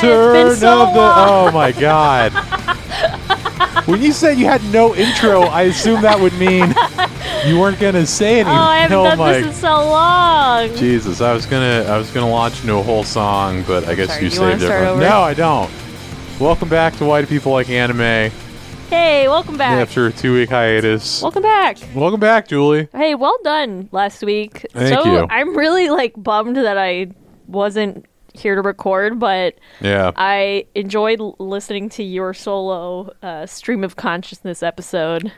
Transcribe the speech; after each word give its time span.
Turn 0.00 0.56
so 0.56 0.82
of 0.86 0.94
the. 0.94 1.00
long. 1.00 1.28
Oh 1.48 1.50
my 1.52 1.72
god. 1.72 2.32
when 3.86 4.02
you 4.02 4.12
said 4.12 4.38
you 4.38 4.46
had 4.46 4.62
no 4.72 4.94
intro, 4.94 5.42
I 5.42 5.62
assumed 5.62 6.04
that 6.04 6.18
would 6.20 6.32
mean 6.34 6.74
you 7.46 7.58
weren't 7.60 7.78
gonna 7.80 8.06
say 8.06 8.40
anything. 8.40 8.52
Oh, 8.56 8.60
I 8.60 8.78
haven't 8.78 8.96
oh 8.96 9.04
done 9.04 9.18
my 9.18 9.32
this 9.34 9.46
in 9.46 9.52
so 9.54 9.68
long. 9.88 10.74
Jesus, 10.76 11.20
I 11.20 11.32
was 11.32 11.46
gonna 11.46 11.84
I 11.88 11.96
was 11.98 12.10
gonna 12.10 12.28
launch 12.30 12.60
into 12.62 12.74
a 12.74 12.82
whole 12.82 13.04
song, 13.04 13.62
but 13.66 13.84
I 13.86 13.94
guess 13.94 14.08
Sorry, 14.08 14.20
you 14.20 14.24
you 14.26 14.30
saved 14.36 14.62
it. 14.62 14.66
start 14.66 14.82
for- 14.84 14.88
over? 14.90 15.00
No, 15.00 15.20
I 15.20 15.34
don't. 15.34 15.70
Welcome 16.40 16.68
back 16.68 16.94
to 16.96 17.04
Why 17.04 17.20
Do 17.22 17.26
People 17.26 17.52
Like 17.52 17.70
Anime 17.70 18.30
Hey, 18.90 19.26
welcome 19.26 19.56
back. 19.56 19.80
after 19.80 20.06
a 20.06 20.12
two 20.12 20.34
week 20.34 20.50
hiatus. 20.50 21.20
Welcome 21.22 21.42
back. 21.42 21.78
Welcome 21.94 22.20
back, 22.20 22.46
Julie. 22.46 22.88
Hey, 22.92 23.14
well 23.16 23.36
done 23.42 23.88
last 23.90 24.22
week. 24.22 24.64
Thank 24.72 24.94
so 24.94 25.04
you. 25.10 25.26
I'm 25.28 25.56
really 25.56 25.88
like 25.88 26.12
bummed 26.16 26.56
that 26.56 26.78
I 26.78 27.08
wasn't 27.48 28.06
here 28.38 28.54
to 28.54 28.62
record, 28.62 29.18
but 29.18 29.54
Yeah. 29.80 30.12
I 30.16 30.66
enjoyed 30.74 31.20
listening 31.38 31.88
to 31.90 32.02
your 32.02 32.34
solo 32.34 33.12
uh, 33.22 33.46
stream 33.46 33.84
of 33.84 33.96
consciousness 33.96 34.62
episode. 34.62 35.32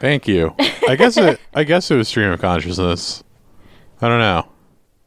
Thank 0.00 0.26
you. 0.26 0.54
I 0.88 0.96
guess 0.96 1.16
it 1.16 1.40
I 1.54 1.64
guess 1.64 1.90
it 1.90 1.96
was 1.96 2.08
stream 2.08 2.30
of 2.30 2.40
consciousness. 2.40 3.22
I 4.00 4.08
don't 4.08 4.18
know. 4.18 4.48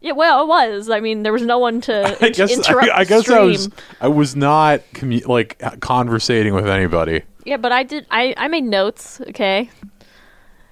Yeah, 0.02 0.12
well, 0.12 0.44
it 0.44 0.48
was. 0.48 0.90
I 0.90 1.00
mean, 1.00 1.24
there 1.24 1.34
was 1.34 1.42
no 1.42 1.58
one 1.58 1.82
to 1.82 2.18
I 2.24 2.30
guess 2.30 2.52
interrupt. 2.52 2.90
I, 2.90 3.00
I 3.00 3.04
guess 3.06 3.22
stream. 3.24 3.38
I 3.38 3.42
was 3.44 3.70
I 4.02 4.08
was 4.08 4.36
not 4.36 4.82
commu- 4.94 5.28
like 5.28 5.62
conversating 5.82 6.54
with 6.54 6.68
anybody. 6.68 7.24
Yeah, 7.46 7.58
but 7.58 7.72
I 7.72 7.84
did. 7.84 8.06
I 8.12 8.34
I 8.38 8.48
made 8.48 8.64
notes. 8.64 9.20
Okay. 9.30 9.70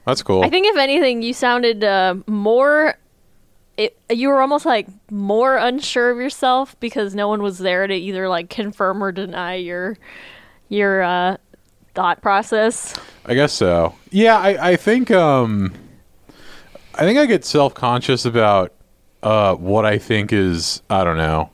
That's 0.05 0.21
cool. 0.21 0.43
I 0.43 0.49
think 0.49 0.67
if 0.67 0.77
anything, 0.77 1.21
you 1.21 1.33
sounded 1.33 1.83
uh, 1.83 2.15
more. 2.27 2.95
It, 3.75 3.97
you 4.09 4.29
were 4.29 4.41
almost 4.41 4.65
like 4.65 4.87
more 5.09 5.57
unsure 5.57 6.11
of 6.11 6.17
yourself 6.17 6.79
because 6.79 7.15
no 7.15 7.27
one 7.27 7.41
was 7.41 7.57
there 7.57 7.87
to 7.87 7.93
either 7.93 8.29
like 8.29 8.49
confirm 8.49 9.03
or 9.03 9.11
deny 9.11 9.55
your 9.55 9.97
your 10.69 11.01
uh, 11.01 11.37
thought 11.93 12.21
process. 12.21 12.95
I 13.25 13.33
guess 13.33 13.53
so. 13.53 13.95
Yeah, 14.11 14.37
I, 14.37 14.71
I 14.71 14.75
think 14.75 15.11
um 15.11 15.73
I 16.95 17.01
think 17.01 17.17
I 17.17 17.25
get 17.25 17.45
self 17.45 17.73
conscious 17.73 18.25
about 18.25 18.73
uh 19.21 19.55
what 19.55 19.85
I 19.85 19.97
think 19.97 20.33
is 20.33 20.81
I 20.89 21.03
don't 21.03 21.17
know. 21.17 21.49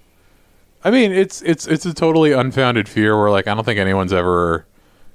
I 0.84 0.92
mean 0.92 1.12
it's 1.12 1.42
it's 1.44 1.67
it's 1.67 1.86
a 1.86 1.94
totally 1.94 2.31
unfounded 2.31 2.90
fear 2.90 3.20
where 3.20 3.30
like 3.31 3.47
I 3.47 3.56
don't 3.56 3.64
think 3.64 3.80
anyone's 3.80 4.14
ever 4.14 4.66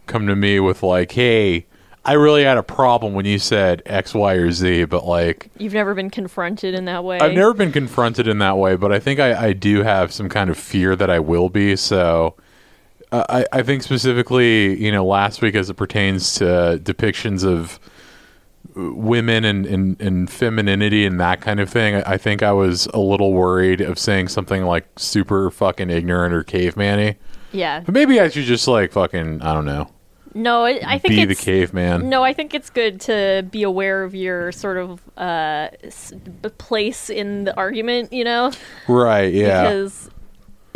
come 0.07 0.27
to 0.27 0.37
me 0.37 0.61
with 0.61 0.83
like, 0.83 1.13
hey, 1.13 1.67
I 2.07 2.13
really 2.15 2.45
had 2.45 2.59
a 2.59 2.63
problem 2.63 3.15
when 3.15 3.25
you 3.25 3.39
said 3.39 3.83
X, 3.87 4.13
Y, 4.13 4.35
or 4.35 4.51
Z, 4.51 4.85
but 4.85 5.07
like 5.07 5.51
You've 5.57 5.73
never 5.73 5.95
been 5.95 6.11
confronted 6.11 6.75
in 6.75 6.85
that 6.85 7.03
way. 7.03 7.19
I've 7.19 7.33
never 7.33 7.55
been 7.55 7.73
confronted 7.73 8.29
in 8.29 8.39
that 8.39 8.59
way, 8.59 8.77
but 8.77 8.93
I 8.93 8.99
think 8.99 9.21
I, 9.21 9.47
I 9.47 9.53
do 9.55 9.83
have 9.83 10.13
some 10.13 10.29
kind 10.29 10.51
of 10.51 10.59
fear 10.59 10.95
that 10.97 11.09
I 11.09 11.19
will 11.19 11.49
be. 11.49 11.77
So 11.77 12.35
uh, 13.11 13.25
I, 13.29 13.59
I 13.59 13.63
think 13.63 13.83
specifically, 13.83 14.77
you 14.83 14.93
know, 14.93 15.05
last 15.05 15.41
week 15.41 15.55
as 15.55 15.71
it 15.71 15.75
pertains 15.75 16.35
to 16.35 16.81
depictions 16.83 17.43
of 17.45 17.81
women 18.75 19.45
and, 19.45 19.65
and, 19.65 20.01
and 20.01 20.29
femininity 20.29 21.07
and 21.07 21.21
that 21.21 21.41
kind 21.41 21.61
of 21.61 21.71
thing, 21.71 21.95
I, 21.95 22.13
I 22.13 22.17
think 22.19 22.43
I 22.43 22.53
was 22.53 22.87
a 22.89 22.99
little 22.99 23.33
worried 23.33 23.81
of 23.81 23.99
saying 23.99 24.29
something 24.29 24.65
like 24.65 24.87
super 24.97 25.51
fucking 25.51 25.91
ignorant 25.91 26.35
or 26.35 26.43
caveman-y. 26.43 27.17
Yeah. 27.53 27.81
But 27.81 27.95
maybe 27.95 28.21
I 28.21 28.29
should 28.29 28.45
just 28.45 28.67
like 28.67 28.93
fucking, 28.93 29.41
I 29.41 29.55
don't 29.55 29.65
know, 29.65 29.89
No, 30.35 30.65
it, 30.65 30.83
I 30.85 30.99
think 30.99 31.15
be 31.15 31.25
the 31.25 31.31
it's 31.33 31.41
caveman. 31.45 32.09
no. 32.09 32.23
I 32.25 32.33
think 32.33 32.55
it's 32.55 32.69
good 32.71 33.01
to 33.03 33.47
be 33.51 33.63
aware 33.63 34.03
of 34.03 34.15
your 34.15 34.51
sort 34.53 34.79
of 34.79 35.01
uh, 35.17 35.69
place 36.59 37.09
in 37.09 37.45
the 37.45 37.57
argument. 37.57 38.13
You 38.13 38.25
know, 38.25 38.53
Right, 38.89 39.33
yeah. 39.33 39.63
because. 39.63 40.11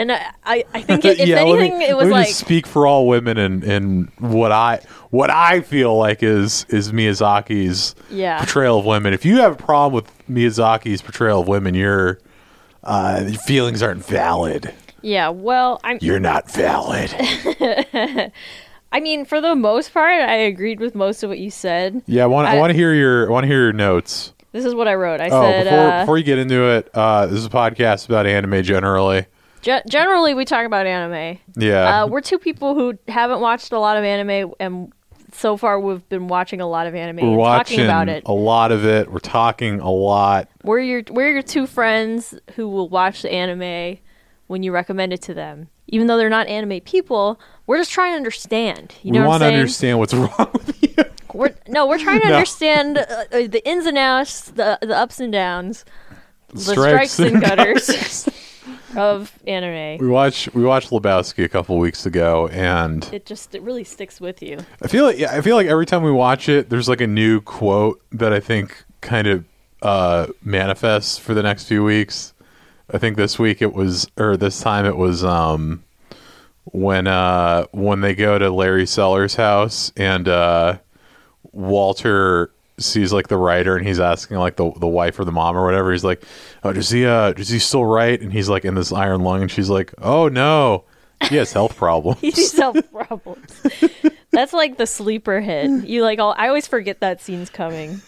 And 0.00 0.12
I, 0.12 0.32
I, 0.44 0.65
I 0.75 0.82
think 0.82 1.05
if 1.06 1.19
yeah, 1.27 1.43
let 1.43 1.59
me- 1.59 1.71
anything, 1.71 1.82
it 1.82 1.97
was 1.97 2.09
like 2.09 2.28
just 2.28 2.38
speak 2.38 2.69
for 2.69 2.87
all 2.87 3.09
women 3.09 3.37
and, 3.37 3.65
and 3.65 4.12
what 4.21 4.53
I 4.53 4.81
what 5.10 5.28
I 5.28 5.61
feel 5.61 5.97
like 5.99 6.22
is 6.22 6.65
is 6.69 6.93
Miyazaki's 6.93 7.97
Yeah. 8.09 8.38
portrayal 8.38 8.78
of 8.78 8.84
women. 8.87 9.12
If 9.12 9.25
you 9.25 9.38
have 9.38 9.55
a 9.55 9.56
problem 9.56 9.93
with 9.94 10.28
Miyazaki's 10.28 11.03
portrayal 11.03 11.41
of 11.41 11.49
women, 11.49 11.75
your 11.75 12.21
uh, 12.84 13.25
your 13.27 13.41
feelings 13.41 13.82
aren't 13.82 14.06
valid. 14.06 14.72
yeah. 15.03 15.31
Well, 15.31 15.81
I'm. 15.82 15.99
You're 16.00 16.21
not 16.21 16.49
valid. 16.49 17.11
I 18.98 19.00
mean, 19.00 19.25
for 19.25 19.41
the 19.41 19.54
most 19.54 19.94
part, 19.94 20.10
I 20.22 20.34
agreed 20.34 20.81
with 20.81 20.97
most 20.97 21.22
of 21.22 21.31
what 21.31 21.38
you 21.38 21.50
said. 21.53 22.03
yeah, 22.06 22.25
I 22.25 22.26
want 22.26 22.48
I, 22.48 22.56
I- 22.56 22.59
want 22.59 22.70
to 22.70 22.75
hear 22.76 22.92
your 22.92 23.28
I 23.28 23.32
want 23.32 23.44
to 23.44 23.48
hear 23.48 23.62
your 23.62 23.72
notes. 23.72 24.32
This 24.50 24.64
is 24.64 24.75
what 24.75 24.88
I 24.88 24.94
wrote. 24.97 25.20
I 25.20 25.28
Oh, 25.28 25.41
said, 25.42 25.64
before 25.64 25.78
uh, 25.78 26.03
before 26.03 26.19
you 26.19 26.25
get 26.25 26.38
into 26.38 26.64
it, 26.64 26.91
uh, 26.94 27.26
this 27.26 27.38
is 27.38 27.47
a 27.47 27.50
podcast 27.50 28.06
about 28.06 28.26
anime 28.26 28.60
generally. 28.64 29.26
ge- 29.62 29.84
generally, 29.88 30.34
we 30.34 30.44
talk 30.44 30.66
about 30.66 30.84
anime. 30.87 31.38
Yeah, 31.56 32.03
Uh, 32.03 32.06
we're 32.08 32.22
two 32.22 32.38
people 32.41 32.75
who 32.75 32.98
haven't 33.06 33.41
watched 33.41 33.70
a 33.70 33.78
lot 33.78 33.97
of 33.97 34.03
anime, 34.03 34.53
and 34.58 34.92
so 35.32 35.56
far 35.56 35.78
we've 35.78 36.08
been 36.08 36.26
watching 36.26 36.60
a 36.60 36.66
lot 36.66 36.87
of 36.88 36.94
anime 36.97 37.31
we're 37.31 37.37
watching 37.37 37.76
talking 37.76 37.84
about 37.84 38.08
it. 38.08 38.22
a 38.26 38.32
lot 38.32 38.72
of 38.72 38.84
it. 38.84 39.12
We're 39.12 39.19
talking 39.20 39.78
a 39.78 39.91
lot. 39.92 40.48
We're 40.64 40.81
your 40.81 41.03
we're 41.10 41.31
your 41.31 41.42
two 41.42 41.69
friends 41.69 42.34
who 42.56 42.69
will 42.69 42.88
watch 42.88 43.22
the 43.22 43.31
anime 43.32 43.98
when 44.48 44.64
you 44.64 44.72
recommend 44.72 45.12
it 45.12 45.22
to 45.22 45.34
them. 45.34 45.69
Even 45.88 46.06
though 46.06 46.16
they're 46.16 46.28
not 46.31 46.47
anime 46.48 46.81
people, 46.81 47.38
we're 47.69 47.79
just 47.79 47.93
trying 47.93 48.12
to 48.12 48.17
understand. 48.17 48.95
You 49.05 49.12
know 49.12 49.21
we 49.21 49.27
what 49.27 49.41
want 49.41 49.43
to 49.43 49.47
understand 49.53 49.99
what's 50.01 50.15
wrong 50.15 50.51
with 50.53 50.83
you. 50.83 51.05
We're, 51.33 51.55
no, 51.69 51.87
we're 51.87 51.99
trying 51.99 52.21
to 52.23 52.29
No. 52.31 52.34
understand 52.34 52.99
uh, 52.99 53.03
uh, 53.31 53.47
the 53.47 53.62
ins 53.65 53.87
and 53.87 53.97
outs, 53.97 54.51
the 54.51 54.79
the 54.83 54.97
ups 54.97 55.21
and 55.21 55.33
downs, 55.33 55.84
the 56.53 56.59
Strikes 56.61 57.12
strikes, 57.12 57.19
and 57.21 57.34
and 57.37 57.41
gutters 57.43 58.29
of 58.97 59.33
anime. 59.47 59.99
We 59.99 60.09
watched 60.09 60.55
we 60.55 60.65
watched 60.65 60.91
Lebowski 60.91 61.45
a 61.45 61.49
couple 61.49 61.79
weeks 61.79 62.06
ago, 62.06 62.49
and 62.49 63.09
It 63.12 63.27
just 63.27 63.55
it 63.55 63.62
really 63.62 63.85
sticks 63.85 64.21
with 64.21 64.43
you. 64.43 64.59
I 64.83 64.89
feel 64.89 65.05
like 65.05 65.19
yeah, 65.19 65.33
I 65.37 65.43
feel 65.43 65.55
like 65.55 65.67
every 65.67 65.87
time 65.87 66.03
we 66.03 66.11
watch 66.11 66.49
it, 66.49 66.71
there's 66.71 66.89
like 66.89 67.00
a 67.03 67.06
new 67.06 67.41
quote 67.43 68.00
that 68.12 68.33
I 68.33 68.41
think 68.41 68.85
kind 69.03 69.27
of 69.29 69.45
uh, 69.83 70.27
manifests 70.43 71.19
for 71.19 71.35
the 71.35 71.43
next 71.43 71.65
few 71.65 71.85
weeks. 71.85 72.33
I 72.93 72.97
think 72.99 73.17
this 73.19 73.39
week 73.39 73.61
it 73.61 73.75
was, 73.75 74.09
or 74.17 74.37
this 74.39 74.61
time 74.61 74.87
it 74.87 74.97
was, 74.97 75.23
um, 75.23 75.85
when 76.73 77.06
uh, 77.06 77.67
when 77.73 78.01
they 78.01 78.15
go 78.15 78.39
to 78.39 78.51
Larry 78.51 78.87
Sellers' 78.87 79.34
house 79.37 79.93
and 79.97 80.29
uh, 80.29 80.79
Walter 81.53 82.53
sees 82.79 83.12
like 83.12 83.27
the 83.27 83.37
writer 83.37 83.77
and 83.77 83.87
he's 83.87 83.99
asking 84.01 84.37
like 84.37 84.56
the 84.56 84.71
the 84.79 84.87
wife 84.87 85.19
or 85.19 85.25
the 85.25 85.33
mom 85.33 85.56
or 85.56 85.65
whatever. 85.65 85.93
He's 85.93 86.05
like, 86.05 86.23
"Oh, 86.62 86.73
does 86.73 86.91
he 86.91 87.05
uh 87.06 87.33
does 87.33 87.49
he 87.49 87.59
still 87.59 87.84
write?" 87.84 88.21
And 88.21 88.33
he's 88.33 88.49
like 88.49 88.65
in 88.65 88.75
this 88.75 88.93
iron 88.93 89.23
lung, 89.23 89.43
and 89.43 89.51
she's 89.51 89.71
like, 89.71 89.93
"Oh 89.99 90.29
no, 90.29 90.84
he 91.29 91.37
has 91.37 91.53
health 91.53 91.77
problems." 91.77 92.21
He's 92.23 92.56
health 92.56 92.91
problems. 92.93 93.50
That's 94.31 94.53
like 94.53 94.77
the 94.77 94.87
sleeper 94.87 95.41
hit. 95.41 95.89
You 95.89 96.03
like 96.03 96.19
all. 96.19 96.35
I 96.37 96.49
always 96.49 96.67
forget 96.69 97.00
that 97.00 97.21
scene's 97.21 97.50
coming. 97.50 98.00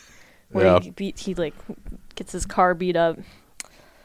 Where 0.50 0.66
Yeah. 0.66 0.80
he 0.80 0.90
beat, 0.90 1.18
he 1.18 1.34
like 1.34 1.54
gets 2.14 2.32
his 2.32 2.44
car 2.46 2.74
beat 2.74 2.96
up. 2.96 3.18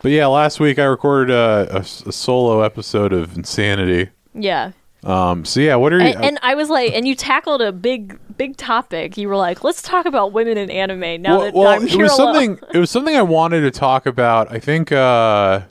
But 0.01 0.11
yeah, 0.11 0.27
last 0.27 0.59
week 0.59 0.77
I 0.79 0.85
recorded 0.85 1.33
a 1.33 1.83
solo 1.83 2.61
episode 2.61 3.11
of 3.13 3.35
Insanity. 3.35 4.09
Yeah, 4.35 4.71
Um, 5.03 5.45
so 5.45 5.59
yeah, 5.61 5.75
what 5.75 5.93
are 5.93 5.99
you? 5.99 6.07
and, 6.07 6.25
and 6.25 6.39
I 6.41 6.55
was 6.55 6.69
like, 6.69 6.93
and 6.93 7.07
you 7.07 7.15
tackled 7.15 7.61
a 7.61 7.71
big 7.71 8.19
big 8.37 8.57
topic. 8.57 9.17
You 9.17 9.29
were 9.29 9.37
like, 9.37 9.63
let's 9.63 9.81
talk 9.81 10.05
about 10.05 10.33
women 10.33 10.57
in 10.57 10.69
anime 10.69 11.21
now 11.21 11.37
well, 11.37 11.41
that 11.41 11.53
well, 11.53 11.81
it 11.81 11.95
was 11.95 12.15
something. 12.15 12.59
It 12.73 12.77
was 12.79 12.89
something 12.91 13.15
I 13.15 13.21
wanted 13.21 13.61
to 13.61 13.71
talk 13.71 14.05
about. 14.05 14.51
I 14.51 14.59
think 14.59 14.91
uh, 14.91 15.61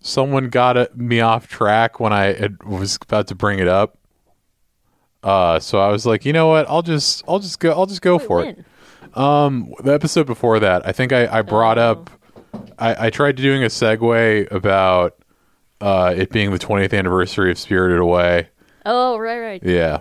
someone 0.00 0.48
got 0.48 0.76
uh 0.76 0.86
me 0.94 1.20
off 1.20 1.48
track 1.48 2.00
when 2.00 2.12
I 2.12 2.32
had, 2.32 2.62
was 2.64 2.96
about 3.02 3.26
to 3.28 3.34
bring 3.34 3.58
it 3.58 3.68
up. 3.68 3.98
Uh, 5.22 5.60
so 5.60 5.78
I 5.78 5.88
was 5.88 6.04
like, 6.06 6.24
you 6.24 6.32
know 6.32 6.48
what? 6.48 6.68
I'll 6.68 6.82
just, 6.82 7.22
I'll 7.28 7.38
just 7.38 7.60
go, 7.60 7.70
I'll 7.72 7.86
just 7.86 8.02
go 8.02 8.16
Wait, 8.16 8.26
for 8.26 8.44
it. 8.44 8.64
Um, 9.16 9.72
the 9.84 9.92
episode 9.92 10.26
before 10.26 10.58
that, 10.60 10.86
I 10.86 10.92
think 10.92 11.12
I, 11.12 11.38
I 11.38 11.42
brought 11.42 11.78
Oh. 11.78 11.82
up, 11.92 12.10
I, 12.78 13.06
I 13.06 13.10
tried 13.10 13.36
doing 13.36 13.62
a 13.62 13.66
segue 13.68 14.50
about 14.50 15.16
uh, 15.82 16.14
it 16.16 16.30
being 16.30 16.50
the 16.52 16.58
20th 16.58 16.96
anniversary 16.96 17.50
of 17.50 17.58
Spirited 17.58 17.98
Away. 17.98 18.48
Oh, 18.86 19.18
right, 19.18 19.38
right. 19.38 19.62
Yeah, 19.62 20.00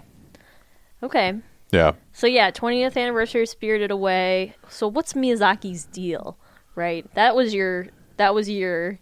Okay. 1.04 1.34
yeah. 1.72 1.94
So 2.14 2.28
yeah, 2.28 2.52
20th 2.52 2.96
anniversary 2.98 3.44
of 3.44 3.50
Spirited 3.50 3.92
Away. 3.92 4.56
So 4.70 4.88
what's 4.88 5.14
Miyazaki's 5.14 5.86
deal? 5.86 6.38
Right? 6.76 7.06
That 7.16 7.36
was 7.36 7.54
your 7.54 7.88
that 8.18 8.34
was 8.34 8.50
your 8.50 9.00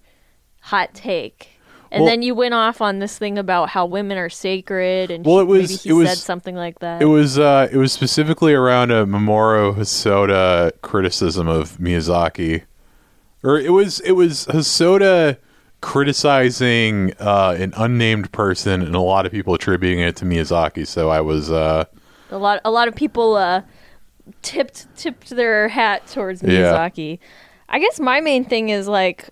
hot 0.61 0.93
take. 0.93 1.49
And 1.91 2.03
Well- 2.03 2.11
then 2.11 2.21
you 2.21 2.35
went 2.35 2.53
off 2.53 2.81
on 2.81 2.99
this 2.99 3.17
thing 3.17 3.37
about 3.37 3.69
how 3.69 3.85
women 3.85 4.17
are 4.17 4.29
sacred 4.29 5.09
and 5.11 5.25
Well, 5.25 5.39
it 5.39 5.45
was- 5.47 5.85
it 5.85 5.93
was- 5.93 6.07
said 6.09 6.17
something 6.19 6.55
like 6.55 6.79
that. 6.79 7.01
It 7.01 7.05
was 7.05 7.37
uh, 7.39 7.67
it 7.71 7.77
was 7.77 7.91
specifically 7.91 8.53
around 8.53 8.91
a 8.91 9.05
Mamoru 9.05 9.75
Hosoda 9.75 10.71
criticism 10.81 11.47
of 11.47 11.77
Miyazaki, 11.77 12.63
or 13.43 13.57
it 13.59 13.71
was 13.73 13.99
it 14.01 14.11
was 14.13 14.45
Hosoda 14.47 15.37
criticizing 15.81 17.13
uh, 17.19 17.55
an 17.57 17.73
unnamed 17.77 18.31
person 18.31 18.81
and 18.81 18.95
a 18.95 18.99
lot 18.99 19.25
of 19.25 19.31
people 19.31 19.53
attributing 19.53 19.99
it 19.99 20.15
to 20.17 20.25
Miyazaki. 20.25 20.85
So 20.85 21.09
I 21.09 21.21
was 21.21 21.51
uh, 21.51 21.85
a 22.31 22.37
lot 22.37 22.61
a 22.65 22.71
lot 22.71 22.87
of 22.87 22.95
people 22.95 23.35
uh 23.35 23.61
tipped 24.41 24.87
tipped 24.95 25.29
their 25.29 25.67
hat 25.67 26.05
towards 26.07 26.43
Yeah. 26.43 26.49
Miyazaki. 26.49 27.19
I 27.69 27.79
guess 27.79 27.99
my 27.99 28.19
main 28.19 28.45
thing 28.45 28.69
is 28.69 28.87
like 28.87 29.29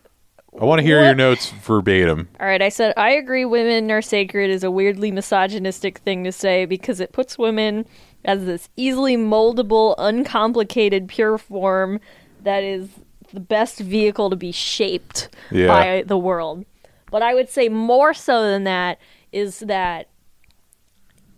I 0.59 0.65
want 0.65 0.79
to 0.79 0.83
hear 0.83 1.03
your 1.03 1.13
notes 1.13 1.51
verbatim. 1.51 2.29
All 2.39 2.47
right, 2.47 2.61
I 2.61 2.69
said 2.69 2.93
I 2.97 3.11
agree 3.11 3.45
women 3.45 3.91
are 3.91 4.01
sacred 4.01 4.49
is 4.49 4.63
a 4.63 4.71
weirdly 4.71 5.11
misogynistic 5.11 5.99
thing 5.99 6.23
to 6.23 6.31
say 6.31 6.65
because 6.65 6.99
it 6.99 7.11
puts 7.11 7.37
women 7.37 7.85
as 8.25 8.45
this 8.45 8.69
easily 8.75 9.17
moldable, 9.17 9.93
uncomplicated 9.97 11.07
pure 11.07 11.37
form 11.37 11.99
that 12.43 12.63
is 12.63 12.89
the 13.33 13.39
best 13.39 13.79
vehicle 13.79 14.29
to 14.29 14.35
be 14.35 14.51
shaped 14.51 15.29
Yeah. 15.51 15.67
by 15.67 16.03
the 16.05 16.17
world. 16.17 16.65
But 17.11 17.21
I 17.21 17.33
would 17.33 17.49
say 17.49 17.69
more 17.69 18.13
so 18.13 18.43
than 18.43 18.63
that 18.65 18.99
is 19.31 19.59
that 19.59 20.09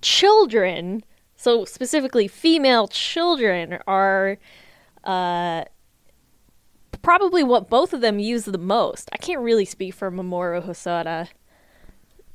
children, 0.02 1.04
so 1.36 1.66
specifically 1.66 2.28
female 2.28 2.88
children, 2.88 3.80
are 3.88 4.38
uh, 5.04 5.64
probably 7.02 7.44
what 7.44 7.70
both 7.70 7.94
of 7.94 8.02
them 8.02 8.20
use 8.20 8.46
the 8.46 8.58
most. 8.58 9.10
I 9.14 9.18
can't 9.18 9.42
really 9.42 9.66
speak 9.66 9.94
for 9.94 10.12
Mamoru 10.12 10.66
Hosoda 10.66 11.28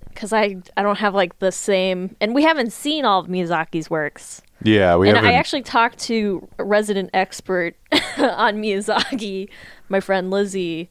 because 0.08 0.32
I 0.32 0.56
I 0.76 0.82
don't 0.82 0.98
have 0.98 1.14
like 1.14 1.38
the 1.40 1.50
same, 1.52 2.16
and 2.20 2.34
we 2.34 2.44
haven't 2.44 2.72
seen 2.72 3.04
all 3.04 3.20
of 3.20 3.26
Miyazaki's 3.26 3.90
works. 3.90 4.42
Yeah, 4.64 4.96
we 4.96 5.08
and 5.08 5.16
haven't. 5.16 5.30
I 5.32 5.34
actually 5.34 5.62
talked 5.62 5.98
to 6.00 6.48
a 6.58 6.64
resident 6.64 7.10
expert 7.14 7.76
on 8.18 8.56
Miyazaki, 8.56 9.48
my 9.88 10.00
friend 10.00 10.30
Lizzie, 10.30 10.90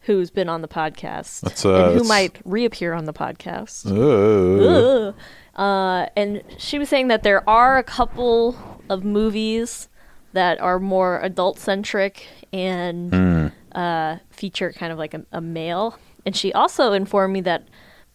who's 0.00 0.30
been 0.30 0.48
on 0.48 0.62
the 0.62 0.68
podcast 0.68 1.40
That's, 1.40 1.64
uh, 1.64 1.74
and 1.74 1.84
who 1.86 1.92
that's- 1.94 2.08
might 2.08 2.38
reappear 2.44 2.92
on 2.92 3.06
the 3.06 3.12
podcast. 3.12 3.86
Ugh. 3.90 5.14
Uh, 5.56 6.06
and 6.16 6.42
she 6.58 6.78
was 6.78 6.88
saying 6.88 7.08
that 7.08 7.22
there 7.22 7.48
are 7.48 7.78
a 7.78 7.82
couple 7.82 8.56
of 8.90 9.04
movies 9.04 9.88
that 10.34 10.60
are 10.60 10.78
more 10.78 11.18
adult 11.22 11.58
centric 11.58 12.26
and 12.52 13.10
Hmm. 13.12 13.46
uh, 13.78 14.18
feature 14.30 14.70
kind 14.72 14.92
of 14.92 14.98
like 14.98 15.14
a, 15.14 15.24
a 15.32 15.40
male. 15.40 15.98
And 16.26 16.36
she 16.36 16.52
also 16.52 16.92
informed 16.92 17.32
me 17.32 17.40
that 17.42 17.66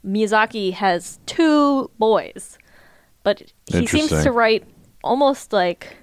Miyazaki 0.05 0.73
has 0.73 1.19
two 1.25 1.89
boys, 1.97 2.59
but 3.23 3.41
he 3.65 3.87
seems 3.87 4.09
to 4.09 4.31
write 4.31 4.65
almost 5.03 5.53
like 5.53 5.97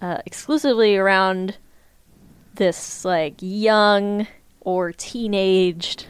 uh, 0.00 0.18
exclusively 0.26 0.96
around 0.96 1.56
this 2.54 3.04
like 3.04 3.34
young 3.40 4.26
or 4.60 4.92
teenaged. 4.92 6.06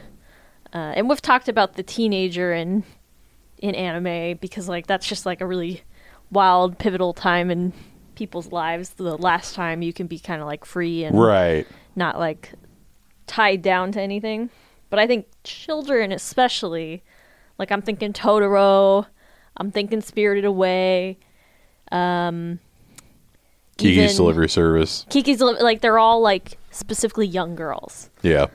Uh, 0.73 0.93
and 0.95 1.09
we've 1.09 1.21
talked 1.21 1.47
about 1.49 1.75
the 1.75 1.83
teenager 1.83 2.53
in 2.53 2.83
in 3.57 3.75
anime 3.75 4.37
because 4.41 4.67
like 4.67 4.87
that's 4.87 5.05
just 5.07 5.25
like 5.25 5.39
a 5.41 5.45
really 5.45 5.83
wild 6.31 6.79
pivotal 6.79 7.13
time 7.13 7.51
in 7.51 7.71
people's 8.15 8.51
lives 8.51 8.91
the 8.91 9.15
last 9.17 9.53
time 9.53 9.81
you 9.83 9.93
can 9.93 10.07
be 10.07 10.17
kind 10.17 10.41
of 10.41 10.47
like 10.47 10.65
free 10.65 11.03
and 11.03 11.19
Right. 11.19 11.67
not 11.95 12.17
like 12.17 12.53
tied 13.27 13.61
down 13.61 13.91
to 13.91 14.01
anything 14.01 14.49
but 14.89 14.97
i 14.99 15.05
think 15.05 15.27
children 15.43 16.11
especially 16.11 17.03
like 17.59 17.71
i'm 17.71 17.81
thinking 17.81 18.13
totoro 18.13 19.05
i'm 19.57 19.71
thinking 19.71 20.01
spirited 20.01 20.45
away 20.45 21.17
um 21.91 22.59
Kiki's 23.77 23.97
even- 23.97 24.15
delivery 24.15 24.49
service. 24.49 25.05
kiki's 25.09 25.39
Deli- 25.39 25.61
like 25.61 25.81
they're 25.81 25.99
all 25.99 26.21
like 26.21 26.57
specifically 26.71 27.25
young 27.27 27.55
girls 27.55 28.09
Yeah. 28.21 28.47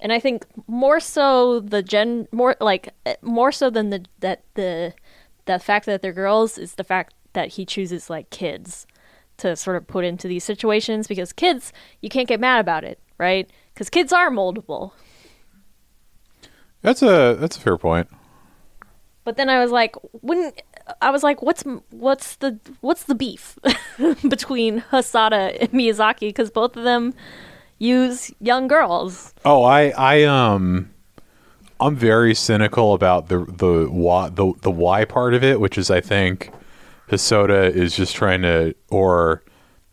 and 0.00 0.12
I 0.12 0.18
think 0.18 0.46
more 0.66 0.98
so 1.00 1.60
the 1.60 1.82
gen 1.82 2.26
more 2.32 2.56
like 2.60 2.88
eh, 3.06 3.16
more 3.22 3.52
so 3.52 3.70
than 3.70 3.90
the 3.90 4.04
that 4.20 4.42
the 4.54 4.94
the 5.44 5.58
fact 5.58 5.86
that 5.86 6.02
they're 6.02 6.12
girls 6.12 6.56
is 6.58 6.74
the 6.76 6.84
fact 6.84 7.14
that 7.34 7.48
he 7.50 7.64
chooses 7.66 8.08
like 8.10 8.30
kids 8.30 8.86
to 9.38 9.56
sort 9.56 9.76
of 9.76 9.86
put 9.86 10.04
into 10.04 10.28
these 10.28 10.44
situations 10.44 11.06
because 11.06 11.32
kids 11.32 11.72
you 12.00 12.08
can't 12.08 12.28
get 12.28 12.40
mad 12.40 12.60
about 12.60 12.84
it 12.84 12.98
right 13.18 13.50
because 13.74 13.88
kids 13.90 14.12
are 14.12 14.30
moldable 14.30 14.92
That's 16.82 17.02
a 17.02 17.36
that's 17.38 17.56
a 17.56 17.60
fair 17.60 17.76
point. 17.78 18.08
but 19.24 19.36
then 19.36 19.48
I 19.48 19.60
was 19.62 19.70
like 19.70 19.94
wouldn't 20.22 20.60
I 21.00 21.10
was 21.10 21.22
like 21.22 21.42
what's 21.42 21.62
what's 21.90 22.36
the 22.36 22.58
what's 22.80 23.04
the 23.04 23.14
beef 23.14 23.58
between 24.28 24.80
Hosoda 24.92 25.56
and 25.60 25.70
Miyazaki? 25.70 26.20
Because 26.28 26.50
both 26.50 26.76
of 26.76 26.84
them 26.84 27.14
use 27.78 28.32
young 28.40 28.68
girls. 28.68 29.34
Oh, 29.44 29.62
I 29.64 29.90
I 29.96 30.24
um 30.24 30.90
I'm 31.80 31.96
very 31.96 32.34
cynical 32.34 32.94
about 32.94 33.28
the 33.28 33.44
the 33.44 33.88
why 33.90 34.28
the 34.28 34.52
the 34.62 34.70
why 34.70 35.04
part 35.04 35.34
of 35.34 35.42
it, 35.44 35.60
which 35.60 35.76
is 35.78 35.90
I 35.90 36.00
think 36.00 36.50
Hosoda 37.10 37.70
is 37.70 37.96
just 37.96 38.14
trying 38.14 38.42
to 38.42 38.74
or 38.90 39.42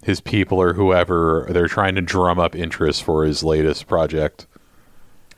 his 0.03 0.21
people 0.21 0.59
or 0.61 0.73
whoever 0.73 1.45
they're 1.49 1.67
trying 1.67 1.95
to 1.95 2.01
drum 2.01 2.39
up 2.39 2.55
interest 2.55 3.03
for 3.03 3.25
his 3.25 3.43
latest 3.43 3.87
project. 3.87 4.47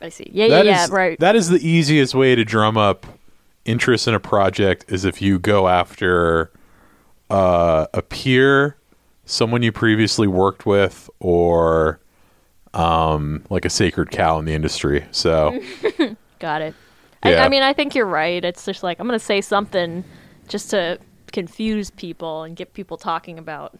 I 0.00 0.08
see. 0.08 0.28
Yeah 0.32 0.48
That 0.48 0.66
yeah 0.66 0.84
is- 0.84 0.90
yeah 0.90 0.94
right. 0.96 1.18
That 1.20 1.36
is 1.36 1.48
the 1.48 1.66
easiest 1.66 2.14
way 2.14 2.34
to 2.34 2.44
drum 2.44 2.76
up 2.76 3.06
interest 3.64 4.08
in 4.08 4.14
a 4.14 4.20
project 4.20 4.84
is 4.88 5.04
if 5.04 5.22
you 5.22 5.38
go 5.38 5.68
after 5.68 6.50
uh, 7.30 7.86
a 7.94 8.02
peer, 8.02 8.76
someone 9.24 9.62
you 9.62 9.72
previously 9.72 10.26
worked 10.26 10.66
with, 10.66 11.08
or 11.20 12.00
um, 12.74 13.44
like 13.50 13.64
a 13.64 13.70
sacred 13.70 14.10
cow 14.10 14.38
in 14.38 14.44
the 14.44 14.54
industry. 14.54 15.04
So 15.10 15.60
Got 16.38 16.62
it. 16.62 16.74
Yeah. 17.24 17.42
I, 17.42 17.46
I 17.46 17.48
mean, 17.48 17.62
I 17.62 17.72
think 17.72 17.94
you're 17.94 18.06
right. 18.06 18.44
It's 18.44 18.64
just 18.64 18.82
like 18.82 18.98
I'm 18.98 19.06
going 19.06 19.18
to 19.18 19.24
say 19.24 19.40
something 19.40 20.04
just 20.48 20.70
to 20.70 20.98
confuse 21.30 21.90
people 21.90 22.42
and 22.42 22.56
get 22.56 22.74
people 22.74 22.96
talking 22.96 23.38
about 23.38 23.78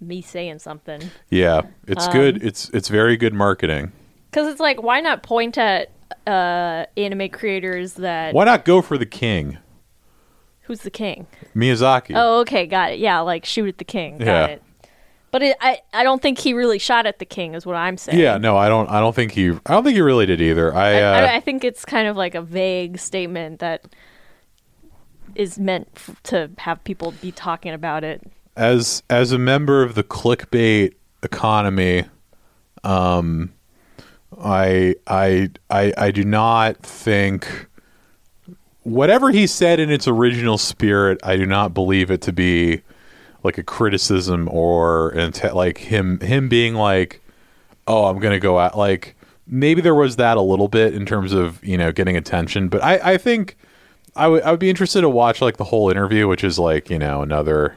me 0.00 0.20
saying 0.20 0.58
something. 0.58 1.00
yeah, 1.30 1.58
Um, 1.58 1.74
it's 1.88 2.06
good. 2.08 2.42
It's 2.44 2.68
it's 2.70 2.88
very 2.88 3.16
good 3.16 3.32
marketing. 3.32 3.92
Because 4.30 4.48
it's 4.48 4.60
like, 4.60 4.82
why 4.82 5.00
not 5.00 5.22
point 5.22 5.56
at 5.56 5.90
uh, 6.26 6.86
anime 6.96 7.28
creators 7.30 7.94
that 7.94 8.34
Why 8.34 8.44
not 8.44 8.64
go 8.64 8.82
for 8.82 8.98
the 8.98 9.06
king, 9.06 9.58
who's 10.62 10.80
the 10.80 10.90
king? 10.90 11.26
Miyazaki? 11.54 12.12
Oh, 12.16 12.40
okay, 12.40 12.66
got 12.66 12.92
it. 12.92 12.98
Yeah, 12.98 13.20
like 13.20 13.44
shoot 13.44 13.68
at 13.68 13.78
the 13.78 13.84
king. 13.84 14.18
Got 14.18 14.26
Yeah. 14.26 14.46
it. 14.46 14.62
But 15.32 15.42
it, 15.42 15.56
I, 15.60 15.80
I 15.92 16.02
don't 16.02 16.22
think 16.22 16.38
he 16.38 16.54
really 16.54 16.78
shot 16.78 17.04
at 17.04 17.18
the 17.18 17.24
king, 17.26 17.54
is 17.54 17.66
what 17.66 17.76
I'm 17.76 17.98
saying. 17.98 18.18
yeah, 18.18 18.38
no, 18.38 18.56
I 18.56 18.68
don't. 18.68 18.88
I 18.88 19.00
don't 19.00 19.14
think 19.14 19.32
he. 19.32 19.50
I 19.50 19.72
don't 19.72 19.84
think 19.84 19.94
he 19.96 20.00
really 20.00 20.24
did 20.24 20.40
either. 20.40 20.74
I. 20.74 20.94
I, 20.94 21.02
Uh, 21.02 21.12
I, 21.26 21.34
I 21.36 21.40
think 21.40 21.62
it's 21.64 21.84
kind 21.84 22.08
of 22.08 22.16
like 22.16 22.34
a 22.34 22.40
vague 22.42 22.98
statement 22.98 23.58
that 23.58 23.84
is 25.34 25.58
meant 25.58 25.88
f- 25.96 26.20
to 26.24 26.50
have 26.58 26.82
people 26.84 27.12
be 27.20 27.32
talking 27.32 27.72
about 27.74 28.02
it. 28.04 28.22
as 28.56 29.02
as 29.10 29.32
a 29.32 29.38
member 29.38 29.82
of 29.82 29.94
the 29.94 30.04
clickbait 30.04 30.94
economy, 31.22 32.04
um, 32.84 33.52
I 34.42 34.94
I 35.06 35.50
I 35.70 35.92
I 35.96 36.10
do 36.10 36.24
not 36.24 36.78
think 36.78 37.68
whatever 38.82 39.30
he 39.30 39.46
said 39.46 39.80
in 39.80 39.90
its 39.90 40.06
original 40.06 40.58
spirit. 40.58 41.18
I 41.22 41.36
do 41.36 41.46
not 41.46 41.74
believe 41.74 42.10
it 42.10 42.22
to 42.22 42.32
be 42.32 42.82
like 43.42 43.58
a 43.58 43.62
criticism 43.62 44.48
or 44.50 45.12
like 45.52 45.78
him 45.78 46.20
him 46.20 46.48
being 46.48 46.74
like, 46.74 47.20
oh, 47.86 48.06
I'm 48.06 48.18
gonna 48.18 48.40
go 48.40 48.58
out 48.58 48.76
like. 48.76 49.14
Maybe 49.48 49.80
there 49.80 49.94
was 49.94 50.16
that 50.16 50.36
a 50.36 50.40
little 50.40 50.66
bit 50.66 50.92
in 50.92 51.06
terms 51.06 51.32
of 51.32 51.64
you 51.64 51.78
know 51.78 51.92
getting 51.92 52.16
attention, 52.16 52.68
but 52.68 52.82
I, 52.82 53.12
I 53.12 53.16
think 53.16 53.56
I 54.16 54.26
would 54.26 54.42
I 54.42 54.50
would 54.50 54.58
be 54.58 54.68
interested 54.68 55.02
to 55.02 55.08
watch 55.08 55.40
like 55.40 55.56
the 55.56 55.62
whole 55.62 55.88
interview, 55.88 56.26
which 56.26 56.42
is 56.42 56.58
like 56.58 56.90
you 56.90 56.98
know 56.98 57.22
another 57.22 57.76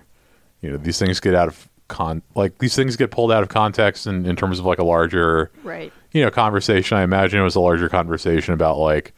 you 0.61 0.71
know 0.71 0.77
these 0.77 0.97
things 0.97 1.19
get 1.19 1.35
out 1.35 1.47
of 1.47 1.69
con 1.87 2.23
like 2.33 2.57
these 2.57 2.75
things 2.75 2.95
get 2.95 3.11
pulled 3.11 3.31
out 3.31 3.43
of 3.43 3.49
context 3.49 4.07
in, 4.07 4.25
in 4.25 4.35
terms 4.35 4.57
of 4.57 4.65
like 4.65 4.79
a 4.79 4.83
larger 4.83 5.51
Right. 5.63 5.93
You 6.11 6.23
know 6.23 6.31
conversation 6.31 6.97
i 6.97 7.03
imagine 7.03 7.39
it 7.39 7.43
was 7.43 7.55
a 7.55 7.59
larger 7.59 7.89
conversation 7.89 8.53
about 8.53 8.77
like 8.77 9.13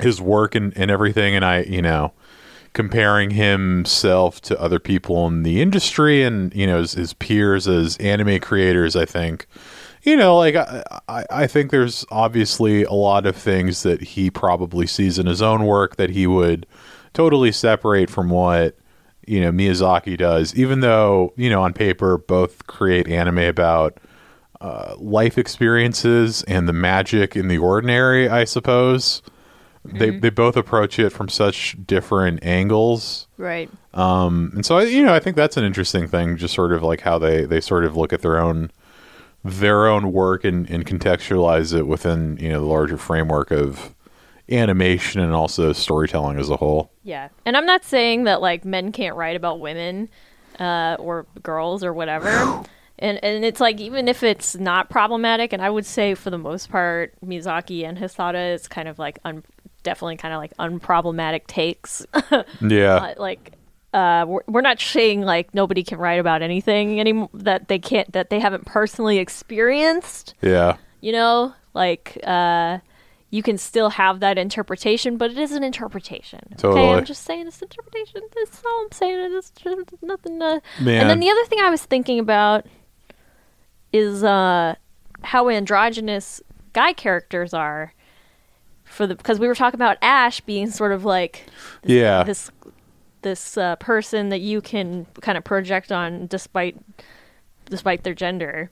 his 0.00 0.20
work 0.20 0.54
and, 0.54 0.76
and 0.76 0.90
everything 0.90 1.34
and 1.34 1.44
i 1.44 1.62
you 1.62 1.82
know 1.82 2.12
comparing 2.72 3.30
himself 3.30 4.40
to 4.40 4.58
other 4.58 4.78
people 4.78 5.26
in 5.26 5.42
the 5.42 5.60
industry 5.60 6.22
and 6.22 6.54
you 6.54 6.66
know 6.66 6.78
his, 6.78 6.92
his 6.92 7.12
peers 7.14 7.68
as 7.68 7.96
anime 7.98 8.38
creators 8.40 8.96
i 8.96 9.04
think. 9.04 9.46
You 10.04 10.16
know 10.16 10.36
like 10.36 10.56
I, 10.56 10.82
I 11.06 11.24
i 11.30 11.46
think 11.46 11.70
there's 11.70 12.04
obviously 12.10 12.82
a 12.82 12.92
lot 12.92 13.24
of 13.24 13.36
things 13.36 13.84
that 13.84 14.00
he 14.00 14.30
probably 14.30 14.84
sees 14.84 15.16
in 15.16 15.26
his 15.26 15.40
own 15.40 15.64
work 15.64 15.94
that 15.94 16.10
he 16.10 16.26
would 16.26 16.66
totally 17.12 17.52
separate 17.52 18.10
from 18.10 18.28
what 18.28 18.76
you 19.26 19.40
know 19.40 19.52
Miyazaki 19.52 20.16
does, 20.18 20.54
even 20.54 20.80
though 20.80 21.32
you 21.36 21.48
know 21.48 21.62
on 21.62 21.72
paper 21.72 22.18
both 22.18 22.66
create 22.66 23.08
anime 23.08 23.38
about 23.38 23.98
uh, 24.62 24.94
life 24.98 25.36
experiences 25.38 26.42
and 26.44 26.68
the 26.68 26.72
magic 26.72 27.34
in 27.36 27.48
the 27.48 27.58
ordinary. 27.58 28.28
I 28.28 28.44
suppose 28.44 29.20
they 29.84 30.10
they 30.10 30.30
both 30.30 30.56
approach 30.56 30.98
it 31.00 31.10
from 31.10 31.28
such 31.28 31.76
different 31.86 32.44
angles, 32.44 33.26
Right. 33.36 33.68
um, 33.92 34.52
and 34.54 34.64
so 34.64 34.78
I, 34.78 34.84
you 34.84 35.02
know 35.02 35.12
I 35.12 35.18
think 35.18 35.34
that's 35.34 35.56
an 35.56 35.64
interesting 35.64 36.06
thing, 36.06 36.36
just 36.36 36.54
sort 36.54 36.72
of 36.72 36.82
like 36.84 37.00
how 37.00 37.18
they 37.18 37.44
they 37.44 37.60
sort 37.60 37.84
of 37.84 37.96
look 37.96 38.12
at 38.12 38.22
their 38.22 38.38
own 38.38 38.70
their 39.44 39.88
own 39.88 40.12
work 40.12 40.44
and, 40.44 40.70
and 40.70 40.86
contextualize 40.86 41.74
it 41.76 41.88
within 41.88 42.36
you 42.36 42.48
know 42.48 42.60
the 42.60 42.66
larger 42.66 42.96
framework 42.96 43.50
of 43.50 43.92
animation 44.48 45.20
and 45.20 45.32
also 45.32 45.72
storytelling 45.72 46.38
as 46.38 46.48
a 46.50 46.56
whole. 46.56 46.92
Yeah. 47.02 47.28
And 47.44 47.56
I'm 47.56 47.66
not 47.66 47.84
saying 47.84 48.24
that 48.24 48.40
like 48.40 48.64
men 48.64 48.92
can't 48.92 49.16
write 49.16 49.34
about 49.34 49.58
women 49.60 50.08
uh, 50.60 50.96
or 51.00 51.26
girls 51.42 51.82
or 51.82 51.92
whatever. 51.92 52.62
And 53.02 53.22
and 53.24 53.44
it's 53.44 53.60
like 53.60 53.80
even 53.80 54.06
if 54.06 54.22
it's 54.22 54.54
not 54.54 54.88
problematic, 54.88 55.52
and 55.52 55.60
I 55.60 55.68
would 55.68 55.84
say 55.84 56.14
for 56.14 56.30
the 56.30 56.38
most 56.38 56.70
part, 56.70 57.12
Miyazaki 57.24 57.84
and 57.84 57.98
Hosoda 57.98 58.54
is 58.54 58.68
kind 58.68 58.86
of 58.86 58.96
like 58.98 59.18
un- 59.24 59.42
definitely 59.82 60.16
kind 60.16 60.32
of 60.32 60.38
like 60.38 60.56
unproblematic 60.56 61.46
takes. 61.46 62.06
Yeah. 62.60 62.94
Uh, 62.94 63.14
like 63.18 63.54
uh, 63.92 64.24
we're, 64.26 64.42
we're 64.46 64.60
not 64.60 64.80
saying 64.80 65.22
like 65.22 65.52
nobody 65.52 65.82
can 65.82 65.98
write 65.98 66.20
about 66.20 66.42
anything 66.42 67.00
anymore 67.00 67.28
that 67.34 67.68
they 67.68 67.78
can't 67.78 68.10
that 68.12 68.30
they 68.30 68.38
haven't 68.38 68.66
personally 68.66 69.18
experienced. 69.18 70.34
yeah. 70.40 70.76
You 71.00 71.10
know, 71.10 71.52
like 71.74 72.18
uh, 72.22 72.78
you 73.30 73.42
can 73.42 73.58
still 73.58 73.90
have 73.90 74.20
that 74.20 74.38
interpretation, 74.38 75.16
but 75.16 75.32
it 75.32 75.38
is 75.38 75.50
an 75.50 75.64
interpretation. 75.64 76.38
Okay, 76.52 76.62
Totally. 76.62 76.88
I'm 76.90 77.04
just 77.04 77.24
saying 77.24 77.48
it's 77.48 77.60
interpretation. 77.60 78.20
That's 78.36 78.62
all 78.64 78.82
I'm 78.84 78.92
saying. 78.92 79.32
It's 79.34 79.50
just 79.50 80.02
nothing. 80.02 80.38
To... 80.38 80.62
Man. 80.80 81.00
And 81.00 81.10
then 81.10 81.18
the 81.18 81.30
other 81.30 81.44
thing 81.46 81.58
I 81.60 81.70
was 81.70 81.82
thinking 81.84 82.20
about 82.20 82.66
is 83.92 84.24
uh, 84.24 84.74
how 85.22 85.48
androgynous 85.48 86.40
guy 86.72 86.92
characters 86.92 87.52
are. 87.54 87.92
For 88.84 89.06
the 89.06 89.14
because 89.14 89.38
we 89.38 89.46
were 89.48 89.54
talking 89.54 89.78
about 89.78 89.96
Ash 90.02 90.40
being 90.42 90.70
sort 90.70 90.92
of 90.92 91.04
like 91.04 91.46
Yeah. 91.82 92.24
this 92.24 92.50
this 93.22 93.56
uh, 93.56 93.76
person 93.76 94.28
that 94.28 94.40
you 94.42 94.60
can 94.60 95.06
kind 95.22 95.38
of 95.38 95.44
project 95.44 95.90
on 95.90 96.26
despite 96.26 96.76
despite 97.66 98.02
their 98.02 98.12
gender 98.12 98.68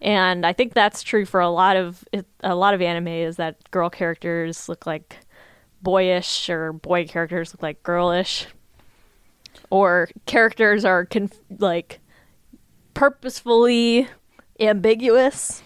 and 0.00 0.46
i 0.46 0.52
think 0.54 0.72
that's 0.72 1.02
true 1.02 1.26
for 1.26 1.40
a 1.40 1.50
lot 1.50 1.76
of 1.76 2.02
a 2.42 2.54
lot 2.54 2.72
of 2.72 2.80
anime 2.80 3.08
is 3.08 3.36
that 3.36 3.70
girl 3.70 3.90
characters 3.90 4.66
look 4.68 4.86
like 4.86 5.18
boyish 5.82 6.48
or 6.48 6.72
boy 6.72 7.04
characters 7.06 7.52
look 7.52 7.62
like 7.62 7.82
girlish 7.82 8.46
or 9.68 10.08
characters 10.24 10.84
are 10.86 11.04
conf- 11.04 11.42
like 11.58 11.98
purposefully 12.94 14.08
ambiguous 14.60 15.62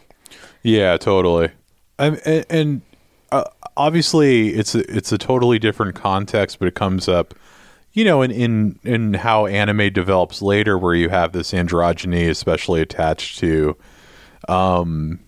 Yeah, 0.64 0.96
totally. 0.96 1.50
Um, 1.98 2.18
and 2.24 2.46
and 2.50 2.80
uh, 3.30 3.44
obviously, 3.76 4.54
it's 4.54 4.74
a, 4.74 4.80
it's 4.96 5.12
a 5.12 5.18
totally 5.18 5.58
different 5.58 5.94
context, 5.94 6.58
but 6.58 6.66
it 6.66 6.74
comes 6.74 7.06
up, 7.06 7.34
you 7.92 8.04
know, 8.04 8.22
in, 8.22 8.30
in 8.30 8.78
in 8.82 9.14
how 9.14 9.46
anime 9.46 9.92
develops 9.92 10.42
later, 10.42 10.78
where 10.78 10.94
you 10.94 11.10
have 11.10 11.32
this 11.32 11.52
androgyny, 11.52 12.28
especially 12.28 12.80
attached 12.80 13.38
to, 13.38 13.76
um, 14.48 15.20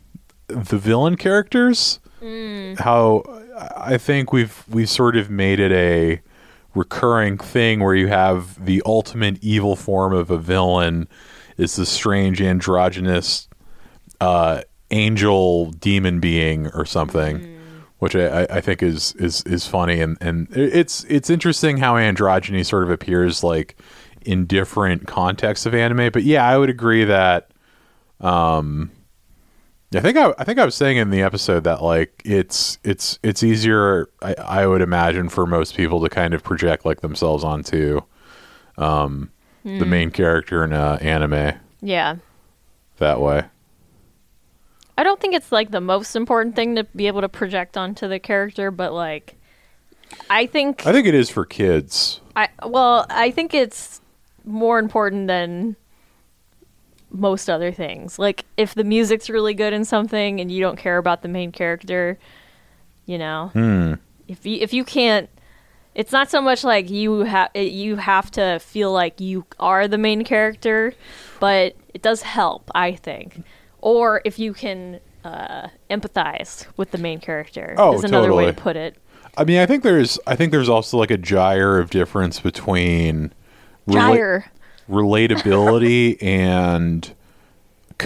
the 0.49 0.79
villain 0.79 1.17
characters. 1.17 2.01
How 2.79 3.23
I 3.77 3.99
think 3.99 4.33
we've 4.33 4.65
we've 4.69 4.89
sort 4.89 5.17
of 5.17 5.31
made 5.31 5.61
it 5.61 5.71
a 5.71 6.23
recurring 6.75 7.39
thing 7.39 7.81
where 7.81 7.95
you 7.95 8.09
have 8.09 8.65
the 8.65 8.83
ultimate 8.87 9.43
evil 9.43 9.77
form 9.77 10.15
of 10.15 10.31
a 10.31 10.39
villain 10.39 11.09
is 11.59 11.77
the 11.77 11.87
strange 11.87 12.41
androgynous 12.41 13.46
uh, 14.21 14.63
angel 14.91 15.71
demon 15.73 16.21
being 16.21 16.69
or 16.69 16.85
something, 16.85 17.59
which 17.99 18.15
I, 18.17 18.45
I- 18.51 18.61
think 18.61 18.83
is 18.83 19.15
is 19.15 19.43
is 19.43 19.67
funny 19.67 20.01
and 20.01 20.17
and 20.21 20.49
it's 20.57 21.05
it's 21.05 21.31
interesting 21.31 21.79
how 21.79 21.95
androgyny 21.95 22.65
sort 22.65 22.83
of 22.85 22.91
appears 22.91 23.43
like 23.45 23.77
in 24.23 24.47
different 24.47 25.07
contexts 25.07 25.67
of 25.67 25.75
anime. 25.75 26.11
But 26.13 26.25
yeah, 26.25 26.47
I 26.49 26.59
would 26.59 26.71
agree 26.71 27.05
that. 27.05 27.51
Um, 28.21 28.91
I 29.95 30.01
think 30.01 30.17
I, 30.17 30.35
I 30.39 30.45
think 30.45 30.59
I 30.59 30.65
was 30.65 30.75
saying 30.75 30.97
in 30.97 31.11
the 31.11 31.23
episode 31.23 31.65
that 31.65 31.83
like 31.83 32.21
it's 32.25 32.79
it's 32.83 33.19
it's 33.23 33.43
easier 33.43 34.09
I, 34.21 34.35
I 34.35 34.67
would 34.67 34.81
imagine 34.83 35.29
for 35.29 35.47
most 35.47 35.77
people 35.77 36.01
to 36.03 36.09
kind 36.09 36.35
of 36.35 36.43
project 36.43 36.85
like 36.85 37.01
themselves 37.03 37.45
onto 37.45 38.01
um, 38.79 39.31
the 39.65 39.87
main 39.87 40.11
character 40.11 40.65
in 40.65 40.73
a 40.73 40.99
anime 41.01 41.55
yeah 41.83 42.17
that 42.99 43.21
way. 43.21 43.45
I 44.97 45.03
don't 45.03 45.21
think 45.21 45.35
it's 45.35 45.53
like 45.53 45.71
the 45.71 45.81
most 45.81 46.17
important 46.17 46.57
thing 46.57 46.77
to 46.77 46.85
be 46.97 47.07
able 47.07 47.21
to 47.21 47.29
project 47.29 47.77
onto 47.77 48.09
the 48.09 48.19
character 48.19 48.71
but 48.71 48.93
like 48.93 49.37
i 50.31 50.47
think 50.47 50.87
I 50.87 50.93
think 50.93 51.07
it 51.07 51.15
is 51.15 51.31
for 51.31 51.45
kids. 51.45 52.21
I 52.37 52.49
well, 52.67 53.07
I 53.09 53.31
think 53.31 53.55
it's 53.55 54.01
more 54.45 54.79
important 54.79 55.27
than 55.27 55.77
most 57.11 57.49
other 57.49 57.73
things. 57.73 58.19
Like 58.19 58.45
if 58.57 58.75
the 58.75 58.85
music's 58.85 59.31
really 59.31 59.55
good 59.55 59.73
in 59.73 59.85
something 59.85 60.41
and 60.41 60.53
you 60.53 60.61
don't 60.61 60.77
care 60.77 60.99
about 60.99 61.23
the 61.23 61.29
main 61.29 61.51
character, 61.51 62.19
you 63.07 63.19
know. 63.19 63.51
Hmm. 63.55 63.95
If 64.29 64.45
you 64.45 64.59
if 64.61 64.73
you 64.73 64.85
can't 64.85 65.31
it's 65.95 66.13
not 66.13 66.31
so 66.31 66.43
much 66.43 66.63
like 66.63 66.91
you 66.91 67.21
have 67.21 67.57
you 67.57 67.97
have 67.97 68.31
to 68.33 68.59
feel 68.59 68.93
like 68.93 69.19
you 69.21 69.47
are 69.59 69.89
the 69.89 69.99
main 69.99 70.25
character, 70.25 70.93
but 71.41 71.75
it 71.95 72.03
does 72.03 72.21
help, 72.21 72.71
I 72.75 72.93
think. 72.93 73.43
Or 73.87 74.21
if 74.25 74.37
you 74.41 74.53
can 74.53 74.99
uh, 75.25 75.69
empathize 75.89 76.67
with 76.77 76.91
the 76.91 76.99
main 76.99 77.21
character 77.21 77.77
Oh, 77.79 77.95
is 77.95 78.03
another 78.03 78.35
way 78.35 78.47
to 78.47 78.53
put 78.53 78.75
it. 78.75 78.97
I 79.37 79.45
mean, 79.45 79.59
I 79.59 79.67
think 79.67 79.85
there's 79.85 80.19
I 80.27 80.35
think 80.35 80.51
there's 80.51 80.69
also 80.69 80.99
like 80.99 81.13
a 81.13 81.17
gyre 81.17 81.79
of 81.79 81.91
difference 81.91 82.41
between 82.41 83.33
rela- 83.87 83.93
Gyre. 84.17 84.51
relatability 84.91 86.17
and 86.23 87.15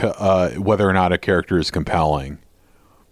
uh, 0.02 0.50
whether 0.50 0.86
or 0.86 0.92
not 0.92 1.12
a 1.12 1.18
character 1.18 1.58
is 1.58 1.70
compelling. 1.70 2.36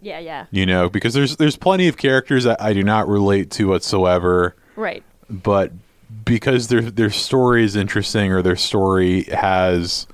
Yeah, 0.03 0.19
yeah. 0.19 0.45
You 0.51 0.67
know, 0.67 0.91
because 0.91 1.15
there's 1.15 1.37
there's 1.39 1.57
plenty 1.57 1.89
of 1.89 1.97
characters 1.97 2.45
that 2.45 2.61
I 2.61 2.75
do 2.75 2.83
not 2.83 3.09
relate 3.09 3.51
to 3.53 3.69
whatsoever, 3.69 4.55
Right. 4.77 5.03
but 5.31 5.73
because 6.25 6.69
their 6.69 6.83
their 6.83 7.11
story 7.11 7.65
is 7.65 7.77
interesting 7.77 8.31
or 8.31 8.43
their 8.43 8.57
story 8.57 9.23
has 9.25 10.07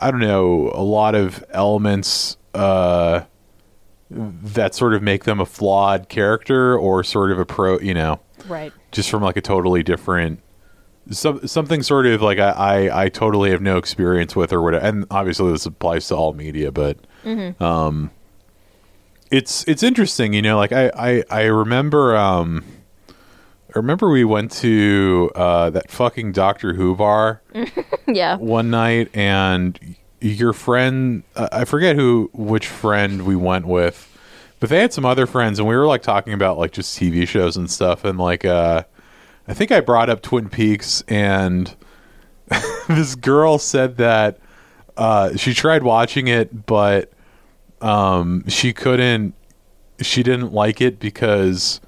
I 0.00 0.10
don't 0.10 0.20
know 0.20 0.70
a 0.74 0.82
lot 0.82 1.14
of 1.14 1.44
elements 1.50 2.36
uh, 2.54 3.22
that 4.10 4.74
sort 4.74 4.94
of 4.94 5.02
make 5.02 5.24
them 5.24 5.40
a 5.40 5.46
flawed 5.46 6.08
character 6.08 6.76
or 6.76 7.04
sort 7.04 7.30
of 7.30 7.38
a 7.38 7.44
pro, 7.44 7.78
you 7.78 7.94
know, 7.94 8.20
Right. 8.48 8.72
just 8.90 9.10
from 9.10 9.22
like 9.22 9.36
a 9.36 9.40
totally 9.40 9.82
different 9.82 10.40
some 11.10 11.46
something 11.46 11.82
sort 11.82 12.06
of 12.06 12.22
like 12.22 12.38
I, 12.38 12.50
I 12.50 13.04
I 13.04 13.08
totally 13.08 13.50
have 13.50 13.60
no 13.62 13.78
experience 13.78 14.36
with 14.36 14.52
or 14.52 14.60
whatever. 14.62 14.84
And 14.84 15.06
obviously 15.10 15.50
this 15.50 15.66
applies 15.66 16.06
to 16.08 16.14
all 16.16 16.34
media, 16.34 16.70
but 16.70 16.98
um, 17.60 18.10
it's 19.30 19.64
it's 19.66 19.82
interesting, 19.82 20.32
you 20.34 20.42
know. 20.42 20.56
Like 20.56 20.72
I 20.72 20.90
I 20.96 21.24
I 21.30 21.42
remember 21.44 22.16
um. 22.16 22.64
Remember 23.74 24.10
we 24.10 24.24
went 24.24 24.50
to 24.52 25.30
uh, 25.34 25.70
that 25.70 25.90
fucking 25.90 26.32
Doctor 26.32 26.74
Who 26.74 26.94
bar 26.96 27.42
Yeah. 28.06 28.36
one 28.36 28.70
night, 28.70 29.10
and 29.14 29.78
your 30.20 30.52
friend, 30.52 31.22
uh, 31.36 31.48
I 31.52 31.64
forget 31.64 31.96
who, 31.96 32.30
which 32.32 32.66
friend 32.66 33.24
we 33.26 33.36
went 33.36 33.66
with, 33.66 34.06
but 34.58 34.68
they 34.70 34.80
had 34.80 34.92
some 34.92 35.04
other 35.06 35.26
friends, 35.26 35.58
and 35.58 35.66
we 35.68 35.74
were 35.76 35.86
like 35.86 36.02
talking 36.02 36.32
about 36.32 36.58
like 36.58 36.72
just 36.72 36.98
TV 36.98 37.26
shows 37.26 37.56
and 37.56 37.70
stuff, 37.70 38.04
and 38.04 38.18
like, 38.18 38.44
uh, 38.44 38.82
I 39.48 39.54
think 39.54 39.72
I 39.72 39.80
brought 39.80 40.10
up 40.10 40.20
Twin 40.22 40.48
Peaks, 40.48 41.02
and 41.08 41.74
this 42.88 43.14
girl 43.14 43.58
said 43.58 43.96
that 43.96 44.38
uh, 44.96 45.36
she 45.36 45.54
tried 45.54 45.82
watching 45.82 46.28
it, 46.28 46.66
but 46.66 47.10
um, 47.80 48.46
she 48.48 48.72
couldn't, 48.72 49.34
she 50.02 50.22
didn't 50.22 50.52
like 50.52 50.80
it 50.80 50.98
because 51.00 51.80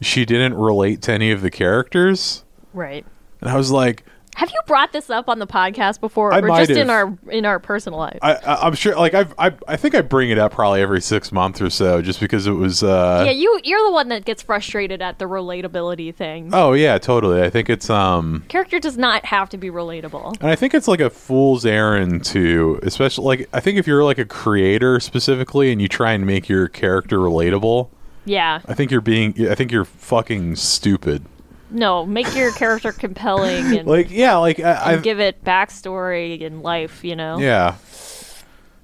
she 0.00 0.24
didn't 0.24 0.54
relate 0.54 1.02
to 1.02 1.12
any 1.12 1.30
of 1.30 1.40
the 1.42 1.50
characters, 1.50 2.44
Right. 2.72 3.04
and 3.40 3.50
I 3.50 3.56
was 3.56 3.70
like. 3.70 4.04
Have 4.36 4.50
you 4.50 4.58
brought 4.66 4.92
this 4.92 5.10
up 5.10 5.28
on 5.28 5.38
the 5.38 5.46
podcast 5.46 6.00
before, 6.00 6.34
I 6.34 6.40
or 6.40 6.48
just 6.48 6.72
in 6.72 6.90
our 6.90 7.16
in 7.30 7.46
our 7.46 7.60
personal 7.60 8.00
life? 8.00 8.18
I, 8.20 8.32
I, 8.34 8.66
I'm 8.66 8.74
sure. 8.74 8.96
Like 8.96 9.14
I've, 9.14 9.32
I, 9.38 9.52
I 9.68 9.76
think 9.76 9.94
I 9.94 10.00
bring 10.00 10.28
it 10.30 10.38
up 10.38 10.50
probably 10.54 10.82
every 10.82 11.00
six 11.00 11.30
months 11.30 11.60
or 11.62 11.70
so, 11.70 12.02
just 12.02 12.18
because 12.18 12.48
it 12.48 12.50
was. 12.50 12.82
Uh, 12.82 13.22
yeah, 13.26 13.30
you 13.30 13.60
you're 13.62 13.80
the 13.86 13.92
one 13.92 14.08
that 14.08 14.24
gets 14.24 14.42
frustrated 14.42 15.00
at 15.00 15.20
the 15.20 15.26
relatability 15.26 16.12
thing. 16.12 16.50
Oh 16.52 16.72
yeah, 16.72 16.98
totally. 16.98 17.42
I 17.42 17.48
think 17.50 17.70
it's 17.70 17.88
um, 17.88 18.44
Character 18.48 18.80
does 18.80 18.98
not 18.98 19.24
have 19.24 19.50
to 19.50 19.56
be 19.56 19.70
relatable. 19.70 20.40
and 20.40 20.50
I 20.50 20.56
think 20.56 20.74
it's 20.74 20.88
like 20.88 20.98
a 20.98 21.10
fool's 21.10 21.64
errand 21.64 22.24
to, 22.24 22.80
especially 22.82 23.24
like 23.26 23.48
I 23.52 23.60
think 23.60 23.78
if 23.78 23.86
you're 23.86 24.02
like 24.02 24.18
a 24.18 24.24
creator 24.24 24.98
specifically, 24.98 25.70
and 25.70 25.80
you 25.80 25.86
try 25.86 26.10
and 26.10 26.26
make 26.26 26.48
your 26.48 26.66
character 26.66 27.18
relatable, 27.18 27.88
Yeah. 28.24 28.60
I 28.66 28.74
think 28.74 28.90
you're 28.90 29.00
being, 29.00 29.48
I 29.48 29.54
think 29.54 29.70
you're 29.72 29.84
fucking 29.84 30.56
stupid. 30.56 31.24
No, 31.70 32.06
make 32.06 32.34
your 32.36 32.52
character 32.52 32.92
compelling 32.92 33.76
and, 33.76 33.88
Like 33.88 34.10
yeah, 34.10 34.36
like 34.36 34.60
I, 34.60 34.96
give 34.96 35.18
it 35.20 35.42
backstory 35.44 36.44
and 36.44 36.62
life. 36.62 37.02
You 37.04 37.16
know. 37.16 37.38
Yeah. 37.38 37.76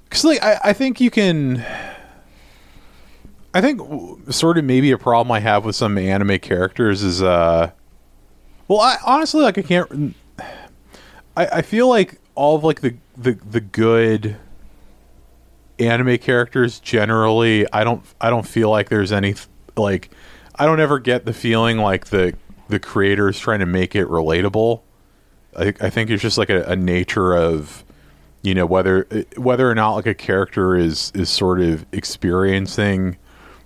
Because, 0.05 0.25
like, 0.25 0.43
I, 0.43 0.59
I 0.65 0.73
think 0.73 1.01
you 1.01 1.09
can. 1.09 1.65
I 3.55 3.61
think 3.61 3.79
w- 3.79 4.21
sort 4.31 4.59
of 4.59 4.65
maybe 4.65 4.91
a 4.91 4.99
problem 4.99 5.31
I 5.31 5.39
have 5.39 5.65
with 5.65 5.77
some 5.77 5.97
anime 5.97 6.41
characters 6.41 7.05
is, 7.05 7.23
uh. 7.23 7.71
Well, 8.67 8.81
I 8.81 8.97
honestly, 9.07 9.43
like, 9.43 9.57
I 9.57 9.63
can't. 9.63 10.17
I, 11.37 11.47
I 11.47 11.63
feel 11.63 11.89
like 11.89 12.21
all 12.35 12.57
of, 12.57 12.65
like, 12.65 12.81
the, 12.81 12.97
the, 13.17 13.35
the 13.35 13.61
good 13.61 14.37
anime 15.81 16.19
characters 16.19 16.81
generally, 16.81 17.67
I 17.73 17.85
don't, 17.85 18.03
I 18.21 18.31
don't 18.31 18.47
feel 18.47 18.71
like 18.71 18.89
there's 18.89 19.13
any, 19.13 19.35
like, 19.77 20.11
I 20.55 20.67
don't 20.67 20.81
ever 20.81 20.99
get 20.99 21.25
the 21.25 21.33
feeling 21.33 21.79
like 21.79 22.07
the, 22.07 22.35
the 22.69 22.79
creator 22.79 23.29
is 23.29 23.39
trying 23.39 23.61
to 23.61 23.67
make 23.67 23.95
it 23.95 24.07
relatable. 24.07 24.83
I, 25.57 25.75
I 25.81 25.91
think 25.91 26.11
it's 26.11 26.23
just 26.23 26.39
like 26.39 26.51
a, 26.51 26.63
a 26.65 26.77
nature 26.77 27.35
of 27.35 27.85
you 28.43 28.55
know 28.55 28.67
whether 28.67 29.03
whether 29.37 29.71
or 29.71 29.75
not 29.75 29.95
like 29.95 30.07
a 30.07 30.15
character 30.15 30.77
is 30.77 31.13
is 31.15 31.29
sort 31.29 31.61
of 31.61 31.85
experiencing 31.93 33.17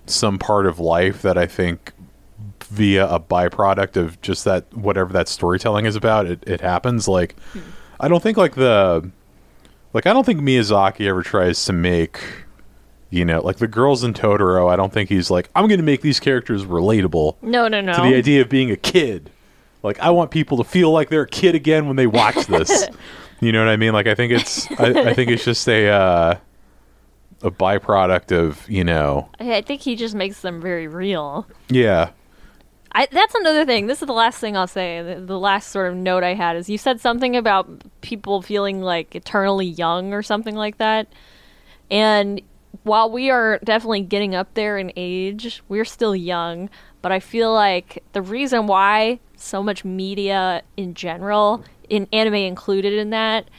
some 0.05 0.37
part 0.37 0.65
of 0.65 0.79
life 0.79 1.21
that 1.21 1.37
I 1.37 1.45
think 1.45 1.93
via 2.65 3.07
a 3.07 3.19
byproduct 3.19 3.95
of 3.95 4.19
just 4.21 4.43
that 4.45 4.71
whatever 4.73 5.13
that 5.13 5.27
storytelling 5.27 5.85
is 5.85 5.95
about 5.95 6.25
it, 6.25 6.43
it 6.47 6.61
happens 6.61 7.07
like 7.07 7.39
hmm. 7.53 7.59
I 7.99 8.07
don't 8.07 8.21
think 8.21 8.37
like 8.37 8.55
the 8.55 9.09
like 9.95 10.05
I 10.05 10.11
don't 10.13 10.25
think 10.25 10.41
Miyazaki 10.41 11.07
ever 11.07 11.23
tries 11.23 11.63
to 11.65 11.73
make 11.73 12.19
you 13.09 13.23
know 13.23 13.41
like 13.41 13.57
the 13.57 13.67
girls 13.67 14.03
in 14.03 14.13
Totoro 14.13 14.69
I 14.69 14.75
don't 14.75 14.91
think 14.93 15.09
he's 15.09 15.31
like 15.31 15.49
I'm 15.55 15.67
going 15.67 15.79
to 15.79 15.85
make 15.85 16.01
these 16.01 16.19
characters 16.19 16.65
relatable 16.65 17.37
No, 17.41 17.67
no, 17.69 17.79
no. 17.81 17.93
to 17.93 18.01
the 18.01 18.13
idea 18.15 18.41
of 18.41 18.49
being 18.49 18.69
a 18.69 18.75
kid. 18.75 19.31
Like 19.81 19.97
I 19.99 20.09
want 20.09 20.31
people 20.31 20.57
to 20.57 20.63
feel 20.63 20.91
like 20.91 21.09
they're 21.09 21.21
a 21.21 21.27
kid 21.27 21.55
again 21.55 21.87
when 21.87 21.95
they 21.95 22.07
watch 22.07 22.45
this. 22.47 22.87
you 23.39 23.51
know 23.51 23.59
what 23.63 23.69
I 23.69 23.77
mean? 23.77 23.93
Like 23.93 24.07
I 24.07 24.15
think 24.15 24.33
it's 24.33 24.69
I, 24.79 25.09
I 25.09 25.13
think 25.13 25.31
it's 25.31 25.45
just 25.45 25.67
a 25.69 25.87
uh, 25.89 26.37
a 27.41 27.51
byproduct 27.51 28.31
of 28.37 28.69
you 28.69 28.83
know 28.83 29.29
I 29.39 29.55
I 29.55 29.61
think 29.61 29.81
he 29.81 29.95
just 29.95 30.13
makes 30.13 30.41
them 30.41 30.59
very 30.61 30.87
real. 30.87 31.47
yeah 31.69 32.09
I, 32.95 33.09
that's 33.11 33.35
another 33.35 33.65
thing. 33.65 33.87
This 33.87 34.01
is 34.01 34.07
the 34.07 34.13
last 34.13 34.39
thing 34.39 34.55
I'll 34.55 34.67
say. 34.67 35.01
The, 35.01 35.19
the 35.19 35.37
last 35.37 35.69
sort 35.69 35.91
of 35.91 35.97
note 35.97 36.23
I 36.23 36.33
had 36.33 36.55
is 36.55 36.69
you 36.69 36.77
said 36.77 37.01
something 37.01 37.35
about 37.35 37.83
people 37.99 38.41
feeling 38.41 38.81
like 38.81 39.13
eternally 39.15 39.65
young 39.65 40.13
or 40.13 40.23
something 40.23 40.55
like 40.55 40.77
that. 40.77 41.09
And 41.91 42.41
while 42.83 43.11
we 43.11 43.29
are 43.29 43.59
definitely 43.65 44.01
getting 44.01 44.33
up 44.33 44.53
there 44.53 44.77
in 44.77 44.93
age, 44.95 45.61
we're 45.67 45.83
still 45.83 46.15
young. 46.15 46.69
But 47.01 47.11
I 47.11 47.19
feel 47.19 47.53
like 47.53 48.01
the 48.13 48.21
reason 48.21 48.65
why 48.65 49.19
so 49.35 49.61
much 49.61 49.83
media 49.83 50.63
in 50.77 50.93
general, 50.93 51.65
in 51.89 52.07
anime 52.13 52.35
included 52.35 52.93
in 52.93 53.09
that, 53.09 53.49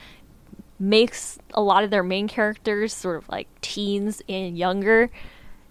makes 0.78 1.38
a 1.52 1.60
lot 1.60 1.84
of 1.84 1.90
their 1.90 2.02
main 2.02 2.26
characters 2.26 2.94
sort 2.94 3.18
of 3.18 3.28
like 3.28 3.48
teens 3.60 4.22
and 4.30 4.56
younger 4.56 5.10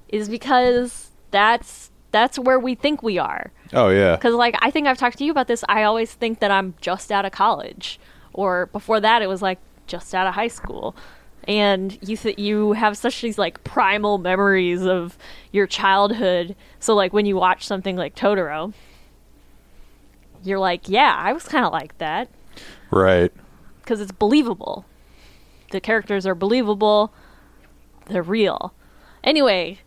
is 0.07 0.29
because 0.29 1.09
that's 1.31 1.89
that's 2.15 2.39
where 2.39 2.59
we 2.59 2.73
think 2.75 3.03
we 3.03 3.17
are. 3.17 3.51
oh 3.73 3.89
yeah 3.89 4.15
Because, 4.15 4.33
like, 4.35 4.55
I 4.61 4.71
think 4.71 4.87
I've 4.87 4.97
talked 4.97 5.17
to 5.17 5.25
you 5.25 5.31
about 5.31 5.47
this. 5.47 5.63
I 5.67 5.83
always 5.83 6.13
think 6.13 6.39
that 6.39 6.49
I'm 6.49 6.73
just 6.79 7.11
out 7.11 7.25
of 7.25 7.31
college, 7.33 7.99
or 8.33 8.67
before 8.67 8.99
that, 9.01 9.21
it 9.21 9.27
was 9.27 9.41
like 9.41 9.59
just 9.85 10.15
out 10.15 10.25
of 10.27 10.33
high 10.35 10.47
school. 10.47 10.95
And 11.47 11.97
you 12.01 12.15
th- 12.17 12.39
you 12.39 12.71
have 12.73 12.97
such 12.97 13.21
these 13.21 13.37
like 13.37 13.63
primal 13.63 14.17
memories 14.17 14.83
of 14.83 15.17
your 15.51 15.67
childhood. 15.67 16.55
So, 16.79 16.95
like, 16.95 17.13
when 17.13 17.25
you 17.27 17.35
watch 17.35 17.67
something 17.67 17.95
like 17.97 18.15
Totoro, 18.15 18.73
you're 20.43 20.59
like, 20.59 20.87
yeah, 20.89 21.13
I 21.17 21.33
was 21.33 21.43
kind 21.47 21.65
of 21.65 21.71
like 21.71 21.97
that 21.99 22.29
right 22.91 23.31
because 23.81 23.99
it's 24.01 24.11
believable. 24.11 24.85
The 25.71 25.81
characters 25.81 26.25
are 26.25 26.35
believable. 26.35 27.13
They're 28.07 28.23
real. 28.23 28.73
Anyway, 29.23 29.79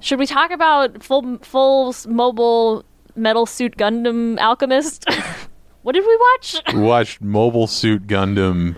should 0.00 0.18
we 0.18 0.26
talk 0.26 0.50
about 0.50 1.02
full 1.02 1.38
full 1.38 1.94
mobile 2.06 2.84
metal 3.16 3.46
suit 3.46 3.76
Gundam 3.76 4.38
Alchemist? 4.38 5.04
what 5.82 5.92
did 5.94 6.04
we 6.06 6.16
watch? 6.16 6.56
we 6.74 6.80
watched 6.80 7.20
Mobile 7.20 7.66
Suit 7.66 8.06
Gundam 8.06 8.76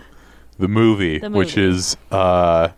the 0.57 0.67
movie, 0.67 1.19
The 1.19 1.29
which 1.29 1.57
is 1.57 1.97
uh 2.11 2.69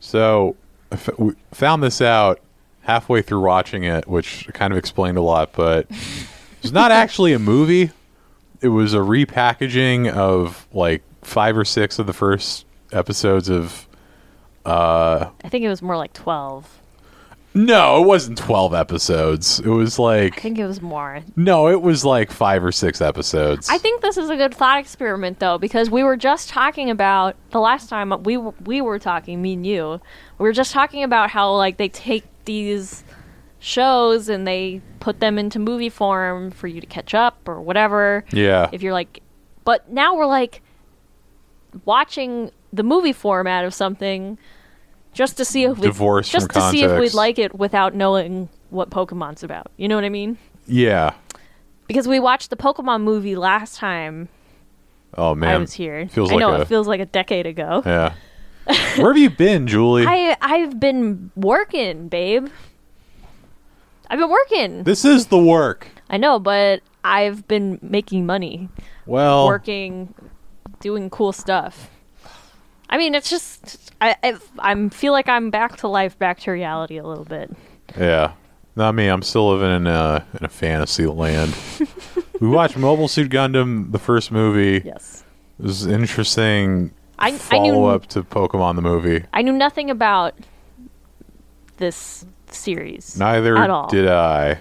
so 0.00 0.56
I 0.92 0.94
f- 0.94 1.18
we 1.18 1.34
found 1.52 1.82
this 1.82 2.00
out 2.00 2.40
halfway 2.82 3.22
through 3.22 3.40
watching 3.40 3.82
it 3.84 4.06
which 4.06 4.48
kind 4.52 4.72
of 4.72 4.78
explained 4.78 5.18
a 5.18 5.20
lot 5.22 5.52
but 5.52 5.86
it's 6.62 6.72
not 6.72 6.92
actually 6.92 7.32
a 7.32 7.38
movie 7.38 7.90
it 8.60 8.68
was 8.68 8.94
a 8.94 8.98
repackaging 8.98 10.08
of 10.10 10.68
like 10.72 11.02
five 11.22 11.56
or 11.56 11.64
six 11.64 11.98
of 11.98 12.06
the 12.06 12.12
first 12.12 12.64
episodes 12.92 13.48
of 13.48 13.88
uh 14.64 15.28
I 15.44 15.48
think 15.48 15.64
it 15.64 15.68
was 15.68 15.82
more 15.82 15.96
like 15.96 16.12
12. 16.12 16.80
No 17.56 18.02
it 18.02 18.06
wasn't 18.06 18.38
12 18.38 18.74
episodes. 18.74 19.60
It 19.60 19.68
was 19.68 19.98
like 19.98 20.36
I 20.38 20.40
think 20.40 20.58
it 20.58 20.66
was 20.66 20.82
more. 20.82 21.22
no 21.34 21.68
it 21.68 21.80
was 21.80 22.04
like 22.04 22.30
five 22.30 22.62
or 22.62 22.70
six 22.70 23.00
episodes. 23.00 23.68
I 23.70 23.78
think 23.78 24.02
this 24.02 24.16
is 24.16 24.28
a 24.30 24.36
good 24.36 24.54
thought 24.54 24.78
experiment 24.78 25.38
though 25.38 25.58
because 25.58 25.90
we 25.90 26.02
were 26.02 26.16
just 26.16 26.48
talking 26.48 26.90
about 26.90 27.34
the 27.50 27.60
last 27.60 27.88
time 27.88 28.12
we 28.22 28.36
we 28.36 28.80
were 28.80 28.98
talking 28.98 29.40
me 29.40 29.54
and 29.54 29.66
you 29.66 30.00
we 30.38 30.42
were 30.44 30.52
just 30.52 30.72
talking 30.72 31.02
about 31.02 31.30
how 31.30 31.52
like 31.54 31.78
they 31.78 31.88
take 31.88 32.24
these 32.44 33.02
shows 33.58 34.28
and 34.28 34.46
they 34.46 34.80
put 35.00 35.18
them 35.20 35.38
into 35.38 35.58
movie 35.58 35.88
form 35.88 36.50
for 36.50 36.66
you 36.68 36.80
to 36.80 36.86
catch 36.86 37.14
up 37.14 37.48
or 37.48 37.60
whatever. 37.60 38.24
Yeah. 38.30 38.68
If 38.70 38.82
you're 38.82 38.92
like 38.92 39.22
but 39.64 39.90
now 39.90 40.14
we're 40.14 40.26
like 40.26 40.62
watching 41.84 42.50
the 42.72 42.82
movie 42.82 43.12
format 43.12 43.64
of 43.64 43.72
something 43.74 44.38
just 45.16 45.36
to 45.38 45.44
see 45.44 45.64
if 45.64 45.78
we 45.78 45.86
Divorced 45.88 46.30
just 46.30 46.50
to 46.50 46.60
see 46.70 46.82
if 46.82 47.00
we'd 47.00 47.14
like 47.14 47.38
it 47.38 47.54
without 47.54 47.94
knowing 47.94 48.48
what 48.70 48.90
Pokemon's 48.90 49.42
about. 49.42 49.68
You 49.76 49.88
know 49.88 49.94
what 49.96 50.04
I 50.04 50.10
mean? 50.10 50.38
yeah 50.66 51.14
Because 51.88 52.06
we 52.06 52.20
watched 52.20 52.50
the 52.50 52.56
Pokemon 52.56 53.02
movie 53.02 53.34
last 53.34 53.76
time 53.76 54.28
oh 55.14 55.34
man 55.34 55.54
I 55.56 55.58
was 55.58 55.72
here. 55.72 56.06
feels 56.08 56.30
I 56.30 56.34
like 56.34 56.40
know 56.40 56.52
a 56.52 56.60
it 56.60 56.68
feels 56.68 56.86
like 56.86 57.00
a 57.00 57.06
decade 57.06 57.46
ago. 57.46 57.82
Yeah. 57.84 58.12
Where 58.96 59.12
have 59.12 59.18
you 59.18 59.30
been, 59.30 59.66
Julie? 59.68 60.04
I 60.06 60.36
I've 60.40 60.78
been 60.80 61.30
working, 61.36 62.08
babe. 62.08 62.48
I've 64.10 64.18
been 64.18 64.30
working. 64.30 64.82
this 64.84 65.04
is 65.04 65.26
the 65.28 65.38
work. 65.38 65.88
I 66.10 66.16
know, 66.16 66.38
but 66.38 66.82
I've 67.04 67.46
been 67.48 67.78
making 67.82 68.26
money, 68.26 68.68
Well, 69.06 69.46
working, 69.46 70.14
doing 70.80 71.10
cool 71.10 71.32
stuff. 71.32 71.90
I 72.90 72.98
mean, 72.98 73.14
it's 73.14 73.30
just 73.30 73.85
I 74.00 74.16
I 74.22 74.34
I'm 74.58 74.90
feel 74.90 75.12
like 75.12 75.28
I'm 75.28 75.50
back 75.50 75.76
to 75.78 75.88
life, 75.88 76.18
back 76.18 76.40
to 76.40 76.50
reality 76.50 76.98
a 76.98 77.04
little 77.04 77.24
bit. 77.24 77.50
yeah. 77.98 78.32
Not 78.74 78.94
me. 78.94 79.08
I'm 79.08 79.22
still 79.22 79.50
living 79.50 79.74
in 79.74 79.86
a 79.86 80.26
in 80.38 80.44
a 80.44 80.48
fantasy 80.50 81.06
land. 81.06 81.54
we 82.40 82.48
watched 82.48 82.76
Mobile 82.76 83.08
Suit 83.08 83.30
Gundam, 83.30 83.90
the 83.90 83.98
first 83.98 84.30
movie. 84.30 84.82
Yes. 84.84 85.24
It 85.58 85.62
was 85.64 85.86
interesting 85.86 86.92
I 87.18 87.28
I 87.28 87.38
follow 87.38 87.62
knew 87.62 87.84
up 87.86 88.06
to 88.08 88.22
Pokemon 88.22 88.76
the 88.76 88.82
movie. 88.82 89.24
I 89.32 89.40
knew 89.40 89.52
nothing 89.54 89.88
about 89.90 90.34
this 91.78 92.26
series. 92.50 93.18
Neither 93.18 93.56
at 93.56 93.70
all. 93.70 93.88
did 93.88 94.08
I. 94.08 94.58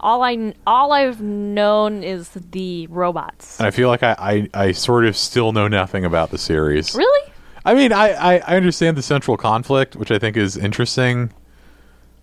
all 0.00 0.22
I 0.22 0.54
all 0.66 0.92
I've 0.92 1.20
known 1.20 2.02
is 2.02 2.30
the 2.30 2.86
robots. 2.86 3.58
And 3.58 3.66
I 3.66 3.70
feel 3.70 3.88
like 3.88 4.02
I, 4.02 4.16
I, 4.18 4.48
I 4.68 4.72
sort 4.72 5.04
of 5.04 5.16
still 5.16 5.52
know 5.52 5.68
nothing 5.68 6.04
about 6.06 6.30
the 6.30 6.38
series. 6.38 6.94
Really? 6.94 7.30
I 7.64 7.74
mean, 7.74 7.92
I, 7.92 8.10
I, 8.10 8.34
I 8.38 8.56
understand 8.56 8.96
the 8.96 9.02
central 9.02 9.36
conflict, 9.36 9.96
which 9.96 10.10
I 10.10 10.18
think 10.18 10.36
is 10.36 10.56
interesting. 10.56 11.32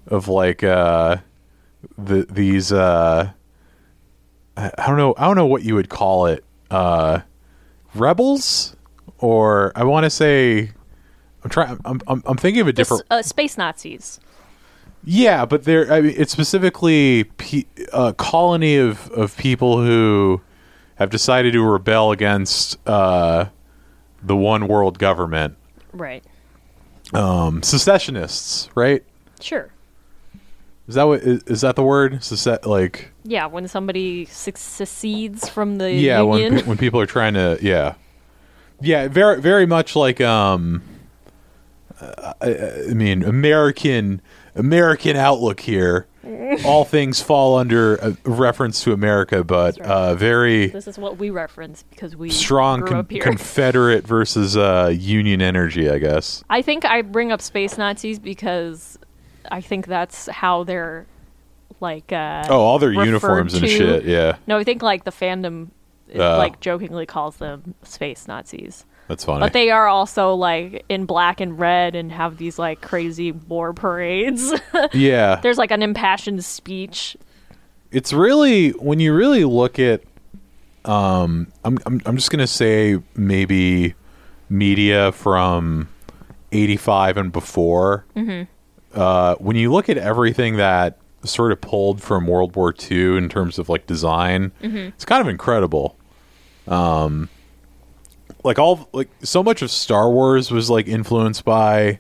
Of 0.07 0.27
like 0.27 0.63
uh, 0.63 1.17
the 1.97 2.25
these 2.29 2.71
uh, 2.71 3.31
I 4.57 4.71
I 4.77 4.87
don't 4.87 4.97
know 4.97 5.13
I 5.17 5.25
don't 5.25 5.35
know 5.35 5.45
what 5.45 5.63
you 5.63 5.75
would 5.75 5.89
call 5.89 6.25
it 6.25 6.43
uh, 6.71 7.21
rebels 7.93 8.75
or 9.19 9.71
I 9.75 9.83
want 9.83 10.05
to 10.05 10.09
say 10.09 10.71
I'm 11.43 11.49
trying 11.49 11.79
I'm, 11.85 12.01
I'm 12.07 12.23
I'm 12.25 12.37
thinking 12.37 12.61
of 12.61 12.67
a 12.67 12.73
different 12.73 13.03
uh, 13.11 13.21
space 13.21 13.57
Nazis. 13.57 14.19
yeah, 15.03 15.45
but 15.45 15.63
there 15.63 15.91
I 15.91 16.01
mean, 16.01 16.13
it's 16.17 16.31
specifically 16.31 17.25
pe- 17.37 17.65
a 17.93 18.13
colony 18.13 18.77
of 18.77 19.09
of 19.11 19.37
people 19.37 19.83
who 19.83 20.41
have 20.95 21.09
decided 21.09 21.53
to 21.53 21.63
rebel 21.63 22.11
against 22.11 22.77
uh, 22.87 23.45
the 24.23 24.35
one 24.35 24.67
world 24.67 24.99
government 24.99 25.55
Right. 25.93 26.23
um, 27.13 27.61
secessionists, 27.63 28.69
right? 28.75 29.03
Sure. 29.39 29.69
Is 30.87 30.95
that 30.95 31.03
what 31.03 31.21
is, 31.21 31.43
is 31.43 31.61
that 31.61 31.75
the 31.75 31.83
word? 31.83 32.21
Secess- 32.23 32.65
like 32.65 33.11
Yeah, 33.23 33.45
when 33.45 33.67
somebody 33.67 34.25
secedes 34.25 35.47
from 35.47 35.77
the 35.77 35.91
yeah, 35.91 36.21
union. 36.21 36.53
when 36.53 36.61
pe- 36.63 36.67
when 36.67 36.77
people 36.77 36.99
are 36.99 37.05
trying 37.05 37.33
to 37.35 37.57
yeah, 37.61 37.93
yeah, 38.81 39.07
very 39.07 39.39
very 39.41 39.65
much 39.65 39.95
like 39.95 40.19
um, 40.21 40.81
uh, 41.99 42.33
I, 42.41 42.57
I 42.89 42.93
mean 42.93 43.23
American 43.23 44.21
American 44.55 45.15
outlook 45.15 45.59
here. 45.61 46.07
All 46.65 46.85
things 46.85 47.21
fall 47.21 47.57
under 47.57 47.95
a 47.95 48.15
reference 48.25 48.83
to 48.83 48.93
America, 48.93 49.43
but 49.43 49.77
right. 49.79 49.89
uh, 49.89 50.15
very 50.15 50.67
this 50.67 50.87
is 50.87 50.97
what 50.97 51.17
we 51.17 51.29
reference 51.31 51.83
because 51.89 52.15
we 52.15 52.29
strong 52.29 52.81
grew 52.81 52.89
con- 52.89 52.97
up 52.99 53.11
here. 53.11 53.23
Confederate 53.23 54.05
versus 54.05 54.55
uh, 54.55 54.93
Union 54.95 55.41
energy, 55.41 55.89
I 55.89 55.97
guess. 55.97 56.43
I 56.49 56.61
think 56.61 56.85
I 56.85 57.01
bring 57.01 57.31
up 57.31 57.41
space 57.41 57.77
Nazis 57.77 58.19
because 58.19 58.99
I 59.51 59.61
think 59.61 59.87
that's 59.87 60.27
how 60.27 60.63
they're 60.63 61.07
like. 61.79 62.11
Uh, 62.11 62.45
Oh, 62.49 62.59
all 62.59 62.77
their 62.77 62.89
referred 62.89 63.05
uniforms 63.05 63.53
and 63.55 63.67
shit. 63.67 64.05
Yeah, 64.05 64.37
No, 64.45 64.57
I 64.57 64.63
think 64.63 64.83
like 64.83 65.05
the 65.05 65.11
fandom, 65.11 65.69
Oh. 66.13 66.37
like 66.37 66.59
jokingly 66.59 67.07
calls 67.07 67.37
them 67.37 67.73
space 67.83 68.27
Nazis. 68.27 68.85
That's 69.11 69.25
funny. 69.25 69.41
But 69.41 69.51
they 69.53 69.69
are 69.71 69.87
also 69.87 70.33
like 70.35 70.85
in 70.87 71.05
black 71.05 71.41
and 71.41 71.59
red 71.59 71.95
and 71.95 72.11
have 72.13 72.37
these 72.37 72.57
like 72.57 72.79
crazy 72.81 73.33
war 73.33 73.73
parades. 73.73 74.53
yeah, 74.93 75.39
There's 75.41 75.57
like 75.57 75.71
an 75.71 75.83
impassioned 75.83 76.43
speech. 76.45 77.17
it's 77.91 78.13
really 78.13 78.69
when 78.71 78.99
you 79.01 79.13
really 79.13 79.43
look 79.43 79.77
at 79.79 80.01
um 80.85 81.47
I'm 81.65 81.77
I'm 81.85 82.01
I'm 82.05 82.15
just 82.15 82.31
going 82.31 82.39
to 82.39 82.47
say 82.47 82.97
maybe 83.15 83.95
media 84.49 85.11
from 85.11 85.89
85 86.53 87.17
and 87.17 87.31
before, 87.31 88.05
uh, 88.93 89.35
when 89.35 89.55
you 89.55 89.71
look 89.71 89.89
at 89.89 89.97
everything 89.97 90.55
that 90.57 90.97
sort 91.23 91.51
of 91.51 91.61
pulled 91.61 92.01
from 92.01 92.27
World 92.27 92.55
War 92.55 92.73
II 92.91 93.17
in 93.17 93.29
terms 93.29 93.59
of 93.59 93.69
like 93.69 93.85
design, 93.87 94.51
it's 94.61 95.05
kind 95.05 95.21
of 95.21 95.27
incredible. 95.27 95.95
Um, 96.67 97.29
like 98.43 98.59
all 98.59 98.89
like 98.93 99.09
so 99.23 99.43
much 99.43 99.61
of 99.61 99.71
Star 99.71 100.09
Wars 100.09 100.51
was 100.51 100.69
like 100.69 100.87
influenced 100.87 101.45
by 101.45 101.99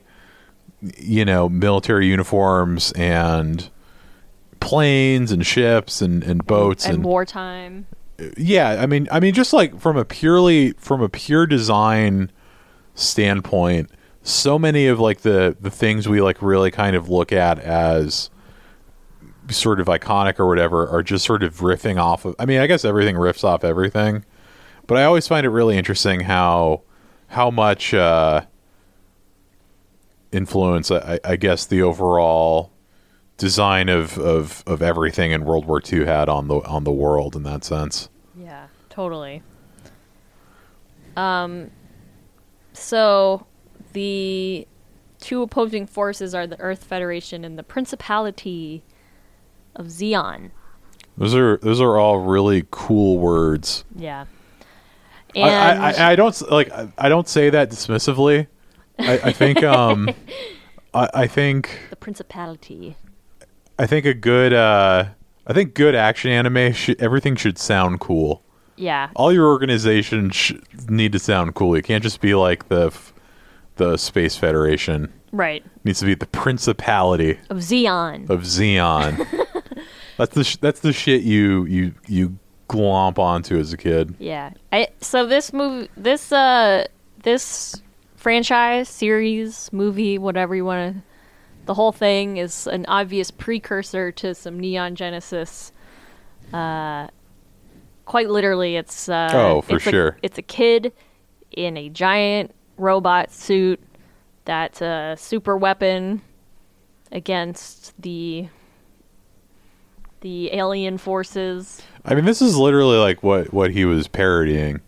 you 0.97 1.25
know 1.25 1.47
military 1.47 2.07
uniforms 2.07 2.91
and 2.93 3.69
planes 4.59 5.31
and 5.31 5.45
ships 5.45 6.01
and, 6.01 6.23
and 6.23 6.45
boats 6.45 6.85
and 6.85 6.95
and, 6.95 7.03
wartime. 7.03 7.85
yeah 8.37 8.77
i 8.81 8.85
mean 8.85 9.07
i 9.11 9.19
mean 9.19 9.33
just 9.33 9.53
like 9.53 9.79
from 9.79 9.97
a 9.97 10.05
purely 10.05 10.71
from 10.73 11.01
a 11.01 11.09
pure 11.09 11.45
design 11.45 12.31
standpoint 12.95 13.89
so 14.23 14.57
many 14.57 14.87
of 14.87 14.99
like 14.99 15.21
the 15.21 15.55
the 15.59 15.71
things 15.71 16.07
we 16.07 16.21
like 16.21 16.41
really 16.41 16.71
kind 16.71 16.95
of 16.95 17.09
look 17.09 17.31
at 17.31 17.59
as 17.59 18.29
sort 19.49 19.79
of 19.79 19.87
iconic 19.87 20.39
or 20.39 20.47
whatever 20.47 20.87
are 20.87 21.03
just 21.03 21.25
sort 21.25 21.43
of 21.43 21.59
riffing 21.59 21.99
off 21.99 22.25
of 22.25 22.35
i 22.39 22.45
mean 22.45 22.59
i 22.59 22.67
guess 22.67 22.85
everything 22.85 23.15
riffs 23.15 23.43
off 23.43 23.63
everything 23.63 24.23
but 24.91 24.97
i 24.99 25.05
always 25.05 25.25
find 25.25 25.45
it 25.45 25.49
really 25.49 25.77
interesting 25.77 26.19
how 26.19 26.81
how 27.27 27.49
much 27.49 27.93
uh 27.93 28.41
influence 30.33 30.91
i, 30.91 31.17
I 31.23 31.37
guess 31.37 31.65
the 31.65 31.81
overall 31.81 32.73
design 33.37 33.87
of, 33.87 34.17
of 34.17 34.65
of 34.67 34.81
everything 34.81 35.31
in 35.31 35.45
world 35.45 35.63
war 35.63 35.81
ii 35.93 36.05
had 36.05 36.27
on 36.27 36.49
the 36.49 36.55
on 36.55 36.83
the 36.83 36.91
world 36.91 37.37
in 37.37 37.43
that 37.43 37.63
sense 37.63 38.09
Yeah, 38.35 38.67
totally. 38.89 39.43
Um, 41.15 41.71
so 42.73 43.45
the 43.93 44.67
two 45.19 45.41
opposing 45.41 45.87
forces 45.87 46.35
are 46.35 46.47
the 46.47 46.59
Earth 46.59 46.83
Federation 46.83 47.43
and 47.43 47.57
the 47.57 47.63
Principality 47.63 48.83
of 49.75 49.87
Zeon. 49.87 50.51
Those 51.17 51.35
are 51.35 51.57
those 51.57 51.81
are 51.81 51.97
all 51.97 52.19
really 52.19 52.65
cool 52.71 53.17
words. 53.17 53.83
Yeah. 53.95 54.25
I, 55.35 55.39
And 55.39 55.83
I, 55.83 55.91
I, 55.91 56.11
I 56.11 56.15
don't 56.15 56.51
like. 56.51 56.71
I, 56.71 56.87
I 56.97 57.09
don't 57.09 57.27
say 57.27 57.49
that 57.49 57.69
dismissively. 57.69 58.47
I, 58.99 59.13
I 59.25 59.31
think. 59.31 59.63
Um, 59.63 60.09
I, 60.93 61.09
I 61.13 61.27
think. 61.27 61.79
the 61.89 61.95
Principality. 61.95 62.95
I 63.79 63.87
think 63.87 64.05
a 64.05 64.13
good. 64.13 64.53
Uh, 64.53 65.05
I 65.47 65.53
think 65.53 65.73
good 65.73 65.95
action 65.95 66.31
anime. 66.31 66.73
Should, 66.73 67.01
everything 67.01 67.35
should 67.35 67.57
sound 67.57 67.99
cool. 67.99 68.43
Yeah. 68.75 69.09
All 69.15 69.31
your 69.33 69.47
organizations 69.47 70.35
sh- 70.35 70.53
need 70.89 71.11
to 71.13 71.19
sound 71.19 71.55
cool. 71.55 71.75
You 71.75 71.83
can't 71.83 72.03
just 72.03 72.19
be 72.21 72.33
like 72.35 72.67
the 72.69 72.87
f- 72.87 73.13
the 73.77 73.97
Space 73.97 74.35
Federation. 74.37 75.11
Right. 75.31 75.63
It 75.65 75.85
needs 75.85 75.99
to 75.99 76.05
be 76.05 76.13
the 76.15 76.25
Principality 76.27 77.39
Of 77.49 77.57
Zeon. 77.57 78.29
of 78.29 78.41
Zeon. 78.41 79.25
that's 80.17 80.35
the 80.35 80.43
sh- 80.43 80.57
that's 80.57 80.79
the 80.81 80.93
shit 80.93 81.21
you 81.21 81.65
you 81.65 81.93
you 82.07 82.37
glomp 82.71 83.19
onto 83.19 83.57
as 83.59 83.73
a 83.73 83.77
kid. 83.77 84.15
Yeah. 84.19 84.51
I 84.71 84.87
so 85.01 85.25
this 85.25 85.51
movie 85.51 85.89
this 85.97 86.31
uh 86.31 86.85
this 87.23 87.81
franchise, 88.15 88.87
series, 88.87 89.71
movie, 89.73 90.17
whatever 90.17 90.55
you 90.55 90.63
want 90.65 90.95
to 90.95 91.03
the 91.65 91.73
whole 91.73 91.91
thing 91.91 92.37
is 92.37 92.65
an 92.67 92.85
obvious 92.87 93.29
precursor 93.31 94.11
to 94.13 94.33
some 94.33 94.59
Neon 94.59 94.95
Genesis. 94.95 95.71
Uh 96.53 97.07
quite 98.05 98.29
literally 98.29 98.75
it's 98.77 99.09
uh 99.09 99.29
Oh, 99.33 99.61
for 99.61 99.75
it's 99.75 99.87
a- 99.87 99.89
sure. 99.91 100.17
it's 100.23 100.37
a 100.37 100.41
kid 100.41 100.93
in 101.51 101.75
a 101.77 101.89
giant 101.89 102.53
robot 102.77 103.31
suit 103.31 103.79
that's 104.45 104.81
a 104.81 105.15
super 105.19 105.55
weapon 105.57 106.21
against 107.11 107.93
the 108.01 108.47
the 110.21 110.53
alien 110.53 110.97
forces. 110.97 111.81
I 112.05 112.15
mean, 112.15 112.25
this 112.25 112.41
is 112.41 112.57
literally 112.57 112.97
like 112.97 113.21
what 113.23 113.53
what 113.53 113.71
he 113.71 113.85
was 113.85 114.07
parodying. 114.07 114.81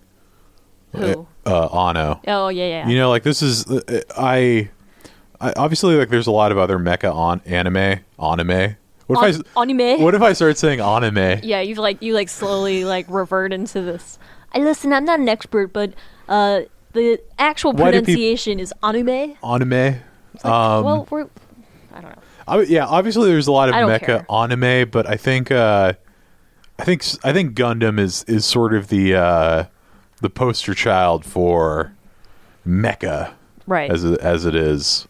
Who? 0.96 1.28
Uh, 1.46 1.88
Anno. 1.88 2.22
Oh 2.28 2.48
yeah, 2.50 2.68
yeah. 2.68 2.88
You 2.88 2.96
know, 2.98 3.10
like 3.10 3.24
this 3.24 3.42
is 3.42 3.66
uh, 3.68 4.02
I, 4.18 4.70
I 5.42 5.54
obviously 5.58 5.96
like 5.96 6.10
there's 6.10 6.28
a 6.28 6.32
lot 6.32 6.52
of 6.52 6.58
other 6.58 6.78
mecha 6.80 7.14
on 7.14 7.42
anime 7.46 8.00
anime. 8.20 8.76
What 9.08 9.18
if 9.18 9.24
I 9.24 9.30
s- 9.30 9.42
anime. 9.58 10.02
what 10.02 10.16
if 10.16 10.22
I 10.22 10.34
start 10.34 10.58
saying 10.58 10.80
anime? 10.80 11.42
Yeah, 11.44 11.60
you 11.62 11.76
like 11.76 12.02
you 12.02 12.14
like 12.14 12.30
slowly 12.30 12.86
like 12.86 13.06
revert 13.10 13.52
into 13.52 13.82
this. 13.82 14.18
I 14.54 14.60
listen. 14.60 14.94
I'm 14.94 15.06
not 15.06 15.20
an 15.20 15.28
expert, 15.28 15.74
but 15.74 15.94
uh, 16.30 16.62
the 16.94 17.20
actual 17.38 17.74
Why 17.74 17.92
do 17.92 17.98
peop- 18.00 18.06
pronunciation 18.06 18.60
is 18.60 18.74
anime. 18.82 19.36
Anime. 19.44 20.00
Um, 20.44 20.84
well, 20.84 21.08
we're 21.10 21.28
I 21.94 22.02
don't 22.02 22.12
know. 22.16 22.22
I, 22.48 22.62
yeah, 22.62 22.86
obviously 22.86 23.30
there's 23.30 23.48
a 23.48 23.52
lot 23.52 23.70
of 23.70 23.76
mecha 23.76 24.00
care. 24.06 24.26
anime, 24.32 24.90
but 24.90 25.08
I 25.10 25.16
think 25.18 25.52
uh, 25.52 25.94
I 26.80 26.86
think 26.86 27.04
I 27.24 27.34
think 27.34 27.56
Gundam 27.56 28.00
is 28.00 28.24
is 28.24 28.46
sort 28.46 28.74
of 28.74 28.88
the 28.88 29.16
uh, 29.16 29.66
the 30.22 30.30
poster 30.30 30.74
child 30.74 31.26
for 31.26 31.94
mecha. 32.68 33.34
Right. 33.66 33.90
as 33.90 34.04
it, 34.04 34.20
as 34.20 34.46
it 34.46 34.56
is, 34.56 35.08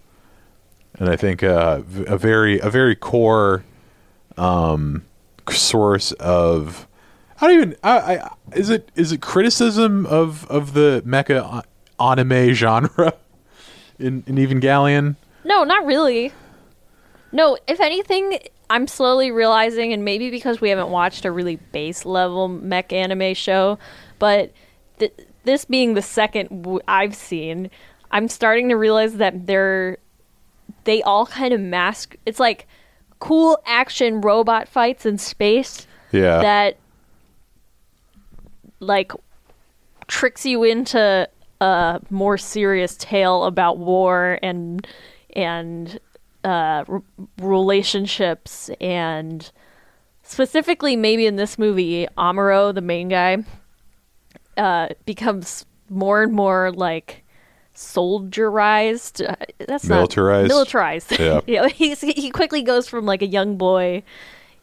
and 0.99 1.09
I 1.09 1.15
think 1.15 1.41
uh, 1.41 1.81
a 2.05 2.17
very 2.17 2.59
a 2.59 2.69
very 2.69 2.95
core 2.95 3.63
um, 4.37 5.03
source 5.49 6.11
of 6.13 6.87
I 7.41 7.47
don't 7.47 7.55
even 7.57 7.75
I, 7.83 7.97
I 8.17 8.33
is 8.55 8.69
it 8.69 8.91
is 8.95 9.11
it 9.11 9.21
criticism 9.21 10.05
of 10.05 10.45
of 10.51 10.73
the 10.73 11.01
mecha 11.05 11.63
anime 11.99 12.53
genre 12.53 13.13
in 13.99 14.23
in 14.27 14.35
Evangelion? 14.35 15.15
no, 15.43 15.63
not 15.63 15.85
really. 15.85 16.31
No, 17.31 17.57
if 17.67 17.79
anything, 17.79 18.37
I'm 18.73 18.87
slowly 18.87 19.29
realizing, 19.29 19.93
and 19.93 20.03
maybe 20.03 20.31
because 20.31 20.59
we 20.59 20.69
haven't 20.69 20.89
watched 20.89 21.25
a 21.25 21.31
really 21.31 21.57
base 21.57 22.05
level 22.05 22.47
mech 22.47 22.91
anime 22.91 23.35
show, 23.35 23.77
but 24.17 24.51
th- 24.97 25.13
this 25.43 25.63
being 25.63 25.93
the 25.93 26.01
second 26.01 26.63
w- 26.63 26.79
I've 26.87 27.13
seen, 27.13 27.69
I'm 28.09 28.27
starting 28.27 28.69
to 28.69 28.75
realize 28.75 29.17
that 29.17 29.45
they're 29.45 29.99
they 30.85 31.03
all 31.03 31.27
kind 31.27 31.53
of 31.53 31.61
mask. 31.61 32.15
It's 32.25 32.39
like 32.39 32.67
cool 33.19 33.59
action 33.67 34.21
robot 34.21 34.67
fights 34.67 35.05
in 35.05 35.19
space 35.19 35.85
Yeah, 36.11 36.41
that 36.41 36.77
like 38.79 39.11
tricks 40.07 40.47
you 40.47 40.63
into 40.63 41.29
a 41.61 42.01
more 42.09 42.39
serious 42.39 42.97
tale 42.97 43.43
about 43.43 43.77
war 43.77 44.39
and 44.41 44.87
and 45.35 45.99
uh, 46.43 46.83
r- 46.87 47.01
relationships 47.39 48.69
and 48.81 49.51
specifically 50.23 50.95
maybe 50.95 51.25
in 51.25 51.35
this 51.35 51.57
movie 51.57 52.07
Amuro 52.17 52.73
the 52.73 52.81
main 52.81 53.09
guy 53.09 53.37
uh, 54.57 54.89
becomes 55.05 55.65
more 55.89 56.23
and 56.23 56.33
more 56.33 56.71
like 56.71 57.23
soldierized 57.75 59.27
uh, 59.27 59.35
that's 59.67 59.85
Militarized? 59.87 60.49
not 60.49 60.55
militarized 60.55 61.19
Yeah. 61.19 61.41
yeah 61.47 61.67
he's, 61.67 62.01
he 62.01 62.29
quickly 62.29 62.61
goes 62.61 62.87
from 62.87 63.05
like 63.05 63.21
a 63.21 63.27
young 63.27 63.57
boy 63.57 64.03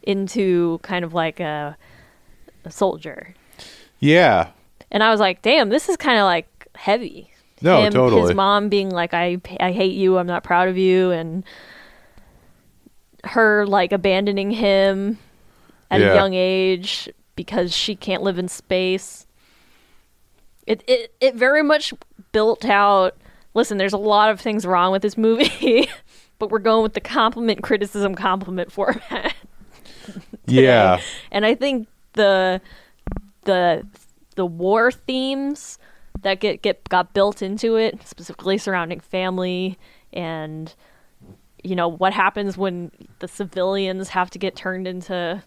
into 0.03 0.79
kind 0.83 1.05
of 1.05 1.13
like 1.15 1.41
a, 1.41 1.77
a 2.65 2.71
soldier 2.71 3.35
yeah. 4.01 4.49
and 4.91 5.03
I 5.03 5.11
was 5.11 5.21
like, 5.21 5.43
damn, 5.43 5.69
this 5.69 5.89
is 5.91 5.97
kind 5.99 6.19
of 6.19 6.25
like 6.25 6.49
heavy. 6.75 7.30
No, 7.63 7.83
Him, 7.83 7.93
totally. 7.93 8.23
His 8.23 8.35
mom 8.35 8.69
being 8.69 8.91
like, 8.91 9.13
I, 9.15 9.39
I 9.61 9.73
hate 9.73 9.95
you. 9.95 10.19
I'm 10.19 10.27
not 10.27 10.43
proud 10.45 10.69
of 10.69 10.77
you. 10.79 11.11
And 11.11 11.45
her 13.25 13.67
like 13.67 13.93
abandoning 13.93 14.51
him 14.51 15.19
at 15.91 16.01
Yeah. 16.01 16.13
a 16.13 16.15
young 16.15 16.35
age 16.35 17.09
because 17.37 17.75
she 17.75 17.95
can't 17.95 18.23
live 18.23 18.39
in 18.39 18.49
space. 18.49 19.27
It, 20.67 20.83
it, 20.87 21.15
it 21.21 21.35
very 21.35 21.63
much 21.63 21.93
built 22.33 22.65
out. 22.65 23.17
Listen, 23.55 23.79
there's 23.79 23.93
a 23.93 23.99
lot 23.99 24.31
of 24.31 24.41
things 24.41 24.65
wrong 24.65 24.93
with 24.93 25.03
this 25.03 25.19
movie, 25.19 25.89
but 26.39 26.51
we're 26.51 26.61
going 26.61 26.83
with 26.83 26.95
the 26.95 27.01
compliment 27.01 27.63
criticism 27.63 28.15
compliment 28.15 28.71
format 28.73 29.35
Yeah. 30.47 31.01
and 31.31 31.45
I 31.45 31.55
think 31.55 31.89
the 32.15 32.61
the 33.45 33.87
the 34.37 34.47
war 34.47 34.91
themes 34.93 35.79
that 36.23 36.41
get 36.41 36.63
get 36.63 36.89
got 36.89 37.15
built 37.15 37.43
into 37.43 37.77
it, 37.77 38.07
specifically 38.07 38.59
surrounding 38.59 39.01
family 39.01 39.79
and 40.13 40.75
you 41.63 41.77
know 41.77 41.89
what 41.89 42.13
happens 42.13 42.57
when 42.57 42.91
the 43.19 43.29
civilians 43.29 44.09
have 44.11 44.31
to 44.31 44.39
get 44.39 44.57
turned 44.57 44.87
into 44.87 45.43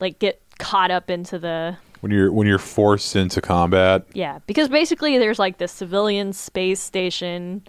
like 0.00 0.18
get 0.18 0.40
caught 0.58 0.90
up 0.90 1.10
into 1.10 1.38
the 1.38 1.76
When 2.00 2.12
you're 2.12 2.32
when 2.32 2.46
you're 2.46 2.58
forced 2.58 3.16
into 3.16 3.40
combat. 3.40 4.06
yeah, 4.14 4.38
because 4.46 4.68
basically 4.68 5.18
there's 5.18 5.38
like 5.38 5.58
this 5.58 5.72
civilian 5.72 6.32
space 6.32 6.80
station 6.80 7.62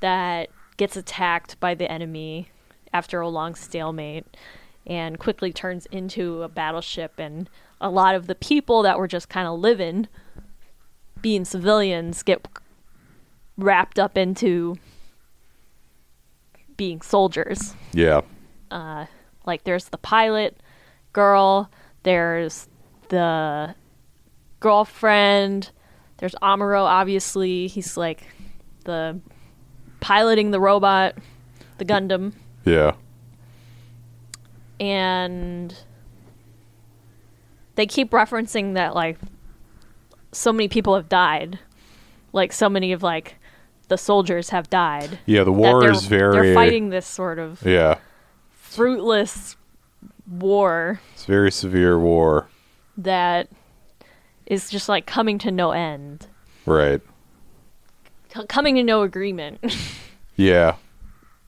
that 0.00 0.48
gets 0.76 0.96
attacked 0.96 1.58
by 1.60 1.74
the 1.74 1.90
enemy 1.90 2.50
after 2.92 3.20
a 3.20 3.28
long 3.28 3.54
stalemate 3.54 4.26
and 4.86 5.18
quickly 5.18 5.52
turns 5.52 5.86
into 5.86 6.42
a 6.42 6.48
battleship 6.48 7.12
and 7.18 7.48
a 7.80 7.88
lot 7.90 8.14
of 8.14 8.26
the 8.26 8.34
people 8.34 8.82
that 8.82 8.98
were 8.98 9.08
just 9.08 9.28
kind 9.28 9.46
of 9.46 9.58
living 9.58 10.08
being 11.22 11.44
civilians 11.44 12.22
get 12.22 12.46
wrapped 13.56 13.98
up 13.98 14.18
into 14.18 14.76
being 16.76 17.00
soldiers. 17.00 17.74
Yeah. 17.92 18.22
Uh, 18.70 19.06
like 19.46 19.64
there's 19.64 19.86
the 19.86 19.98
pilot 19.98 20.58
girl, 21.12 21.70
there's 22.02 22.68
the 23.08 23.74
girlfriend, 24.60 25.70
there's 26.18 26.34
Amuro 26.42 26.82
obviously. 26.82 27.66
He's 27.68 27.96
like 27.96 28.26
the 28.84 29.20
piloting 30.00 30.50
the 30.50 30.60
robot, 30.60 31.14
the 31.78 31.84
Gundam, 31.84 32.32
Yeah. 32.64 32.94
and 34.80 35.74
they 37.74 37.86
keep 37.86 38.10
referencing 38.10 38.74
that 38.74 38.94
like 38.94 39.18
so 40.32 40.52
many 40.52 40.68
people 40.68 40.94
have 40.96 41.08
died. 41.08 41.58
Like 42.32 42.52
so 42.52 42.68
many 42.68 42.92
of 42.92 43.02
like 43.02 43.36
the 43.88 43.98
soldiers 43.98 44.48
have 44.50 44.70
died. 44.70 45.18
Yeah, 45.26 45.44
the 45.44 45.52
war 45.52 45.88
is 45.90 46.06
very 46.06 46.32
they're 46.32 46.54
fighting 46.54 46.88
this 46.88 47.06
sort 47.06 47.38
of 47.38 47.62
Yeah. 47.62 47.98
fruitless 48.52 49.56
war 50.30 51.00
It's 51.14 51.24
a 51.24 51.26
very 51.26 51.50
severe 51.52 51.98
war. 51.98 52.48
that 52.96 53.48
is 54.46 54.70
just 54.70 54.88
like 54.88 55.04
coming 55.06 55.38
to 55.38 55.50
no 55.50 55.72
end, 55.72 56.26
Right. 56.64 57.00
C- 58.34 58.46
coming 58.48 58.76
to 58.76 58.82
no 58.82 59.02
agreement, 59.02 59.60
Yeah. 60.36 60.76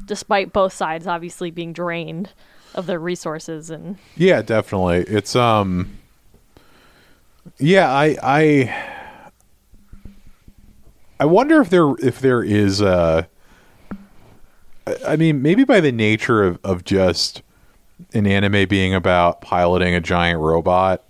despite 0.05 0.53
both 0.53 0.73
sides 0.75 1.07
obviously 1.07 1.51
being 1.51 1.73
drained 1.73 2.31
of 2.75 2.87
their 2.87 2.99
resources 2.99 3.71
and 3.71 3.97
Yeah, 4.17 4.43
definitely. 4.43 4.99
It's 5.09 5.35
um 5.35 5.99
Yeah, 7.59 7.91
I 7.91 8.17
I 8.23 8.87
I 11.21 11.25
wonder 11.27 11.61
if 11.61 11.71
there 11.71 11.95
if 12.03 12.21
there 12.21 12.43
is 12.43 12.83
uh 12.83 13.25
I- 15.07 15.17
mean, 15.17 15.41
maybe 15.41 15.65
by 15.65 15.81
the 15.81 15.93
nature 15.93 16.43
of, 16.43 16.59
of 16.63 16.85
just 16.85 17.43
an 18.13 18.27
anime 18.27 18.69
being 18.69 18.95
about 18.95 19.41
piloting 19.41 19.95
a 19.95 20.01
giant 20.01 20.41
robot, 20.41 21.03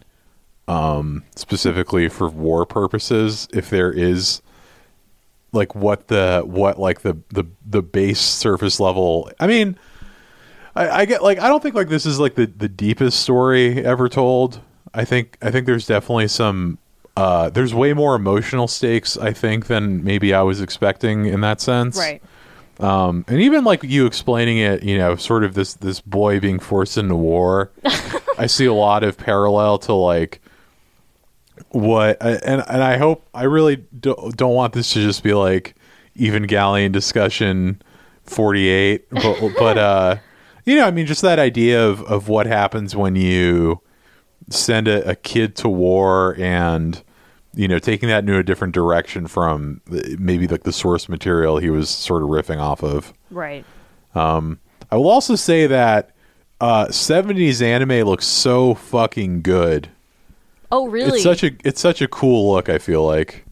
um, 0.68 1.25
specifically 1.35 2.09
for 2.09 2.29
war 2.29 2.64
purposes, 2.66 3.49
if 3.53 3.70
there 3.70 3.90
is 3.90 4.42
like 5.53 5.75
what 5.75 6.09
the 6.09 6.42
what 6.44 6.79
like 6.79 7.01
the 7.03 7.16
the 7.31 7.44
the 7.64 7.81
base 7.83 8.20
surface 8.20 8.81
level 8.81 9.31
I 9.38 9.47
mean 9.47 9.79
I, 10.75 10.88
I 10.88 11.05
get 11.05 11.23
like 11.23 11.38
I 11.38 11.47
don't 11.49 11.62
think 11.62 11.77
like 11.77 11.88
this 11.88 12.07
is 12.07 12.18
like 12.18 12.35
the 12.35 12.47
the 12.47 12.68
deepest 12.68 13.20
story 13.20 13.85
ever 13.85 14.09
told. 14.09 14.61
I 14.94 15.04
think 15.04 15.37
I 15.42 15.50
think 15.50 15.66
there's 15.66 15.87
definitely 15.87 16.28
some 16.28 16.78
uh 17.16 17.50
there's 17.50 17.74
way 17.74 17.92
more 17.92 18.14
emotional 18.14 18.68
stakes 18.68 19.16
I 19.16 19.33
think 19.33 19.66
than 19.66 20.04
maybe 20.04 20.33
I 20.35 20.42
was 20.42 20.61
expecting 20.61 21.26
in 21.26 21.40
that 21.42 21.61
sense. 21.61 21.98
Um 22.80 23.24
and 23.28 23.40
even 23.40 23.64
like 23.64 23.83
you 23.83 24.07
explaining 24.07 24.59
it, 24.59 24.83
you 24.83 24.98
know, 24.98 25.16
sort 25.16 25.44
of 25.44 25.54
this 25.54 25.74
this 25.74 26.00
boy 26.00 26.40
being 26.40 26.59
forced 26.59 26.96
into 26.98 27.14
war. 27.16 27.70
I 28.38 28.46
see 28.46 28.66
a 28.66 28.72
lot 28.72 29.04
of 29.04 29.16
parallel 29.16 29.78
to 29.78 29.92
like 29.92 30.40
what 31.70 32.16
and 32.22 32.64
and 32.68 32.83
I 32.83 32.96
hope 32.96 33.26
I 33.35 33.44
really 33.44 33.76
do, 33.98 34.33
don't 34.37 34.54
want 34.54 34.72
this 34.72 34.92
to 34.94 35.00
just 35.02 35.22
be 35.22 35.35
like 35.35 35.74
Evangelion 36.16 36.92
discussion 36.92 37.83
48 38.24 39.11
but 39.11 39.52
but 39.59 39.78
uh 39.90 40.16
you 40.64 40.76
know 40.76 40.87
I 40.87 40.90
mean 40.92 41.07
just 41.07 41.22
that 41.22 41.38
idea 41.38 41.85
of 41.85 42.02
of 42.04 42.28
what 42.28 42.46
happens 42.46 42.94
when 42.96 43.16
you 43.16 43.80
send 44.50 44.88
a, 44.88 45.09
a 45.11 45.14
kid 45.14 45.57
to 45.57 45.68
war 45.68 46.35
and 46.38 47.02
you 47.54 47.68
know 47.68 47.78
taking 47.78 48.09
that 48.09 48.20
into 48.24 48.37
a 48.37 48.42
different 48.42 48.74
direction 48.74 49.26
from 49.26 49.80
maybe 50.18 50.46
like 50.46 50.64
the 50.64 50.72
source 50.72 51.09
material 51.09 51.59
he 51.59 51.70
was 51.70 51.88
sort 51.88 52.22
of 52.22 52.28
riffing 52.28 52.59
off 52.61 52.83
of 52.83 53.12
Right. 53.30 53.64
I 54.14 54.96
will 54.96 55.09
also 55.09 55.35
say 55.37 55.66
that 55.66 56.11
uh 56.61 56.87
70s 56.87 57.62
anime 57.62 58.07
looks 58.07 58.26
so 58.26 58.74
fucking 58.74 59.42
good 59.42 59.88
Oh, 60.72 60.88
really? 60.88 61.14
it's 61.14 61.22
such 61.22 61.44
a 61.44 61.52
it's 61.64 61.80
such 61.80 62.02
a 62.02 62.09
cool 62.09 62.52
look. 62.52 62.68
I 62.68 62.78
feel 62.78 63.04
like. 63.07 63.44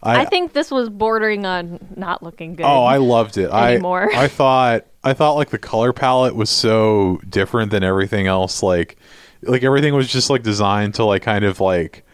I 0.00 0.24
think 0.26 0.52
this 0.52 0.70
was 0.70 0.88
bordering 0.88 1.44
on 1.44 1.84
not 1.96 2.22
looking 2.22 2.54
good. 2.54 2.62
Oh, 2.64 2.84
I 2.84 2.98
loved 2.98 3.36
it. 3.36 3.50
Anymore. 3.50 4.08
I 4.14 4.24
I 4.24 4.28
thought 4.28 4.86
I 5.02 5.12
thought 5.12 5.32
like 5.34 5.50
the 5.50 5.58
color 5.58 5.92
palette 5.92 6.36
was 6.36 6.50
so 6.50 7.20
different 7.28 7.72
than 7.72 7.82
everything 7.82 8.28
else. 8.28 8.62
Like 8.62 8.96
like 9.42 9.62
everything 9.62 9.94
was 9.94 10.08
just 10.08 10.30
like 10.30 10.42
designed 10.42 10.94
to 10.94 11.04
like 11.04 11.22
kind 11.22 11.44
of 11.44 11.60
like 11.60 12.04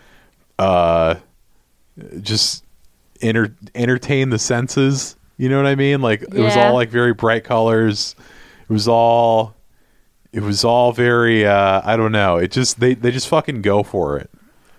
uh 0.59 1.17
just 2.21 2.65
enter 3.21 3.55
entertain 3.75 4.31
the 4.31 4.39
senses. 4.39 5.17
You 5.37 5.49
know 5.49 5.57
what 5.57 5.67
I 5.67 5.75
mean? 5.75 6.01
Like 6.01 6.23
it 6.23 6.35
was 6.35 6.57
all 6.57 6.75
like 6.75 6.91
very 6.91 7.13
bright 7.15 7.45
colors. 7.45 8.15
It 8.69 8.73
was 8.73 8.87
all 8.89 9.55
it 10.33 10.43
was 10.43 10.65
all 10.65 10.93
very 10.93 11.47
uh 11.47 11.81
I 11.85 11.97
don't 11.97 12.13
know. 12.13 12.37
It 12.37 12.51
just 12.51 12.81
they 12.81 12.95
they 12.95 13.11
just 13.11 13.29
fucking 13.29 13.63
go 13.63 13.83
for 13.83 14.19
it. 14.19 14.31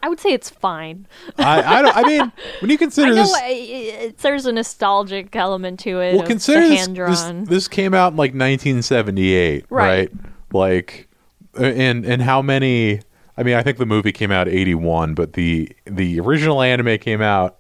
I 0.04 0.08
would 0.08 0.20
say 0.20 0.30
it's 0.34 0.50
fine. 0.52 1.08
I 1.40 1.62
I 1.80 1.82
don't 1.82 1.98
I 1.98 2.04
mean 2.04 2.32
when 2.62 2.70
you 2.70 2.76
I 2.76 2.78
consider 2.78 3.10
know 3.16 3.24
this 3.24 3.34
I- 3.36 4.14
there's 4.22 4.46
a 4.46 4.52
nostalgic 4.52 5.36
element 5.36 5.80
to 5.82 6.00
it. 6.00 6.16
well 6.16 6.26
consider 6.28 6.68
this, 6.68 6.88
this 6.88 7.32
this 7.50 7.68
came 7.68 7.94
out 7.94 8.12
in 8.14 8.18
like 8.18 8.30
1978 8.32 9.66
right, 9.70 9.86
Right. 9.88 10.12
like 10.54 11.08
uh, 11.12 11.15
and 11.58 12.06
and 12.06 12.22
how 12.22 12.42
many 12.42 13.02
i 13.38 13.44
mean 13.44 13.56
i 13.56 13.64
think 13.64 13.78
the 13.78 13.86
movie 13.86 14.12
came 14.12 14.32
out 14.32 14.48
81 14.48 15.14
but 15.14 15.34
the 15.34 15.70
the 15.86 16.20
original 16.20 16.62
anime 16.62 16.98
came 16.98 17.22
out 17.22 17.60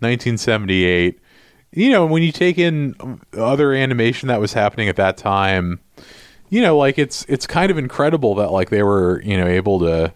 1978 0.00 1.20
you 1.72 1.90
know 1.90 2.06
when 2.06 2.22
you 2.22 2.32
take 2.32 2.58
in 2.58 3.20
other 3.36 3.72
animation 3.72 4.28
that 4.28 4.40
was 4.40 4.52
happening 4.52 4.88
at 4.88 4.96
that 4.96 5.16
time 5.16 5.80
you 6.48 6.60
know 6.60 6.76
like 6.76 6.98
it's 6.98 7.24
it's 7.28 7.46
kind 7.46 7.70
of 7.70 7.78
incredible 7.78 8.34
that 8.36 8.50
like 8.50 8.70
they 8.70 8.82
were 8.82 9.22
you 9.22 9.36
know 9.36 9.46
able 9.46 9.78
to 9.80 10.12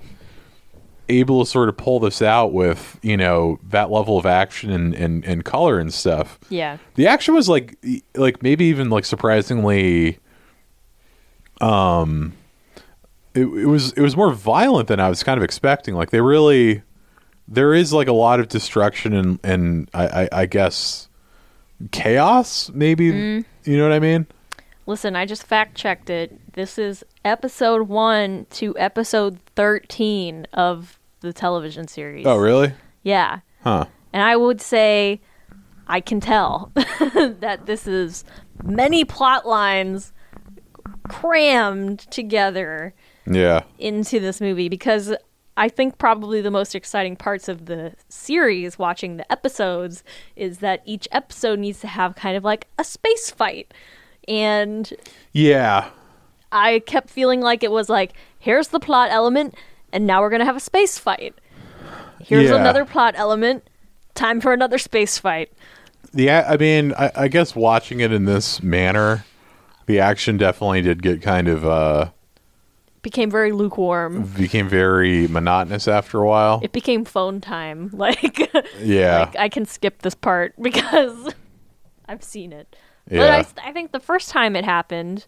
able 1.08 1.44
to 1.44 1.50
sort 1.50 1.68
of 1.68 1.76
pull 1.76 2.00
this 2.00 2.22
out 2.22 2.52
with 2.52 2.98
you 3.02 3.16
know 3.16 3.58
that 3.68 3.90
level 3.90 4.16
of 4.18 4.26
action 4.26 4.70
and 4.70 4.94
and, 4.94 5.24
and 5.24 5.44
color 5.44 5.78
and 5.78 5.92
stuff 5.92 6.38
yeah. 6.48 6.78
the 6.94 7.06
action 7.06 7.34
was 7.34 7.48
like 7.48 7.76
like 8.14 8.42
maybe 8.42 8.64
even 8.66 8.88
like 8.88 9.04
surprisingly 9.04 10.18
um 11.60 12.32
it, 13.34 13.42
it 13.42 13.66
was 13.66 13.92
it 13.92 14.00
was 14.00 14.16
more 14.16 14.32
violent 14.32 14.88
than 14.88 15.00
i 15.00 15.08
was 15.08 15.22
kind 15.22 15.38
of 15.38 15.44
expecting 15.44 15.94
like 15.94 16.10
they 16.10 16.20
really 16.20 16.82
there 17.48 17.74
is 17.74 17.92
like 17.92 18.08
a 18.08 18.12
lot 18.12 18.40
of 18.40 18.48
destruction 18.48 19.12
and 19.12 19.38
and 19.42 19.90
i 19.94 20.22
i, 20.22 20.28
I 20.32 20.46
guess 20.46 21.08
chaos 21.90 22.70
maybe 22.74 23.10
mm-hmm. 23.10 23.70
you 23.70 23.76
know 23.76 23.84
what 23.84 23.92
i 23.92 23.98
mean 23.98 24.26
Listen, 24.86 25.14
I 25.14 25.26
just 25.26 25.44
fact 25.44 25.76
checked 25.76 26.10
it. 26.10 26.54
This 26.54 26.76
is 26.76 27.04
episode 27.24 27.88
1 27.88 28.46
to 28.50 28.76
episode 28.76 29.38
13 29.54 30.46
of 30.52 30.98
the 31.20 31.32
television 31.32 31.86
series. 31.86 32.26
oh 32.26 32.36
really 32.36 32.72
Yeah. 33.02 33.40
huh 33.62 33.86
And 34.12 34.22
I 34.22 34.36
would 34.36 34.60
say 34.60 35.20
I 35.86 36.00
can 36.00 36.20
tell 36.20 36.72
that 36.74 37.60
this 37.66 37.86
is 37.86 38.24
many 38.64 39.04
plot 39.04 39.46
lines 39.46 40.12
crammed 41.08 42.00
together 42.10 42.92
yeah 43.26 43.62
into 43.78 44.18
this 44.20 44.40
movie 44.40 44.68
because 44.68 45.14
I 45.56 45.68
think 45.68 45.98
probably 45.98 46.40
the 46.40 46.50
most 46.50 46.74
exciting 46.74 47.14
parts 47.14 47.46
of 47.46 47.66
the 47.66 47.92
series, 48.08 48.78
watching 48.78 49.18
the 49.18 49.30
episodes, 49.30 50.02
is 50.34 50.58
that 50.60 50.82
each 50.86 51.06
episode 51.12 51.58
needs 51.58 51.80
to 51.80 51.88
have 51.88 52.14
kind 52.14 52.38
of 52.38 52.42
like 52.44 52.68
a 52.78 52.84
space 52.84 53.30
fight. 53.30 53.72
And 54.26 54.90
yeah 55.32 55.90
I 56.50 56.78
kept 56.86 57.10
feeling 57.10 57.40
like 57.42 57.62
it 57.62 57.70
was 57.70 57.88
like, 57.90 58.12
here's 58.38 58.68
the 58.68 58.80
plot 58.80 59.10
element, 59.10 59.54
and 59.92 60.06
now 60.06 60.20
we're 60.22 60.30
going 60.30 60.40
to 60.40 60.46
have 60.46 60.56
a 60.56 60.60
space 60.60 60.98
fight. 60.98 61.34
Here's 62.20 62.48
Yeah. 62.50 62.56
another 62.56 62.84
plot 62.86 63.14
element, 63.16 63.68
time 64.14 64.40
for 64.40 64.52
another 64.54 64.78
space 64.78 65.18
fight. 65.18 65.52
Yeah, 66.14 66.46
I 66.48 66.56
mean 66.56 66.94
I, 66.94 67.10
I 67.14 67.28
guess 67.28 67.54
watching 67.54 68.00
it 68.00 68.10
in 68.10 68.24
this 68.24 68.62
manner 68.62 69.24
the 69.86 69.98
action 70.00 70.36
definitely 70.38 70.80
did 70.82 71.02
get 71.02 71.20
kind 71.20 71.48
of 71.48 71.66
uh 71.66 72.10
Became 73.02 73.30
very 73.30 73.50
lukewarm. 73.50 74.22
became 74.36 74.68
very 74.68 75.26
monotonous 75.26 75.88
after 75.88 76.20
a 76.22 76.26
while 76.26 76.60
It 76.62 76.70
became 76.72 77.04
phone 77.04 77.40
time. 77.40 77.90
Like, 78.02 78.50
yeah 78.80 79.20
like 79.20 79.36
I 79.36 79.48
can 79.48 79.64
skip 79.66 80.02
this 80.02 80.14
part 80.14 80.54
because 80.62 81.34
I've 82.08 82.22
seen 82.22 82.52
it. 82.52 82.76
But 83.08 83.28
I, 83.30 83.44
I 83.68 83.72
think 83.72 83.90
the 83.92 83.98
first 84.00 84.28
time 84.30 84.54
it 84.54 84.64
happened, 84.64 85.26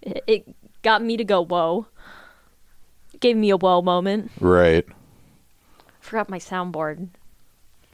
it, 0.00 0.24
it 0.26 0.54
got 0.82 1.02
me 1.02 1.18
to 1.18 1.24
go 1.24 1.44
whoa. 1.44 1.86
It 3.12 3.20
gave 3.20 3.36
me 3.36 3.50
a 3.50 3.56
whoa 3.58 3.82
moment. 3.82 4.30
right 4.40 4.86
I 4.88 5.82
Forgot 6.00 6.30
my 6.30 6.38
soundboard. 6.38 7.08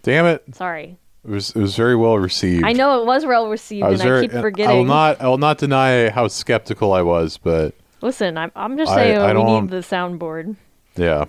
damn 0.03 0.27
it 0.27 0.45
Sorry. 0.55 0.99
It 1.25 1.31
was 1.31 1.51
it 1.51 1.61
was 1.61 1.75
very 1.75 1.97
well 1.97 2.17
received. 2.19 2.65
I 2.65 2.73
know 2.73 3.03
it 3.03 3.07
was 3.07 3.27
well 3.27 3.49
received, 3.49 3.85
I 3.85 3.89
was 3.91 4.01
and 4.01 4.09
very. 4.09 4.19
I 4.21 4.29
keep 4.29 4.35
I 4.37 4.41
forgetting. 4.41 4.77
will 4.77 4.85
not. 4.85 5.21
I 5.21 5.27
will 5.27 5.39
not 5.39 5.59
deny 5.59 6.09
how 6.11 6.29
skeptical 6.29 6.93
I 6.93 7.03
was, 7.03 7.37
but 7.37 7.75
Listen, 8.03 8.37
I'm, 8.39 8.53
I'm 8.55 8.77
just 8.77 8.93
I- 8.93 8.95
saying 8.97 9.19
I 9.19 9.27
we 9.29 9.33
don't- 9.35 9.65
need 9.65 9.71
the 9.71 9.79
soundboard. 9.79 10.57
yeah, 10.97 11.25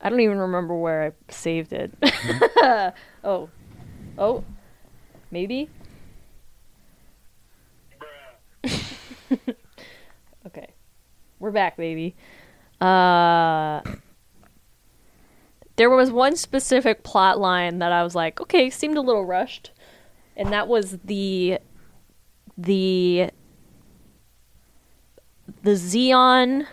I 0.00 0.10
don't 0.10 0.20
even 0.20 0.38
remember 0.38 0.74
where 0.76 1.02
I 1.04 1.32
saved 1.32 1.72
it. 1.72 1.92
oh, 3.24 3.48
Oh, 4.16 4.44
maybe. 5.32 5.68
okay, 10.46 10.68
we're 11.38 11.50
back, 11.50 11.76
baby. 11.76 12.14
Uh, 12.80 13.80
there 15.76 15.90
was 15.90 16.10
one 16.12 16.36
specific 16.36 17.02
plot 17.02 17.38
line 17.40 17.78
that 17.80 17.90
I 17.92 18.02
was 18.04 18.14
like, 18.14 18.40
okay, 18.40 18.70
seemed 18.70 18.96
a 18.96 19.00
little 19.00 19.24
rushed, 19.24 19.72
and 20.36 20.52
that 20.52 20.68
was 20.68 20.98
the 21.04 21.58
the 22.56 23.30
the 25.62 25.72
Zeon 25.72 26.66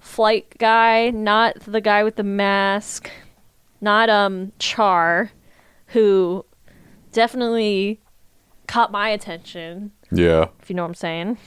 flight 0.00 0.54
guy, 0.58 1.10
not 1.10 1.54
the 1.60 1.80
guy 1.80 2.02
with 2.04 2.16
the 2.16 2.22
mask, 2.22 3.10
not 3.80 4.08
um 4.10 4.52
Char, 4.58 5.30
who 5.88 6.44
definitely 7.12 8.00
caught 8.66 8.90
my 8.90 9.08
attention, 9.10 9.92
Yeah. 10.10 10.46
if 10.60 10.70
you 10.70 10.76
know 10.76 10.82
what 10.82 10.88
I'm 10.88 10.94
saying. 10.94 11.38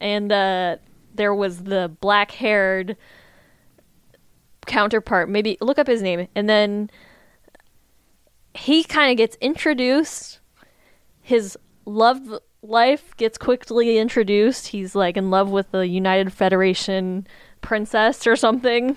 And 0.00 0.30
uh 0.32 0.76
there 1.14 1.34
was 1.34 1.64
the 1.64 1.90
black-haired 2.00 2.96
counterpart. 4.66 5.28
Maybe 5.28 5.56
look 5.60 5.78
up 5.78 5.86
his 5.86 6.02
name 6.02 6.28
and 6.34 6.48
then 6.48 6.90
he 8.54 8.84
kind 8.84 9.10
of 9.10 9.16
gets 9.16 9.36
introduced. 9.40 10.40
His 11.22 11.56
love 11.84 12.38
life 12.62 13.16
gets 13.16 13.38
quickly 13.38 13.98
introduced. 13.98 14.68
He's 14.68 14.94
like 14.94 15.16
in 15.16 15.30
love 15.30 15.50
with 15.50 15.70
the 15.70 15.86
United 15.86 16.32
Federation 16.32 17.26
princess 17.60 18.26
or 18.26 18.36
something. 18.36 18.96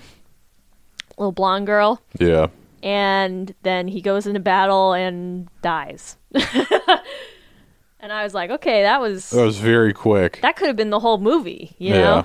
Little 1.18 1.32
blonde 1.32 1.66
girl. 1.66 2.02
Yeah. 2.18 2.48
And 2.82 3.54
then 3.62 3.86
he 3.88 4.00
goes 4.00 4.26
into 4.26 4.40
battle 4.40 4.92
and 4.92 5.48
dies. 5.62 6.16
and 6.34 8.12
I 8.12 8.24
was 8.24 8.34
like, 8.34 8.50
okay, 8.50 8.82
that 8.82 9.00
was 9.00 9.30
That 9.30 9.44
was 9.44 9.58
very 9.58 9.92
quick. 9.92 10.40
that 10.42 10.56
could 10.56 10.66
have 10.66 10.76
been 10.76 10.90
the 10.90 11.00
whole 11.00 11.18
movie, 11.18 11.74
you 11.78 11.90
yeah. 11.94 12.00
know? 12.00 12.24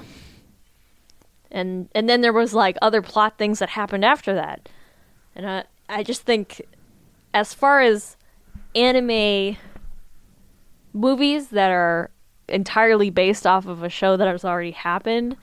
And 1.51 1.89
and 1.95 2.09
then 2.09 2.21
there 2.21 2.33
was 2.33 2.53
like 2.53 2.77
other 2.81 3.01
plot 3.01 3.37
things 3.37 3.59
that 3.59 3.69
happened 3.69 4.03
after 4.03 4.33
that. 4.35 4.67
And 5.35 5.49
I 5.49 5.63
I 5.87 6.03
just 6.03 6.23
think 6.23 6.61
as 7.33 7.53
far 7.53 7.81
as 7.81 8.17
anime 8.75 9.57
movies 10.97 11.49
that 11.49 11.69
are 11.71 12.09
entirely 12.49 13.09
based 13.09 13.45
off 13.45 13.65
of 13.67 13.83
a 13.83 13.89
show 13.89 14.17
that 14.17 14.27
has 14.27 14.43
already 14.43 14.71
happened, 14.71 15.37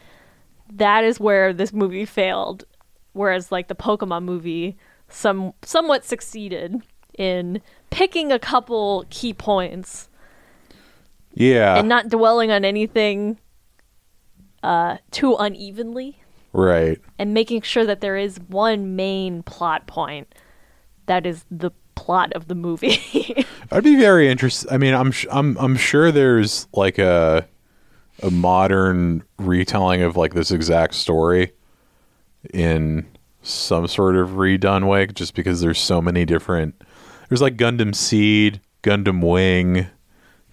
that 0.72 1.04
is 1.04 1.20
where 1.20 1.52
this 1.52 1.72
movie 1.72 2.04
failed. 2.04 2.64
Whereas 3.12 3.52
like 3.52 3.68
the 3.68 3.74
Pokemon 3.74 4.24
movie 4.24 4.76
some 5.08 5.52
somewhat 5.62 6.04
succeeded 6.04 6.82
in 7.16 7.60
picking 7.90 8.32
a 8.32 8.38
couple 8.38 9.04
key 9.10 9.32
points 9.32 10.08
Yeah. 11.34 11.76
and 11.76 11.88
not 11.88 12.08
dwelling 12.08 12.50
on 12.50 12.64
anything 12.64 13.38
uh, 14.62 14.96
too 15.10 15.36
unevenly 15.36 16.18
right. 16.52 16.98
and 17.18 17.34
making 17.34 17.62
sure 17.62 17.84
that 17.84 18.00
there 18.00 18.16
is 18.16 18.38
one 18.48 18.96
main 18.96 19.42
plot 19.42 19.86
point 19.86 20.34
that 21.06 21.26
is 21.26 21.44
the 21.50 21.70
plot 22.04 22.34
of 22.34 22.48
the 22.48 22.54
movie. 22.54 23.46
I'd 23.72 23.82
be 23.82 23.96
very 23.96 24.28
interested. 24.28 24.70
I 24.70 24.76
mean, 24.76 24.92
I'm 24.92 25.10
sh- 25.10 25.26
I'm 25.30 25.56
I'm 25.58 25.74
sure 25.76 26.12
there's 26.12 26.68
like 26.74 26.98
a 26.98 27.48
a 28.22 28.30
modern 28.30 29.22
retelling 29.38 30.02
of 30.02 30.14
like 30.14 30.34
this 30.34 30.50
exact 30.50 30.94
story 30.94 31.52
in 32.52 33.06
some 33.42 33.88
sort 33.88 34.16
of 34.16 34.30
redone 34.30 34.86
way, 34.86 35.06
just 35.06 35.34
because 35.34 35.62
there's 35.62 35.80
so 35.80 36.02
many 36.02 36.26
different. 36.26 36.74
There's 37.28 37.40
like 37.40 37.56
Gundam 37.56 37.94
Seed, 37.94 38.60
Gundam 38.82 39.26
Wing, 39.26 39.86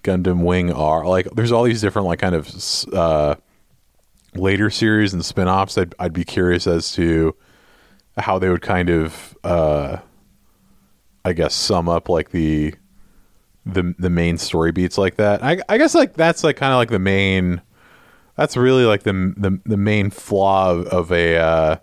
Gundam 0.04 0.46
Wing 0.46 0.72
R. 0.72 1.06
Like, 1.06 1.28
there's 1.36 1.52
all 1.52 1.64
these 1.64 1.82
different 1.82 2.08
like 2.08 2.20
kind 2.20 2.34
of 2.36 2.50
uh, 2.94 3.36
later 4.36 4.70
series 4.70 5.14
and 5.14 5.24
spin-offs. 5.24 5.78
I'd 5.78 5.94
I'd 6.00 6.14
be 6.14 6.24
curious 6.24 6.66
as 6.66 6.94
to 6.94 7.36
how 8.18 8.40
they 8.40 8.50
would 8.50 8.62
kind 8.62 8.90
of 8.90 9.38
uh, 9.44 9.98
I 11.24 11.34
guess 11.34 11.54
sum 11.54 11.88
up 11.88 12.10
like 12.10 12.32
the 12.32 12.74
the 13.66 13.94
the 14.00 14.10
main 14.10 14.38
story 14.38 14.72
beats 14.72 14.98
like 14.98 15.16
that. 15.16 15.44
I 15.44 15.60
I 15.70 15.78
guess 15.78 15.94
like 15.94 16.14
that's 16.14 16.44
like 16.44 16.58
kind 16.58 16.74
of 16.74 16.78
like 16.78 16.90
the 16.90 17.00
main 17.00 17.62
that's 18.36 18.58
really 18.58 18.86
like 18.86 19.04
the 19.04 19.34
the 19.38 19.60
the 19.66 19.78
main 19.78 20.10
flaw 20.10 20.72
of, 20.72 20.88
of 20.88 21.12
a 21.12 21.38
uh 21.38 21.76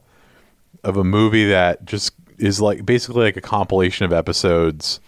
of 0.85 0.97
a 0.97 1.05
movie 1.05 1.47
that 1.47 1.85
just 1.85 2.13
is 2.39 2.61
like 2.61 2.85
basically 2.87 3.23
like 3.23 3.37
a 3.37 3.41
compilation 3.41 4.05
of 4.05 4.13
episodes 4.13 5.01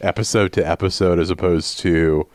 episode 0.00 0.52
to 0.52 0.66
episode 0.66 1.18
as 1.18 1.30
opposed 1.30 1.78
to 1.78 2.28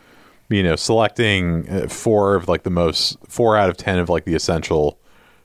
you 0.50 0.64
know 0.64 0.76
selecting 0.76 1.70
uh, 1.70 1.88
four 1.88 2.36
of 2.36 2.48
like 2.48 2.64
the 2.64 2.70
most 2.70 3.18
four 3.28 3.56
out 3.56 3.70
of 3.70 3.78
10 3.78 4.00
of 4.00 4.10
like 4.10 4.26
the 4.26 4.36
essential 4.36 5.00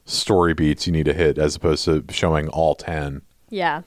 story 0.07 0.55
beats 0.55 0.87
you 0.87 0.93
need 0.93 1.05
to 1.05 1.15
hit 1.15 1.39
as 1.39 1.57
opposed 1.57 1.85
to 1.85 2.05
showing 2.11 2.49
all 2.49 2.75
10. 2.75 3.23
yeah. 3.51 3.83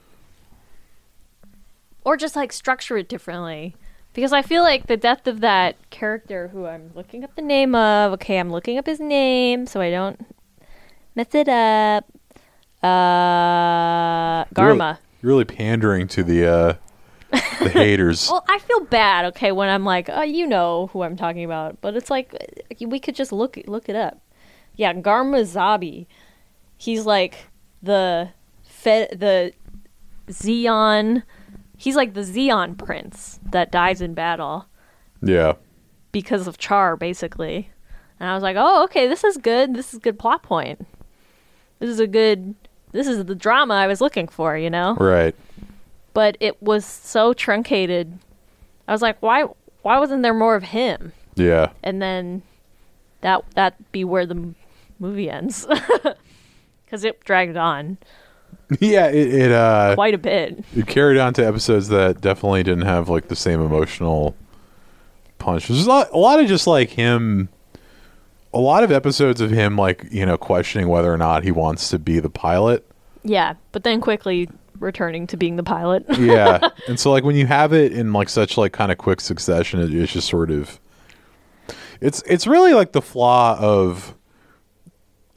Or 2.07 2.15
just 2.15 2.37
like 2.37 2.53
structure 2.53 2.95
it 2.97 3.09
differently. 3.09 3.75
Because 4.13 4.31
I 4.31 4.41
feel 4.41 4.63
like 4.63 4.87
the 4.87 4.95
death 4.95 5.27
of 5.27 5.41
that 5.41 5.75
character 5.89 6.47
who 6.47 6.65
I'm 6.65 6.91
looking 6.95 7.23
up 7.25 7.35
the 7.35 7.41
name 7.41 7.75
of, 7.75 8.13
okay, 8.13 8.39
I'm 8.39 8.49
looking 8.49 8.77
up 8.77 8.85
his 8.85 9.01
name 9.01 9.65
so 9.67 9.81
I 9.81 9.91
don't 9.91 10.25
mess 11.15 11.35
it 11.35 11.49
up. 11.49 12.05
Uh 12.81 14.45
You're 14.57 14.73
really- 14.73 14.95
really 15.21 15.45
pandering 15.45 16.07
to 16.09 16.23
the 16.23 16.47
uh 16.47 16.73
the 17.59 17.69
haters. 17.73 18.29
Well, 18.31 18.45
I 18.47 18.59
feel 18.59 18.79
bad, 18.85 19.25
okay, 19.25 19.51
when 19.51 19.67
I'm 19.67 19.83
like, 19.83 20.07
oh, 20.09 20.21
you 20.23 20.47
know 20.47 20.87
who 20.93 21.03
I'm 21.03 21.17
talking 21.17 21.43
about, 21.43 21.81
but 21.81 21.95
it's 21.97 22.09
like 22.09 22.33
we 22.79 22.99
could 23.01 23.15
just 23.15 23.31
look 23.33 23.59
look 23.67 23.89
it 23.89 23.95
up. 23.97 24.19
Yeah, 24.75 24.93
Garma 24.93 25.41
Zabi. 25.43 26.05
He's 26.77 27.05
like 27.05 27.35
the 27.83 28.29
fe- 28.63 29.09
the 29.11 29.51
Zeon. 30.29 31.23
He's 31.77 31.95
like 31.95 32.13
the 32.13 32.21
Zeon 32.21 32.77
prince 32.77 33.39
that 33.51 33.71
dies 33.71 34.01
in 34.01 34.13
battle 34.15 34.65
Yeah. 35.21 35.53
because 36.11 36.47
of 36.47 36.57
Char, 36.57 36.95
basically. 36.97 37.69
And 38.19 38.27
I 38.29 38.33
was 38.33 38.41
like, 38.43 38.55
oh, 38.59 38.83
okay, 38.85 39.07
this 39.07 39.23
is 39.23 39.37
good. 39.37 39.75
This 39.75 39.93
is 39.93 39.97
a 39.99 40.01
good 40.01 40.17
plot 40.17 40.41
point. 40.41 40.87
This 41.79 41.89
is 41.91 41.99
a 41.99 42.07
good. 42.07 42.55
This 42.91 43.05
is 43.05 43.23
the 43.25 43.35
drama 43.35 43.75
I 43.75 43.85
was 43.87 44.01
looking 44.01 44.27
for, 44.27 44.57
you 44.57 44.69
know 44.71 44.95
Right. 44.95 45.35
but 46.13 46.35
it 46.39 46.59
was 46.63 46.83
so 46.85 47.33
truncated. 47.33 48.17
I 48.87 48.91
was 48.91 49.01
like, 49.03 49.21
why 49.21 49.43
why 49.83 49.99
wasn't 49.99 50.23
there 50.23 50.33
more 50.33 50.55
of 50.55 50.63
him? 50.63 51.13
Yeah. 51.35 51.69
And 51.83 52.01
then 52.01 52.41
that 53.21 53.43
that 53.53 53.91
be 53.91 54.03
where 54.03 54.25
the 54.25 54.53
movie 54.99 55.29
ends. 55.29 55.67
Cuz 56.89 57.03
it 57.03 57.23
dragged 57.23 57.57
on 57.57 57.97
Yeah, 58.81 59.07
it, 59.07 59.33
it 59.33 59.51
uh 59.51 59.95
quite 59.95 60.13
a 60.13 60.17
bit. 60.17 60.63
it 60.75 60.87
carried 60.87 61.17
on 61.17 61.33
to 61.35 61.45
episodes 61.47 61.87
that 61.87 62.19
definitely 62.19 62.63
didn't 62.63 62.85
have 62.85 63.07
like 63.07 63.29
the 63.29 63.35
same 63.35 63.61
emotional 63.61 64.35
punch. 65.39 65.67
There's 65.67 65.85
a 65.85 65.89
lot, 65.89 66.11
a 66.11 66.17
lot 66.17 66.39
of 66.39 66.47
just 66.47 66.67
like 66.67 66.89
him 66.89 67.47
a 68.53 68.59
lot 68.59 68.83
of 68.83 68.91
episodes 68.91 69.39
of 69.39 69.51
him 69.51 69.77
like, 69.77 70.05
you 70.11 70.25
know, 70.25 70.37
questioning 70.37 70.87
whether 70.87 71.13
or 71.13 71.17
not 71.17 71.43
he 71.43 71.51
wants 71.51 71.89
to 71.89 71.99
be 71.99 72.19
the 72.19 72.29
pilot. 72.29 72.89
Yeah, 73.23 73.53
but 73.71 73.83
then 73.83 74.01
quickly 74.01 74.49
returning 74.79 75.27
to 75.27 75.37
being 75.37 75.55
the 75.55 75.63
pilot. 75.63 76.05
Yeah. 76.17 76.69
and 76.87 76.99
so 76.99 77.11
like 77.11 77.23
when 77.23 77.35
you 77.35 77.45
have 77.45 77.73
it 77.73 77.91
in 77.93 78.13
like 78.13 78.29
such 78.29 78.57
like 78.57 78.73
kind 78.73 78.91
of 78.91 78.97
quick 78.97 79.21
succession, 79.21 79.79
it, 79.79 79.93
it's 79.93 80.11
just 80.11 80.27
sort 80.27 80.51
of 80.51 80.79
it's 82.01 82.21
it's 82.23 82.47
really 82.47 82.73
like 82.73 82.91
the 82.91 83.01
flaw 83.01 83.57
of 83.59 84.13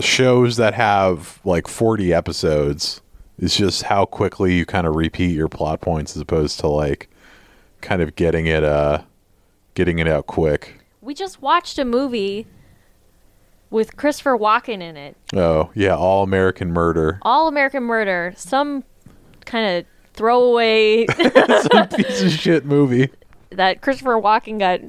shows 0.00 0.56
that 0.56 0.74
have 0.74 1.40
like 1.44 1.68
40 1.68 2.12
episodes 2.12 3.02
is 3.40 3.56
just 3.56 3.82
how 3.84 4.04
quickly 4.04 4.54
you 4.54 4.64
kind 4.64 4.86
of 4.86 4.94
repeat 4.94 5.34
your 5.34 5.48
plot 5.48 5.80
points 5.80 6.14
as 6.14 6.22
opposed 6.22 6.60
to 6.60 6.68
like 6.68 7.10
kind 7.80 8.00
of 8.02 8.14
getting 8.14 8.46
it 8.46 8.62
uh 8.62 9.02
getting 9.74 9.98
it 9.98 10.06
out 10.06 10.26
quick. 10.26 10.80
we 11.00 11.14
just 11.14 11.40
watched 11.42 11.78
a 11.78 11.84
movie 11.84 12.46
with 13.70 13.96
Christopher 13.96 14.36
Walken 14.36 14.80
in 14.82 14.96
it. 14.96 15.16
Oh, 15.34 15.70
yeah, 15.74 15.94
all 15.96 16.22
American 16.24 16.72
murder. 16.72 17.18
All 17.22 17.46
American 17.48 17.84
Murder, 17.84 18.34
some 18.36 18.82
kind 19.46 19.78
of 19.78 19.86
throwaway 20.12 21.06
Some 21.72 21.88
piece 21.88 22.20
of 22.20 22.30
shit 22.32 22.64
movie. 22.66 23.10
that 23.50 23.80
Christopher 23.80 24.14
Walken 24.20 24.58
got 24.58 24.80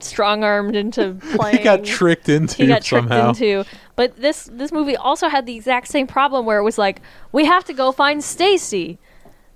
strong-armed 0.00 0.74
into 0.74 1.16
playing. 1.36 1.56
He 1.58 1.62
got 1.64 1.84
tricked 1.84 2.28
into 2.30 2.56
he 2.56 2.66
got 2.66 2.82
tricked 2.82 3.10
into. 3.12 3.64
But 4.00 4.16
this 4.16 4.48
this 4.50 4.72
movie 4.72 4.96
also 4.96 5.28
had 5.28 5.44
the 5.44 5.54
exact 5.54 5.88
same 5.88 6.06
problem 6.06 6.46
where 6.46 6.58
it 6.58 6.62
was 6.62 6.78
like, 6.78 7.02
we 7.32 7.44
have 7.44 7.66
to 7.66 7.74
go 7.74 7.92
find 7.92 8.24
Stacy. 8.24 8.98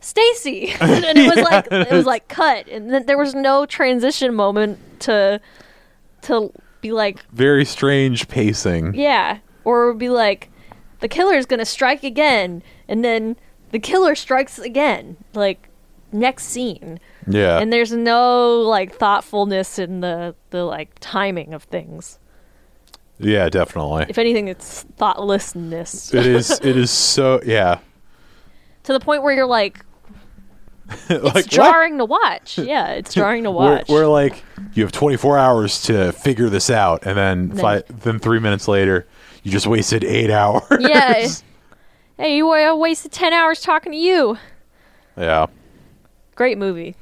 Stacy. 0.00 0.68
and 0.82 1.16
it 1.18 1.34
was 1.34 1.42
like 1.42 1.66
it 1.70 1.90
was 1.90 2.04
like 2.04 2.28
cut 2.28 2.68
and 2.68 2.92
then 2.92 3.06
there 3.06 3.16
was 3.16 3.34
no 3.34 3.64
transition 3.64 4.34
moment 4.34 4.78
to 5.00 5.40
to 6.24 6.52
be 6.82 6.92
like, 6.92 7.24
Very 7.30 7.64
strange 7.64 8.28
pacing. 8.28 8.94
yeah, 8.94 9.38
or 9.64 9.84
it 9.84 9.92
would 9.92 9.98
be 9.98 10.10
like 10.10 10.50
the 11.00 11.08
killer's 11.08 11.46
going 11.46 11.60
to 11.60 11.64
strike 11.64 12.04
again 12.04 12.62
and 12.86 13.02
then 13.02 13.36
the 13.70 13.78
killer 13.78 14.14
strikes 14.14 14.58
again. 14.58 15.16
Like 15.32 15.70
next 16.12 16.44
scene. 16.48 17.00
Yeah. 17.26 17.60
And 17.60 17.72
there's 17.72 17.92
no 17.92 18.60
like 18.60 18.94
thoughtfulness 18.94 19.78
in 19.78 20.00
the 20.00 20.34
the 20.50 20.64
like 20.64 20.90
timing 21.00 21.54
of 21.54 21.62
things. 21.62 22.18
Yeah, 23.18 23.48
definitely. 23.48 24.06
If 24.08 24.18
anything, 24.18 24.48
it's 24.48 24.82
thoughtlessness 24.96 26.12
It 26.14 26.26
is 26.26 26.50
it 26.62 26.76
is 26.76 26.90
so 26.90 27.40
yeah. 27.44 27.78
to 28.84 28.92
the 28.92 29.00
point 29.00 29.22
where 29.22 29.32
you're 29.34 29.46
like, 29.46 29.84
like 30.88 31.10
it's 31.10 31.34
what? 31.34 31.46
jarring 31.48 31.98
to 31.98 32.04
watch. 32.04 32.58
Yeah, 32.58 32.88
it's 32.92 33.14
jarring 33.14 33.44
to 33.44 33.50
We're, 33.50 33.76
watch. 33.76 33.88
we're 33.88 34.06
like 34.06 34.42
you 34.74 34.82
have 34.82 34.92
24 34.92 35.38
hours 35.38 35.82
to 35.82 36.12
figure 36.12 36.48
this 36.48 36.70
out 36.70 37.06
and 37.06 37.16
then 37.16 37.48
Then- 37.48 37.58
fi- 37.58 37.82
then 37.88 38.18
3 38.18 38.38
minutes 38.40 38.68
later 38.68 39.06
you 39.42 39.50
just 39.50 39.66
wasted 39.66 40.04
8 40.04 40.30
hours. 40.30 40.62
yeah. 40.80 41.28
hey, 42.18 42.36
you 42.36 42.50
uh, 42.50 42.74
wasted 42.76 43.12
ten 43.12 43.32
hours 43.32 43.60
talking 43.60 43.92
to 43.92 43.98
you. 43.98 44.38
yeah. 45.16 45.46
Great 46.34 46.58
movie. 46.58 46.96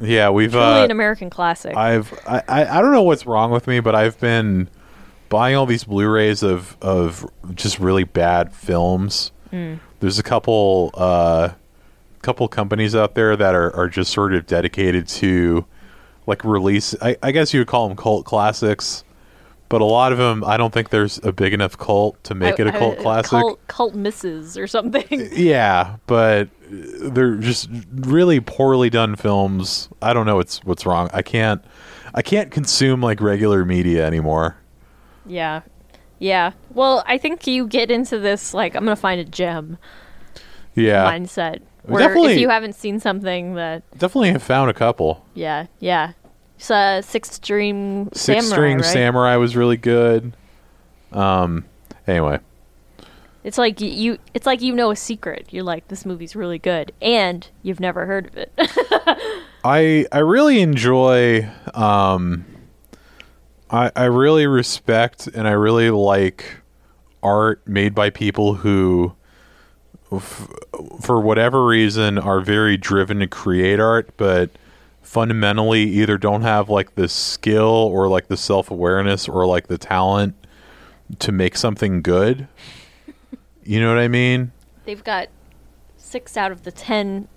Yeah, 0.00 0.30
we've 0.30 0.52
Truly 0.52 0.64
uh 0.64 0.84
an 0.84 0.90
American 0.90 1.30
classic. 1.30 1.76
I've 1.76 2.12
I, 2.26 2.42
I 2.48 2.78
I 2.78 2.80
don't 2.80 2.92
know 2.92 3.02
what's 3.02 3.26
wrong 3.26 3.50
with 3.52 3.66
me, 3.66 3.80
but 3.80 3.94
I've 3.94 4.18
been 4.20 4.68
buying 5.34 5.56
all 5.56 5.66
these 5.66 5.82
Blu-rays 5.82 6.44
of 6.44 6.76
of 6.80 7.28
just 7.56 7.80
really 7.80 8.04
bad 8.04 8.52
films. 8.52 9.32
Hmm. 9.50 9.74
There's 9.98 10.20
a 10.20 10.22
couple 10.22 10.92
uh 10.94 11.48
couple 12.22 12.46
companies 12.46 12.94
out 12.94 13.16
there 13.16 13.34
that 13.34 13.52
are 13.52 13.74
are 13.74 13.88
just 13.88 14.12
sort 14.12 14.32
of 14.32 14.46
dedicated 14.46 15.08
to 15.08 15.66
like 16.28 16.44
release 16.44 16.94
I, 17.02 17.16
I 17.20 17.32
guess 17.32 17.52
you 17.52 17.58
would 17.60 17.66
call 17.66 17.88
them 17.88 17.96
cult 17.96 18.24
classics, 18.24 19.02
but 19.68 19.80
a 19.80 19.84
lot 19.84 20.12
of 20.12 20.18
them 20.18 20.44
I 20.44 20.56
don't 20.56 20.72
think 20.72 20.90
there's 20.90 21.18
a 21.24 21.32
big 21.32 21.52
enough 21.52 21.76
cult 21.76 22.22
to 22.24 22.36
make 22.36 22.60
I- 22.60 22.62
it 22.62 22.66
a 22.68 22.72
cult 22.78 22.98
classic. 23.00 23.30
Cult, 23.30 23.66
cult 23.66 23.94
misses 23.96 24.56
or 24.56 24.68
something. 24.68 25.04
Yeah, 25.32 25.96
but 26.06 26.48
they're 26.70 27.38
just 27.38 27.68
really 27.92 28.38
poorly 28.38 28.88
done 28.88 29.16
films. 29.16 29.88
I 30.00 30.12
don't 30.12 30.26
know 30.26 30.36
what's 30.36 30.62
what's 30.62 30.86
wrong. 30.86 31.10
I 31.12 31.22
can't 31.22 31.60
I 32.14 32.22
can't 32.22 32.52
consume 32.52 33.00
like 33.00 33.20
regular 33.20 33.64
media 33.64 34.06
anymore. 34.06 34.58
Yeah. 35.26 35.62
Yeah. 36.18 36.52
Well, 36.70 37.02
I 37.06 37.18
think 37.18 37.46
you 37.46 37.66
get 37.66 37.90
into 37.90 38.18
this 38.18 38.54
like 38.54 38.74
I'm 38.74 38.84
gonna 38.84 38.96
find 38.96 39.20
a 39.20 39.24
gem 39.24 39.78
Yeah, 40.74 41.10
mindset. 41.10 41.60
Where 41.82 42.00
definitely- 42.06 42.32
if 42.34 42.38
you 42.40 42.48
haven't 42.48 42.74
seen 42.74 42.98
something 43.00 43.54
that 43.54 43.82
definitely 43.98 44.30
have 44.32 44.42
found 44.42 44.70
a 44.70 44.74
couple. 44.74 45.24
yeah, 45.34 45.66
yeah. 45.80 46.12
So 46.56 46.74
uh, 46.74 47.02
Six 47.02 47.32
String 47.32 48.08
Six 48.14 48.24
Samurai, 48.46 48.54
String 48.54 48.76
right? 48.78 48.84
Samurai 48.86 49.36
was 49.36 49.56
really 49.56 49.76
good. 49.76 50.34
Um. 51.12 51.64
Anyway, 52.06 52.38
It's 53.42 53.58
like 53.58 53.80
you 53.80 54.18
it's 54.34 54.46
like 54.46 54.62
you 54.62 54.74
know 54.74 54.90
a 54.90 54.96
secret. 54.96 55.48
You're 55.50 55.64
like 55.64 55.88
this 55.88 56.06
movie's 56.06 56.34
really 56.36 56.58
good 56.58 56.92
and 57.02 57.46
you've 57.62 57.80
never 57.80 58.06
heard 58.06 58.26
of 58.28 58.36
it. 58.36 58.52
I 59.64 60.06
I 60.12 60.18
really 60.20 60.60
enjoy. 60.60 61.48
Um. 61.74 62.46
I 63.74 63.90
I 63.96 64.04
really 64.04 64.46
respect 64.46 65.26
and 65.26 65.48
I 65.48 65.52
really 65.52 65.90
like 65.90 66.58
art 67.22 67.66
made 67.66 67.94
by 67.94 68.10
people 68.10 68.54
who 68.54 69.14
f- 70.12 70.48
for 71.00 71.20
whatever 71.20 71.66
reason 71.66 72.18
are 72.18 72.40
very 72.40 72.76
driven 72.76 73.18
to 73.20 73.26
create 73.26 73.80
art 73.80 74.10
but 74.16 74.50
fundamentally 75.02 75.82
either 75.82 76.18
don't 76.18 76.42
have 76.42 76.68
like 76.68 76.94
the 76.94 77.08
skill 77.08 77.64
or 77.64 78.08
like 78.08 78.28
the 78.28 78.36
self-awareness 78.36 79.28
or 79.28 79.46
like 79.46 79.66
the 79.68 79.78
talent 79.78 80.34
to 81.18 81.30
make 81.32 81.56
something 81.56 82.02
good. 82.02 82.48
You 83.62 83.80
know 83.80 83.88
what 83.88 83.98
i 83.98 84.08
mean? 84.08 84.52
They've 84.84 85.02
got 85.02 85.28
6 85.96 86.36
out 86.36 86.52
of 86.52 86.64
the 86.64 86.72
10 86.72 87.28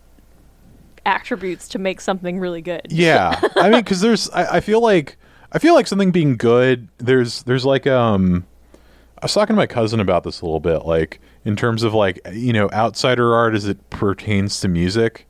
attributes 1.06 1.70
to 1.70 1.80
make 1.80 2.02
something 2.02 2.40
really 2.40 2.62
good. 2.62 2.88
yeah. 2.90 3.40
I 3.56 3.70
mean 3.70 3.82
because 3.82 4.02
there's 4.02 4.30
I, 4.32 4.58
I 4.58 4.60
feel 4.60 4.82
like 4.82 5.18
i 5.52 5.60
feel 5.60 5.74
like 5.74 5.88
something 5.88 6.12
being 6.12 6.36
good 6.38 6.88
there's 6.98 7.44
there's 7.44 7.66
like 7.66 7.88
um 7.88 8.46
i 8.74 9.26
was 9.26 9.34
talking 9.34 9.56
to 9.56 9.58
my 9.58 9.68
cousin 9.68 10.00
about 10.00 10.24
this 10.24 10.42
a 10.42 10.46
little 10.46 10.60
bit 10.60 10.86
like 10.86 11.20
in 11.46 11.56
terms 11.56 11.84
of 11.84 11.94
like 11.94 12.20
you 12.34 12.54
know 12.54 12.70
outsider 12.72 13.34
art 13.34 13.56
as 13.56 13.66
it 13.66 13.90
pertains 13.90 14.60
to 14.60 14.68
music 14.68 15.26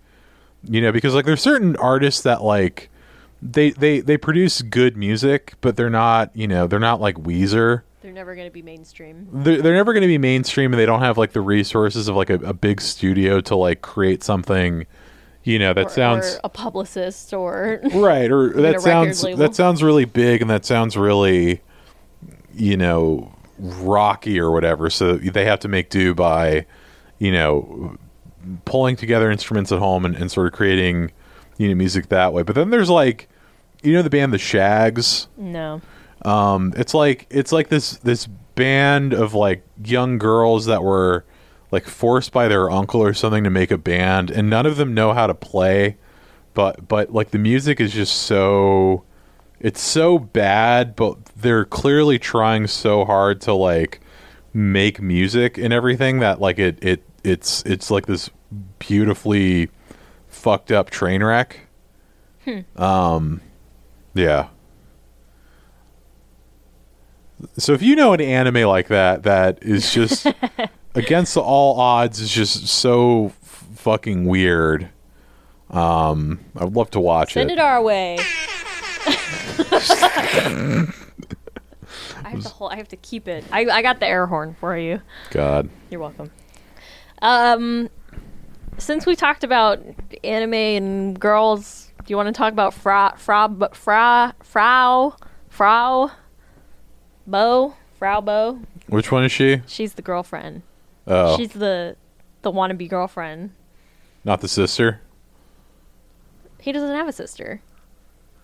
you 0.63 0.81
know 0.81 0.91
because 0.91 1.13
like 1.13 1.25
there's 1.25 1.41
certain 1.41 1.75
artists 1.77 2.21
that 2.21 2.43
like 2.43 2.89
they 3.41 3.69
they 3.71 3.99
they 3.99 4.17
produce 4.17 4.61
good 4.63 4.97
music 4.97 5.53
but 5.61 5.75
they're 5.75 5.89
not 5.89 6.35
you 6.35 6.47
know 6.47 6.65
they're 6.67 6.79
not 6.79 6.99
like 6.99 7.15
weezer 7.17 7.83
They're 8.01 8.11
never 8.11 8.33
going 8.33 8.47
to 8.47 8.51
be 8.53 8.63
mainstream. 8.63 9.27
they're, 9.31 9.61
they're 9.61 9.75
never 9.75 9.93
going 9.93 10.01
to 10.01 10.07
be 10.07 10.17
mainstream 10.17 10.73
and 10.73 10.79
they 10.79 10.87
don't 10.87 11.01
have 11.01 11.19
like 11.19 11.33
the 11.33 11.41
resources 11.41 12.07
of 12.07 12.15
like 12.15 12.31
a, 12.31 12.35
a 12.35 12.53
big 12.53 12.81
studio 12.81 13.39
to 13.41 13.55
like 13.55 13.81
create 13.83 14.23
something 14.23 14.87
you 15.47 15.57
know 15.57 15.73
that 15.73 15.87
or, 15.87 15.89
sounds 15.89 16.35
or 16.35 16.39
a 16.43 16.49
publicist 16.49 17.33
or 17.33 17.79
right 17.93 18.29
or 18.31 18.49
that 18.61 18.81
sounds 18.81 19.21
that 19.21 19.55
sounds 19.55 19.81
really 19.81 20.05
big 20.05 20.41
and 20.41 20.49
that 20.49 20.65
sounds 20.65 20.97
really 20.97 21.61
you 22.53 22.75
know 22.75 23.31
rocky 23.59 24.39
or 24.39 24.51
whatever. 24.51 24.89
So 24.89 25.15
they 25.15 25.45
have 25.45 25.59
to 25.61 25.67
make 25.67 25.89
do 25.89 26.13
by 26.13 26.65
you 27.19 27.31
know 27.31 27.97
pulling 28.65 28.95
together 28.95 29.29
instruments 29.29 29.71
at 29.71 29.79
home 29.79 30.05
and, 30.05 30.15
and 30.15 30.31
sort 30.31 30.47
of 30.47 30.53
creating 30.53 31.11
you 31.57 31.69
know 31.69 31.75
music 31.75 32.09
that 32.09 32.33
way. 32.33 32.43
But 32.43 32.55
then 32.55 32.69
there's 32.69 32.89
like 32.89 33.29
you 33.83 33.93
know 33.93 34.01
the 34.01 34.09
band 34.09 34.33
the 34.33 34.37
Shaggs? 34.37 35.27
No. 35.37 35.81
um 36.25 36.73
it's 36.75 36.93
like 36.93 37.27
it's 37.29 37.51
like 37.51 37.69
this 37.69 37.97
this 37.97 38.27
band 38.55 39.13
of 39.13 39.33
like 39.33 39.63
young 39.83 40.17
girls 40.17 40.65
that 40.65 40.83
were 40.83 41.25
like 41.71 41.85
forced 41.85 42.31
by 42.31 42.47
their 42.47 42.69
uncle 42.69 43.01
or 43.01 43.13
something 43.13 43.43
to 43.43 43.49
make 43.49 43.71
a 43.71 43.77
band 43.77 44.31
and 44.31 44.49
none 44.49 44.65
of 44.65 44.77
them 44.77 44.93
know 44.93 45.13
how 45.13 45.27
to 45.27 45.33
play 45.33 45.97
but 46.53 46.87
but 46.87 47.11
like 47.13 47.31
the 47.31 47.37
music 47.37 47.79
is 47.79 47.93
just 47.93 48.15
so 48.15 49.03
it's 49.59 49.81
so 49.81 50.17
bad 50.17 50.95
but 50.95 51.23
they're 51.35 51.65
clearly 51.65 52.17
trying 52.17 52.67
so 52.67 53.05
hard 53.05 53.41
to 53.41 53.53
like 53.53 53.99
make 54.53 55.01
music 55.01 55.57
and 55.57 55.71
everything 55.73 56.19
that 56.19 56.41
like 56.41 56.57
it 56.57 56.79
it 56.81 57.03
it's 57.23 57.61
it's 57.63 57.91
like 57.91 58.05
this 58.05 58.29
beautifully 58.79 59.69
fucked 60.27 60.71
up 60.71 60.89
train 60.89 61.23
wreck. 61.23 61.59
Um 62.75 63.41
yeah. 64.13 64.47
So 67.57 67.73
if 67.73 67.83
you 67.83 67.95
know 67.95 68.13
an 68.13 68.21
anime 68.21 68.63
like 68.67 68.87
that 68.87 69.23
that 69.23 69.59
is 69.61 69.93
just 69.93 70.25
against 70.97 71.37
all 71.37 71.79
odds 71.79 72.19
is 72.19 72.31
just 72.31 72.67
so 72.67 73.27
f- 73.27 73.65
fucking 73.75 74.25
weird 74.25 74.89
um 75.69 76.39
i'd 76.57 76.73
love 76.73 76.89
to 76.91 76.99
watch 76.99 77.33
Send 77.33 77.49
it 77.51 77.57
Send 77.57 77.59
it 77.59 77.63
our 77.63 77.81
way. 77.81 78.17
I 82.23 82.29
have 82.31 82.41
to 82.43 82.49
hold, 82.49 82.71
I 82.73 82.75
have 82.75 82.87
to 82.89 82.97
keep 82.97 83.27
it. 83.27 83.45
I, 83.51 83.65
I 83.65 83.81
got 83.81 83.99
the 83.99 84.07
air 84.07 84.25
horn 84.25 84.55
for 84.59 84.77
you. 84.77 85.01
god 85.31 85.69
You're 85.89 86.01
welcome. 86.01 86.31
Um, 87.21 87.89
since 88.77 89.05
we 89.05 89.15
talked 89.15 89.43
about 89.43 89.79
anime 90.23 90.53
and 90.53 91.19
girls, 91.19 91.91
do 91.99 92.05
you 92.07 92.17
want 92.17 92.27
to 92.27 92.33
talk 92.33 92.51
about 92.53 92.73
Fra 92.73 93.13
Fra 93.17 93.47
B- 93.49 93.65
Fra 93.73 94.35
Frau 94.43 95.15
Fraw 95.49 96.11
Bow 97.25 97.75
Fraw 97.99 98.21
Bow? 98.21 98.59
which 98.87 99.11
one 99.11 99.23
is 99.25 99.31
she 99.31 99.61
She's 99.67 99.93
the 99.93 100.01
girlfriend. 100.01 100.61
Oh 101.07 101.37
She's 101.37 101.49
the 101.53 101.95
the 102.41 102.51
wannabe 102.51 102.89
girlfriend. 102.89 103.51
not 104.23 104.41
the 104.41 104.47
sister 104.47 105.01
He 106.59 106.71
doesn't 106.71 106.95
have 106.95 107.07
a 107.07 107.11
sister. 107.13 107.61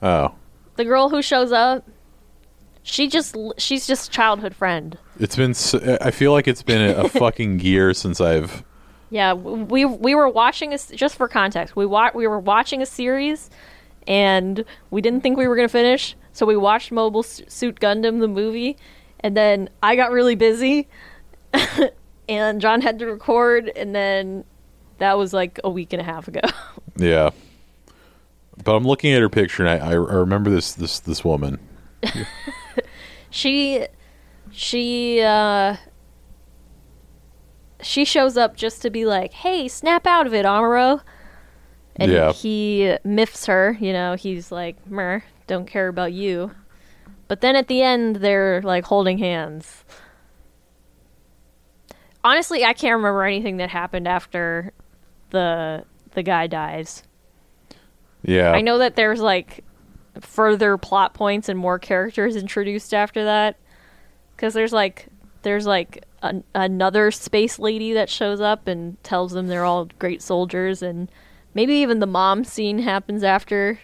oh 0.01 0.33
The 0.75 0.85
girl 0.85 1.09
who 1.09 1.21
shows 1.21 1.51
up, 1.51 1.87
she 2.81 3.07
just 3.07 3.35
she's 3.57 3.85
just 3.87 4.11
childhood 4.11 4.55
friend. 4.55 4.97
it's 5.19 5.35
been 5.35 5.53
so, 5.53 5.97
i 6.01 6.11
feel 6.11 6.31
like 6.31 6.47
it's 6.47 6.63
been 6.63 6.81
a, 6.91 7.03
a 7.03 7.09
fucking 7.21 7.59
year 7.61 7.93
since 7.93 8.19
i've 8.19 8.63
Yeah, 9.09 9.33
we 9.33 9.85
we 9.85 10.15
were 10.15 10.27
watching 10.29 10.73
a 10.73 10.77
just 10.77 11.15
for 11.17 11.27
context. 11.27 11.75
We 11.75 11.85
wa- 11.85 12.11
we 12.15 12.25
were 12.27 12.39
watching 12.39 12.81
a 12.81 12.85
series, 12.85 13.49
and 14.07 14.65
we 14.89 15.01
didn't 15.01 15.21
think 15.21 15.37
we 15.37 15.47
were 15.47 15.55
gonna 15.55 15.69
finish, 15.69 16.15
so 16.31 16.45
we 16.47 16.57
watched 16.57 16.91
Mobile 16.91 17.21
Suit 17.21 17.79
Gundam 17.79 18.19
the 18.21 18.27
movie, 18.27 18.75
and 19.19 19.37
then 19.37 19.69
I 19.83 19.95
got 19.95 20.09
really 20.11 20.33
busy, 20.35 20.87
and 22.29 22.61
John 22.61 22.81
had 22.81 22.99
to 22.99 23.05
record, 23.07 23.69
and 23.75 23.93
then 23.95 24.43
that 24.99 25.17
was 25.17 25.33
like 25.33 25.59
a 25.63 25.69
week 25.69 25.93
and 25.93 26.01
a 26.01 26.05
half 26.05 26.27
ago. 26.27 26.41
yeah 26.97 27.31
but 28.63 28.75
i'm 28.75 28.83
looking 28.85 29.11
at 29.11 29.19
her 29.19 29.29
picture 29.29 29.65
and 29.65 29.83
i, 29.83 29.89
I 29.89 29.93
remember 29.93 30.51
this 30.51 30.73
this 30.73 30.99
this 30.99 31.25
woman 31.25 31.57
she 33.31 33.87
she 34.51 35.21
uh 35.21 35.77
she 37.81 38.05
shows 38.05 38.37
up 38.37 38.55
just 38.55 38.81
to 38.83 38.89
be 38.89 39.05
like, 39.05 39.33
"Hey, 39.33 39.67
snap 39.67 40.07
out 40.07 40.25
of 40.27 40.33
it, 40.33 40.45
Amuro." 40.45 41.01
And 41.97 42.11
Yeah. 42.11 42.31
he 42.31 42.95
miffs 43.03 43.45
her, 43.47 43.75
you 43.79 43.91
know, 43.91 44.13
he's 44.15 44.51
like, 44.51 44.77
"Mer, 44.89 45.23
don't 45.47 45.65
care 45.65 45.87
about 45.89 46.13
you." 46.13 46.51
But 47.27 47.41
then 47.41 47.55
at 47.55 47.67
the 47.67 47.81
end 47.81 48.17
they're 48.17 48.61
like 48.61 48.85
holding 48.85 49.17
hands. 49.17 49.83
Honestly, 52.23 52.63
I 52.63 52.73
can't 52.73 52.95
remember 52.95 53.23
anything 53.23 53.57
that 53.57 53.69
happened 53.69 54.07
after 54.07 54.71
the 55.31 55.85
the 56.13 56.23
guy 56.23 56.47
dies. 56.47 57.03
Yeah. 58.23 58.51
I 58.51 58.61
know 58.61 58.77
that 58.77 58.95
there's 58.95 59.19
like 59.19 59.63
further 60.21 60.77
plot 60.77 61.13
points 61.13 61.49
and 61.49 61.59
more 61.59 61.79
characters 61.79 62.35
introduced 62.35 62.93
after 62.93 63.23
that. 63.25 63.57
Because 64.35 64.53
there's 64.53 64.73
like 64.73 65.07
there's 65.41 65.65
like 65.65 66.05
an, 66.21 66.43
another 66.55 67.11
space 67.11 67.59
lady 67.59 67.93
that 67.93 68.09
shows 68.09 68.41
up 68.41 68.67
and 68.67 69.01
tells 69.03 69.33
them 69.33 69.47
they're 69.47 69.65
all 69.65 69.89
great 69.99 70.21
soldiers, 70.21 70.81
and 70.81 71.09
maybe 71.53 71.73
even 71.75 71.99
the 71.99 72.07
mom 72.07 72.43
scene 72.43 72.79
happens 72.79 73.23
after 73.23 73.79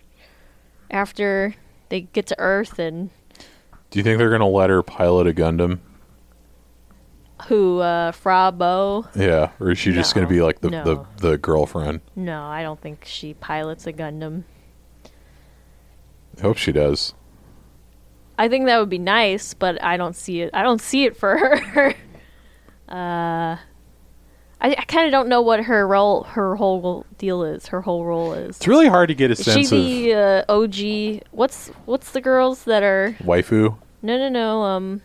after 0.90 1.54
they 1.90 2.02
get 2.02 2.26
to 2.28 2.36
Earth 2.40 2.80
and 2.80 3.10
Do 3.92 4.00
you 4.00 4.04
think 4.04 4.18
they're 4.18 4.32
gonna 4.32 4.48
let 4.48 4.70
her 4.70 4.82
pilot 4.82 5.28
a 5.28 5.34
Gundam? 5.34 5.80
Who 7.48 7.80
uh, 7.80 8.12
Fra 8.12 8.52
Bo. 8.52 9.06
Yeah, 9.16 9.52
or 9.60 9.72
is 9.72 9.78
she 9.78 9.92
just 9.92 10.16
No. 10.16 10.22
gonna 10.22 10.34
be 10.34 10.42
like 10.42 10.62
the, 10.62 10.70
No. 10.70 10.84
the 10.84 11.30
the 11.30 11.38
girlfriend? 11.38 12.02
No, 12.16 12.44
I 12.44 12.62
don't 12.64 12.80
think 12.82 13.04
she 13.06 13.34
pilots 13.36 13.88
a 13.88 13.94
Gundam. 13.94 14.44
I 16.38 16.42
hope 16.42 16.58
she 16.58 16.72
does. 16.72 17.14
I 18.38 18.48
think 18.48 18.66
that 18.68 18.80
would 18.80 18.90
be 18.90 19.00
nice, 19.00 19.54
but 19.54 19.84
I 19.84 19.98
don't 19.98 20.16
see 20.16 20.42
it. 20.42 20.52
I 20.54 20.64
don't 20.64 20.80
see 20.82 21.04
it 21.04 21.18
for 21.18 21.38
her. 21.38 21.90
uh, 22.90 23.58
I, 24.62 24.76
I 24.78 24.84
kind 24.88 25.06
of 25.06 25.12
don't 25.12 25.28
know 25.28 25.42
what 25.42 25.64
her 25.66 25.86
role, 25.88 26.24
her 26.24 26.56
whole 26.56 27.06
deal 27.18 27.44
is. 27.44 27.68
Her 27.68 27.82
whole 27.82 28.06
role 28.06 28.34
is. 28.34 28.58
It's 28.58 28.68
really 28.68 28.88
hard 28.88 29.10
to 29.10 29.16
get 29.16 29.32
a 29.32 29.36
sense 29.36 29.48
of. 29.48 29.78
Is 29.80 29.86
she 29.86 30.12
sense 30.12 30.14
the 30.14 30.14
uh, 30.14 31.18
OG? 31.22 31.24
What's 31.32 31.68
what's 31.86 32.12
the 32.12 32.22
girls 32.22 32.64
that 32.64 32.84
are? 32.84 33.16
waifu. 33.24 33.78
No, 34.02 34.18
no, 34.18 34.30
no. 34.30 34.62
Um, 34.64 35.02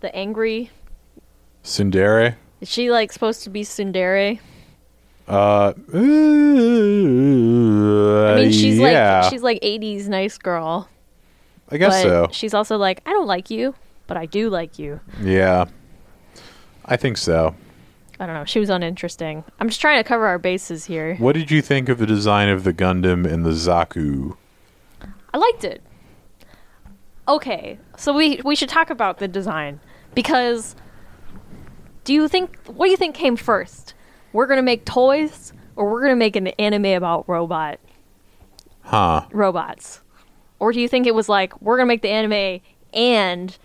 the 0.00 0.14
angry. 0.14 0.70
Tsundere. 1.70 2.34
Is 2.60 2.68
she 2.68 2.90
like 2.90 3.12
supposed 3.12 3.44
to 3.44 3.50
be 3.50 3.62
Tsundere? 3.62 4.40
Uh, 5.28 5.72
I 5.72 5.94
mean, 8.34 8.50
she's 8.50 8.78
yeah, 8.78 9.20
like 9.20 9.30
she's 9.30 9.42
like 9.42 9.60
'80s 9.62 10.08
nice 10.08 10.36
girl. 10.36 10.88
I 11.68 11.76
guess 11.76 12.02
but 12.02 12.08
so. 12.08 12.28
She's 12.32 12.54
also 12.54 12.76
like, 12.76 13.00
I 13.06 13.10
don't 13.10 13.28
like 13.28 13.50
you, 13.50 13.76
but 14.08 14.16
I 14.16 14.26
do 14.26 14.50
like 14.50 14.80
you. 14.80 14.98
Yeah, 15.22 15.66
I 16.86 16.96
think 16.96 17.16
so. 17.16 17.54
I 18.18 18.26
don't 18.26 18.34
know. 18.34 18.44
She 18.44 18.58
was 18.58 18.68
uninteresting. 18.68 19.44
I'm 19.60 19.68
just 19.68 19.80
trying 19.80 20.02
to 20.02 20.04
cover 20.06 20.26
our 20.26 20.38
bases 20.38 20.86
here. 20.86 21.14
What 21.16 21.36
did 21.36 21.52
you 21.52 21.62
think 21.62 21.88
of 21.88 21.98
the 21.98 22.06
design 22.06 22.48
of 22.48 22.64
the 22.64 22.72
Gundam 22.72 23.24
and 23.24 23.46
the 23.46 23.50
Zaku? 23.50 24.36
I 25.32 25.38
liked 25.38 25.62
it. 25.62 25.82
Okay, 27.28 27.78
so 27.96 28.12
we 28.12 28.40
we 28.44 28.56
should 28.56 28.68
talk 28.68 28.90
about 28.90 29.18
the 29.18 29.28
design 29.28 29.78
because 30.16 30.74
do 32.04 32.12
you 32.14 32.28
think 32.28 32.56
what 32.66 32.86
do 32.86 32.90
you 32.90 32.96
think 32.96 33.14
came 33.14 33.36
first? 33.36 33.94
We're 34.32 34.46
gonna 34.46 34.62
make 34.62 34.84
toys, 34.84 35.52
or 35.76 35.90
we're 35.90 36.02
gonna 36.02 36.16
make 36.16 36.36
an 36.36 36.48
anime 36.48 36.86
about 36.86 37.28
robot 37.28 37.78
Huh? 38.82 39.26
robots, 39.32 40.00
or 40.58 40.72
do 40.72 40.80
you 40.80 40.88
think 40.88 41.06
it 41.06 41.14
was 41.14 41.28
like 41.28 41.60
we're 41.60 41.76
gonna 41.76 41.86
make 41.88 42.02
the 42.02 42.10
anime 42.10 42.60
and 42.94 43.56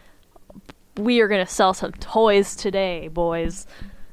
we 0.97 1.19
are 1.19 1.27
gonna 1.27 1.47
sell 1.47 1.73
some 1.73 1.91
toys 1.93 2.55
today, 2.55 3.07
boys? 3.07 3.65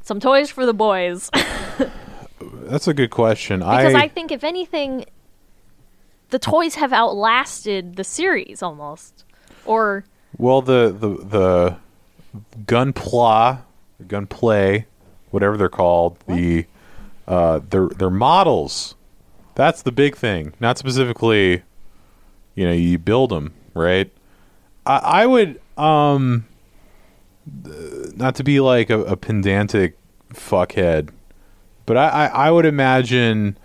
Some 0.03 0.19
toys 0.21 0.51
for 0.51 0.67
the 0.67 0.75
boys. 0.75 1.31
That's 2.41 2.89
a 2.89 2.95
good 2.95 3.11
question. 3.11 3.61
Because 3.61 3.95
I, 3.95 4.03
I 4.05 4.09
think 4.09 4.33
if 4.33 4.43
anything, 4.43 5.05
the 6.31 6.39
toys 6.39 6.75
have 6.77 6.93
outlasted 6.93 7.97
the 7.97 8.05
series 8.05 8.63
almost. 8.63 9.25
Or 9.65 10.05
well 10.39 10.61
the 10.63 10.89
the 10.99 11.09
the 11.25 11.77
Gunpla, 12.65 13.61
Gunplay, 14.09 14.87
whatever 15.31 15.57
they're 15.57 15.69
called, 15.69 16.19
the 16.27 16.67
uh, 17.27 17.61
they're 17.69 17.89
they're 17.89 18.11
models. 18.11 18.95
That's 19.55 19.83
the 19.83 19.93
big 19.93 20.17
thing. 20.17 20.55
Not 20.61 20.79
specifically, 20.79 21.63
you 22.55 22.65
know, 22.65 22.73
you 22.73 22.99
build 22.99 23.31
them, 23.31 23.53
right? 23.75 24.11
I, 24.87 24.99
I 24.99 25.27
would 25.27 25.61
um, 25.77 26.47
not 28.17 28.35
to 28.37 28.45
be 28.45 28.61
like 28.61 28.91
a, 28.91 29.01
a 29.05 29.17
pedantic 29.17 29.97
fuckhead, 30.33 31.11
but 31.87 31.97
I, 31.97 32.09
I, 32.09 32.27
I 32.27 32.51
would 32.51 32.67
imagine 32.67 33.59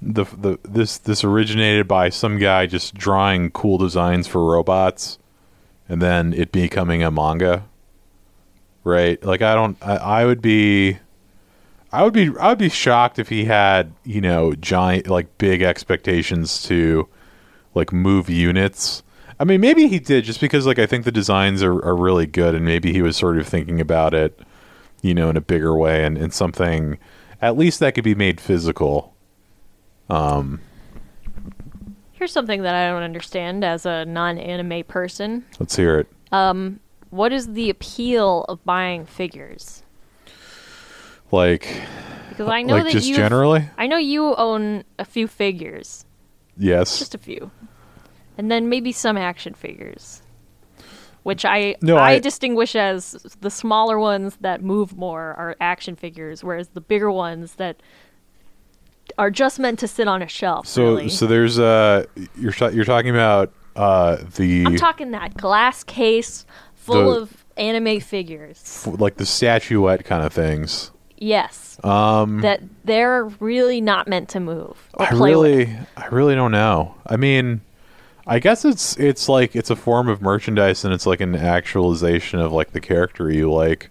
the 0.00 0.24
the 0.24 0.58
this 0.62 0.98
this 0.98 1.24
originated 1.24 1.88
by 1.88 2.08
some 2.08 2.38
guy 2.38 2.66
just 2.66 2.94
drawing 2.94 3.50
cool 3.50 3.78
designs 3.78 4.26
for 4.26 4.44
robots, 4.44 5.18
and 5.88 6.00
then 6.00 6.32
it 6.32 6.52
becoming 6.52 7.02
a 7.02 7.10
manga. 7.10 7.64
Right? 8.86 9.20
Like 9.22 9.42
I 9.42 9.56
don't. 9.56 9.76
I, 9.82 9.96
I 9.96 10.24
would 10.24 10.40
be. 10.40 10.98
I 11.90 12.04
would 12.04 12.12
be 12.12 12.30
I 12.38 12.48
would 12.50 12.58
be 12.58 12.68
shocked 12.68 13.18
if 13.18 13.28
he 13.28 13.46
had, 13.46 13.92
you 14.04 14.20
know, 14.20 14.54
giant 14.54 15.08
like 15.08 15.38
big 15.38 15.60
expectations 15.62 16.62
to 16.64 17.08
like 17.74 17.92
move 17.92 18.30
units. 18.30 19.02
I 19.40 19.44
mean, 19.44 19.60
maybe 19.60 19.88
he 19.88 19.98
did 19.98 20.24
just 20.24 20.40
because 20.40 20.66
like 20.66 20.78
I 20.78 20.86
think 20.86 21.04
the 21.04 21.10
designs 21.12 21.64
are, 21.64 21.74
are 21.84 21.96
really 21.96 22.26
good 22.26 22.54
and 22.54 22.64
maybe 22.64 22.92
he 22.92 23.02
was 23.02 23.16
sort 23.16 23.38
of 23.38 23.48
thinking 23.48 23.80
about 23.80 24.14
it, 24.14 24.38
you 25.02 25.14
know, 25.14 25.30
in 25.30 25.36
a 25.36 25.40
bigger 25.40 25.76
way 25.76 26.04
and, 26.04 26.16
and 26.16 26.32
something 26.32 26.96
at 27.42 27.56
least 27.56 27.80
that 27.80 27.94
could 27.94 28.04
be 28.04 28.14
made 28.14 28.40
physical. 28.40 29.14
Um, 30.08 30.60
Here's 32.12 32.32
something 32.32 32.62
that 32.62 32.74
I 32.74 32.88
don't 32.88 33.02
understand 33.02 33.64
as 33.64 33.84
a 33.84 34.04
non-anime 34.04 34.84
person. 34.84 35.44
Let's 35.58 35.76
hear 35.76 35.98
it. 35.98 36.08
What 37.16 37.32
is 37.32 37.52
the 37.54 37.70
appeal 37.70 38.44
of 38.48 38.64
buying 38.64 39.06
figures? 39.06 39.82
Like 41.32 41.82
Because 42.28 42.48
I 42.48 42.62
know 42.62 42.74
like 42.74 42.84
that 42.84 42.92
just 42.92 43.08
you 43.08 43.16
generally? 43.16 43.68
I 43.78 43.86
know 43.86 43.96
you 43.96 44.34
own 44.36 44.84
a 44.98 45.04
few 45.04 45.26
figures, 45.26 46.04
Yes. 46.56 46.98
just 46.98 47.14
a 47.14 47.18
few. 47.18 47.50
And 48.38 48.50
then 48.50 48.68
maybe 48.68 48.92
some 48.92 49.16
action 49.16 49.54
figures. 49.54 50.22
Which 51.22 51.44
I 51.44 51.74
No, 51.82 51.96
I, 51.96 52.10
I- 52.12 52.18
distinguish 52.20 52.76
as 52.76 53.12
the 53.40 53.50
smaller 53.50 53.98
ones 53.98 54.36
that 54.40 54.62
move 54.62 54.96
more 54.96 55.34
are 55.36 55.56
action 55.60 55.96
figures, 55.96 56.44
whereas 56.44 56.68
the 56.68 56.80
bigger 56.80 57.10
ones 57.10 57.54
that 57.56 57.82
are 59.18 59.30
just 59.30 59.58
meant 59.58 59.78
to 59.80 59.88
sit 59.88 60.06
on 60.06 60.22
a 60.22 60.28
shelf. 60.28 60.66
so 60.66 60.82
really. 60.84 61.08
so 61.08 61.26
there's 61.26 61.58
uh 61.58 62.04
you're 62.36 62.52
you're 62.72 62.84
talking 62.84 63.10
about 63.10 63.52
uh 63.76 64.16
the 64.36 64.64
I'm 64.66 64.76
talking 64.76 65.12
that 65.12 65.36
glass 65.36 65.82
case 65.84 66.44
full 66.86 67.14
The- 67.14 67.20
of 67.22 67.44
anime 67.56 68.00
figures. 68.00 68.86
like 68.86 69.16
the 69.16 69.26
statuette 69.26 70.04
kind 70.04 70.22
of 70.24 70.32
things. 70.32 70.90
Yes. 71.18 71.78
Um 71.84 72.40
that 72.42 72.60
they're 72.84 73.24
really 73.40 73.80
not 73.80 74.06
meant 74.08 74.28
to 74.30 74.40
move 74.40 74.76
I 74.98 75.10
really, 75.10 75.64
with. 75.66 75.86
I 75.96 76.06
really 76.06 76.34
don't 76.34 76.52
know. 76.52 76.94
I 77.06 77.16
mean, 77.16 77.62
I 78.26 78.38
guess 78.38 78.64
it's 78.64 78.96
it's 78.98 79.28
like 79.28 79.56
it's 79.56 79.70
a 79.70 79.76
form 79.76 80.08
of 80.08 80.20
merchandise, 80.20 80.84
and 80.84 80.92
it's 80.92 81.06
like 81.06 81.20
an 81.20 81.34
actualization 81.34 82.40
of 82.40 82.52
like 82.52 82.72
the 82.72 82.80
character 82.80 83.30
you 83.30 83.50
like. 83.52 83.90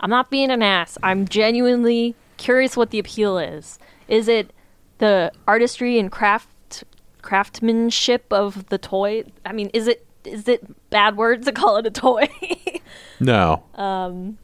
I'm 0.00 0.10
not 0.10 0.30
being 0.30 0.50
an 0.50 0.62
ass. 0.62 0.98
I'm 1.02 1.26
genuinely 1.26 2.14
curious 2.36 2.76
what 2.76 2.90
the 2.90 2.98
appeal 2.98 3.38
is. 3.38 3.78
Is 4.08 4.28
it 4.28 4.50
the 4.98 5.32
artistry 5.48 5.98
and 5.98 6.12
craft 6.12 6.84
craftsmanship 7.22 8.32
of 8.32 8.66
the 8.68 8.78
toy? 8.78 9.24
I 9.44 9.52
mean, 9.52 9.70
is 9.74 9.88
it 9.88 10.05
is 10.26 10.48
it 10.48 10.90
bad 10.90 11.16
words 11.16 11.46
to 11.46 11.52
call 11.52 11.76
it 11.78 11.86
a 11.86 11.90
toy? 11.90 12.28
No, 13.20 13.62
Um, 13.74 14.36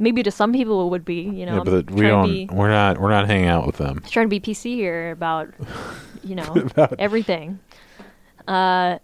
Maybe 0.00 0.22
to 0.22 0.30
some 0.30 0.52
people 0.52 0.86
it 0.86 0.90
would 0.90 1.04
be. 1.04 1.22
You 1.22 1.46
know, 1.46 1.56
yeah, 1.56 1.62
but 1.64 1.90
we 1.90 2.02
don't. 2.02 2.28
Be, 2.28 2.48
we're 2.52 2.68
not. 2.68 2.98
We're 3.00 3.10
not 3.10 3.26
hanging 3.26 3.48
out 3.48 3.66
with 3.66 3.78
them. 3.78 4.02
trying 4.08 4.26
to 4.26 4.30
be 4.30 4.38
PC 4.38 4.74
here 4.74 5.10
about 5.10 5.48
you 6.22 6.36
know 6.36 6.44
About- 6.54 6.94
everything. 7.00 7.58
Uh, 8.46 8.98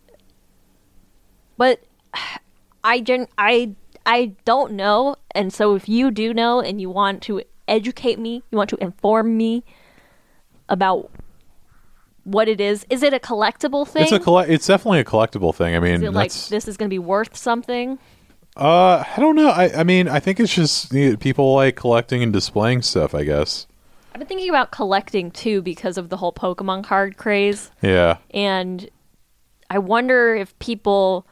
but 1.56 1.80
I 2.84 3.00
gen- 3.00 3.26
I 3.38 3.74
I 4.06 4.34
don't 4.44 4.74
know, 4.74 5.16
and 5.34 5.52
so 5.52 5.74
if 5.74 5.88
you 5.88 6.10
do 6.12 6.32
know 6.34 6.60
and 6.60 6.80
you 6.80 6.90
want 6.90 7.22
to 7.22 7.42
educate 7.66 8.18
me, 8.18 8.42
you 8.52 8.58
want 8.58 8.70
to 8.70 8.76
inform 8.76 9.36
me 9.36 9.64
about 10.68 11.10
what 12.24 12.48
it 12.48 12.60
is. 12.60 12.84
Is 12.90 13.02
it 13.02 13.14
a 13.14 13.18
collectible 13.18 13.86
thing? 13.86 14.02
It's 14.02 14.12
a 14.12 14.18
collect. 14.20 14.50
It's 14.50 14.66
definitely 14.66 15.00
a 15.00 15.04
collectible 15.04 15.54
thing. 15.54 15.76
I 15.76 15.80
mean, 15.80 16.02
is 16.02 16.12
like 16.12 16.32
this 16.32 16.66
is 16.68 16.76
going 16.76 16.88
to 16.88 16.94
be 16.94 16.98
worth 16.98 17.36
something? 17.36 17.98
uh, 18.56 19.04
I 19.06 19.20
don't 19.20 19.36
know. 19.36 19.48
I. 19.48 19.80
I 19.80 19.84
mean, 19.84 20.08
I 20.08 20.20
think 20.20 20.40
it's 20.40 20.54
just 20.54 20.92
you 20.92 21.10
know, 21.10 21.16
people 21.16 21.54
like 21.54 21.76
collecting 21.76 22.22
and 22.22 22.32
displaying 22.32 22.82
stuff. 22.82 23.14
I 23.14 23.24
guess. 23.24 23.66
I've 24.12 24.18
been 24.20 24.28
thinking 24.28 24.48
about 24.48 24.70
collecting 24.70 25.30
too 25.32 25.60
because 25.60 25.98
of 25.98 26.08
the 26.08 26.16
whole 26.16 26.32
Pokemon 26.32 26.84
card 26.84 27.16
craze. 27.16 27.70
Yeah. 27.82 28.18
And 28.30 28.88
I 29.70 29.78
wonder 29.78 30.34
if 30.34 30.56
people. 30.58 31.26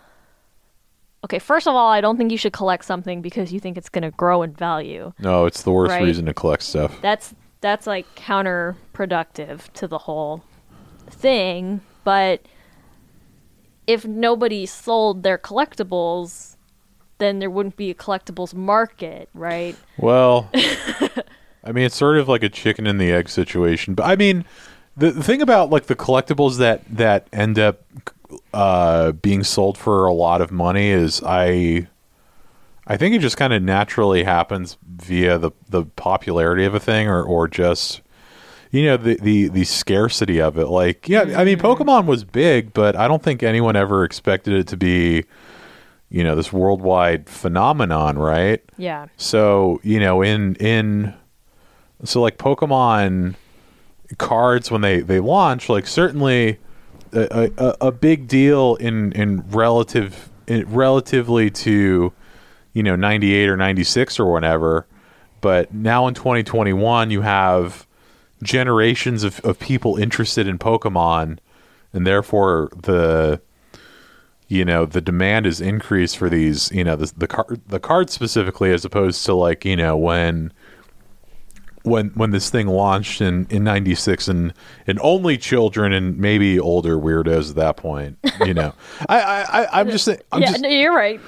Okay, 1.24 1.38
first 1.38 1.68
of 1.68 1.74
all, 1.76 1.92
I 1.92 2.00
don't 2.00 2.16
think 2.16 2.32
you 2.32 2.36
should 2.36 2.52
collect 2.52 2.84
something 2.84 3.22
because 3.22 3.52
you 3.52 3.60
think 3.60 3.76
it's 3.78 3.88
going 3.88 4.02
to 4.02 4.10
grow 4.10 4.42
in 4.42 4.52
value. 4.52 5.12
No, 5.20 5.46
it's 5.46 5.62
the 5.62 5.70
worst 5.70 5.90
Right. 5.90 6.02
reason 6.02 6.26
to 6.26 6.34
collect 6.34 6.64
stuff. 6.64 7.00
That's 7.00 7.32
that's 7.60 7.86
like 7.86 8.12
counterproductive 8.16 9.72
to 9.74 9.86
the 9.86 9.98
whole 9.98 10.42
thing. 11.08 11.80
But 12.04 12.42
if 13.86 14.04
nobody 14.04 14.66
sold 14.66 15.22
their 15.22 15.38
collectibles, 15.38 16.56
then 17.18 17.38
there 17.38 17.50
wouldn't 17.50 17.76
be 17.76 17.90
a 17.90 17.94
collectibles 17.94 18.54
market, 18.54 19.28
right? 19.34 19.76
Well, 19.98 20.50
I 21.64 21.72
mean, 21.72 21.84
it's 21.84 21.96
sort 21.96 22.18
of 22.18 22.28
like 22.28 22.42
a 22.42 22.48
chicken 22.48 22.86
and 22.86 23.00
the 23.00 23.12
egg 23.12 23.28
situation. 23.28 23.94
But 23.94 24.04
I 24.04 24.16
mean, 24.16 24.44
the, 24.96 25.12
the 25.12 25.22
thing 25.22 25.42
about 25.42 25.70
like 25.70 25.86
the 25.86 25.96
collectibles 25.96 26.58
that 26.58 26.82
that 26.88 27.28
end 27.32 27.58
up 27.58 27.82
uh, 28.52 29.12
being 29.12 29.44
sold 29.44 29.78
for 29.78 30.06
a 30.06 30.12
lot 30.12 30.40
of 30.40 30.50
money 30.50 30.88
is 30.88 31.22
I 31.24 31.88
I 32.86 32.96
think 32.96 33.14
it 33.14 33.20
just 33.20 33.36
kind 33.36 33.52
of 33.52 33.62
naturally 33.62 34.24
happens 34.24 34.76
via 34.86 35.38
the 35.38 35.52
the 35.68 35.84
popularity 35.84 36.64
of 36.64 36.74
a 36.74 36.80
thing 36.80 37.08
or 37.08 37.22
or 37.22 37.48
just 37.48 38.02
you 38.72 38.84
know 38.84 38.96
the 38.96 39.14
the 39.22 39.48
the 39.48 39.64
scarcity 39.64 40.40
of 40.40 40.58
it 40.58 40.66
like 40.66 41.08
yeah 41.08 41.20
I 41.36 41.44
mean 41.44 41.58
mm-hmm. 41.58 41.66
Pokemon 41.66 42.06
was 42.06 42.24
big 42.24 42.72
but 42.72 42.96
I 42.96 43.06
don't 43.06 43.22
think 43.22 43.42
anyone 43.44 43.76
ever 43.76 44.02
expected 44.04 44.54
it 44.54 44.66
to 44.68 44.76
be 44.76 45.24
you 46.08 46.24
know 46.24 46.34
this 46.34 46.52
worldwide 46.52 47.28
phenomenon 47.28 48.18
right 48.18 48.62
Yeah. 48.76 49.06
so 49.16 49.80
you 49.84 50.00
know, 50.00 50.22
in 50.22 50.56
in 50.56 51.14
so 52.04 52.20
like 52.20 52.36
Pokemon 52.38 53.36
cards 54.18 54.70
when 54.70 54.80
they 54.80 55.00
they 55.00 55.20
launch, 55.20 55.68
like 55.68 55.86
certainly 55.86 56.58
a, 57.12 57.50
a, 57.56 57.76
a 57.80 57.92
big 57.92 58.26
deal 58.26 58.74
in 58.76 59.12
in 59.12 59.40
relative 59.48 60.30
in, 60.46 60.66
relatively 60.72 61.50
to 61.50 62.12
you 62.72 62.82
know 62.82 62.96
98 62.96 63.48
or 63.48 63.56
96 63.56 64.18
or 64.18 64.32
whatever 64.32 64.86
but 65.40 65.72
now 65.74 66.06
in 66.06 66.14
2021 66.14 67.10
you 67.10 67.20
have 67.20 67.86
generations 68.42 69.22
of, 69.24 69.40
of 69.40 69.58
people 69.58 69.96
interested 69.96 70.46
in 70.46 70.58
pokemon 70.58 71.38
and 71.92 72.06
therefore 72.06 72.68
the 72.82 73.40
you 74.48 74.64
know 74.64 74.84
the 74.84 75.00
demand 75.00 75.46
is 75.46 75.60
increased 75.60 76.16
for 76.18 76.28
these 76.28 76.70
you 76.72 76.84
know 76.84 76.96
the 76.96 77.12
the 77.16 77.26
card 77.26 77.60
the 77.68 77.80
cards 77.80 78.12
specifically 78.12 78.72
as 78.72 78.84
opposed 78.84 79.24
to 79.24 79.32
like 79.34 79.64
you 79.64 79.76
know 79.76 79.96
when 79.96 80.52
when 81.84 82.10
when 82.10 82.30
this 82.30 82.48
thing 82.50 82.68
launched 82.68 83.20
in 83.20 83.46
in 83.50 83.64
96 83.64 84.28
and 84.28 84.52
and 84.86 85.00
only 85.02 85.36
children 85.36 85.92
and 85.92 86.16
maybe 86.18 86.58
older 86.60 86.96
weirdos 86.96 87.50
at 87.50 87.56
that 87.56 87.76
point 87.76 88.18
you 88.44 88.54
know 88.54 88.72
i 89.08 89.20
i 89.20 89.62
I- 89.62 89.80
i'm 89.80 89.88
just 89.90 90.08
i'm 90.08 90.42
yeah, 90.42 90.48
just 90.50 90.60
no, 90.60 90.68
you're 90.68 90.94
right. 90.94 91.20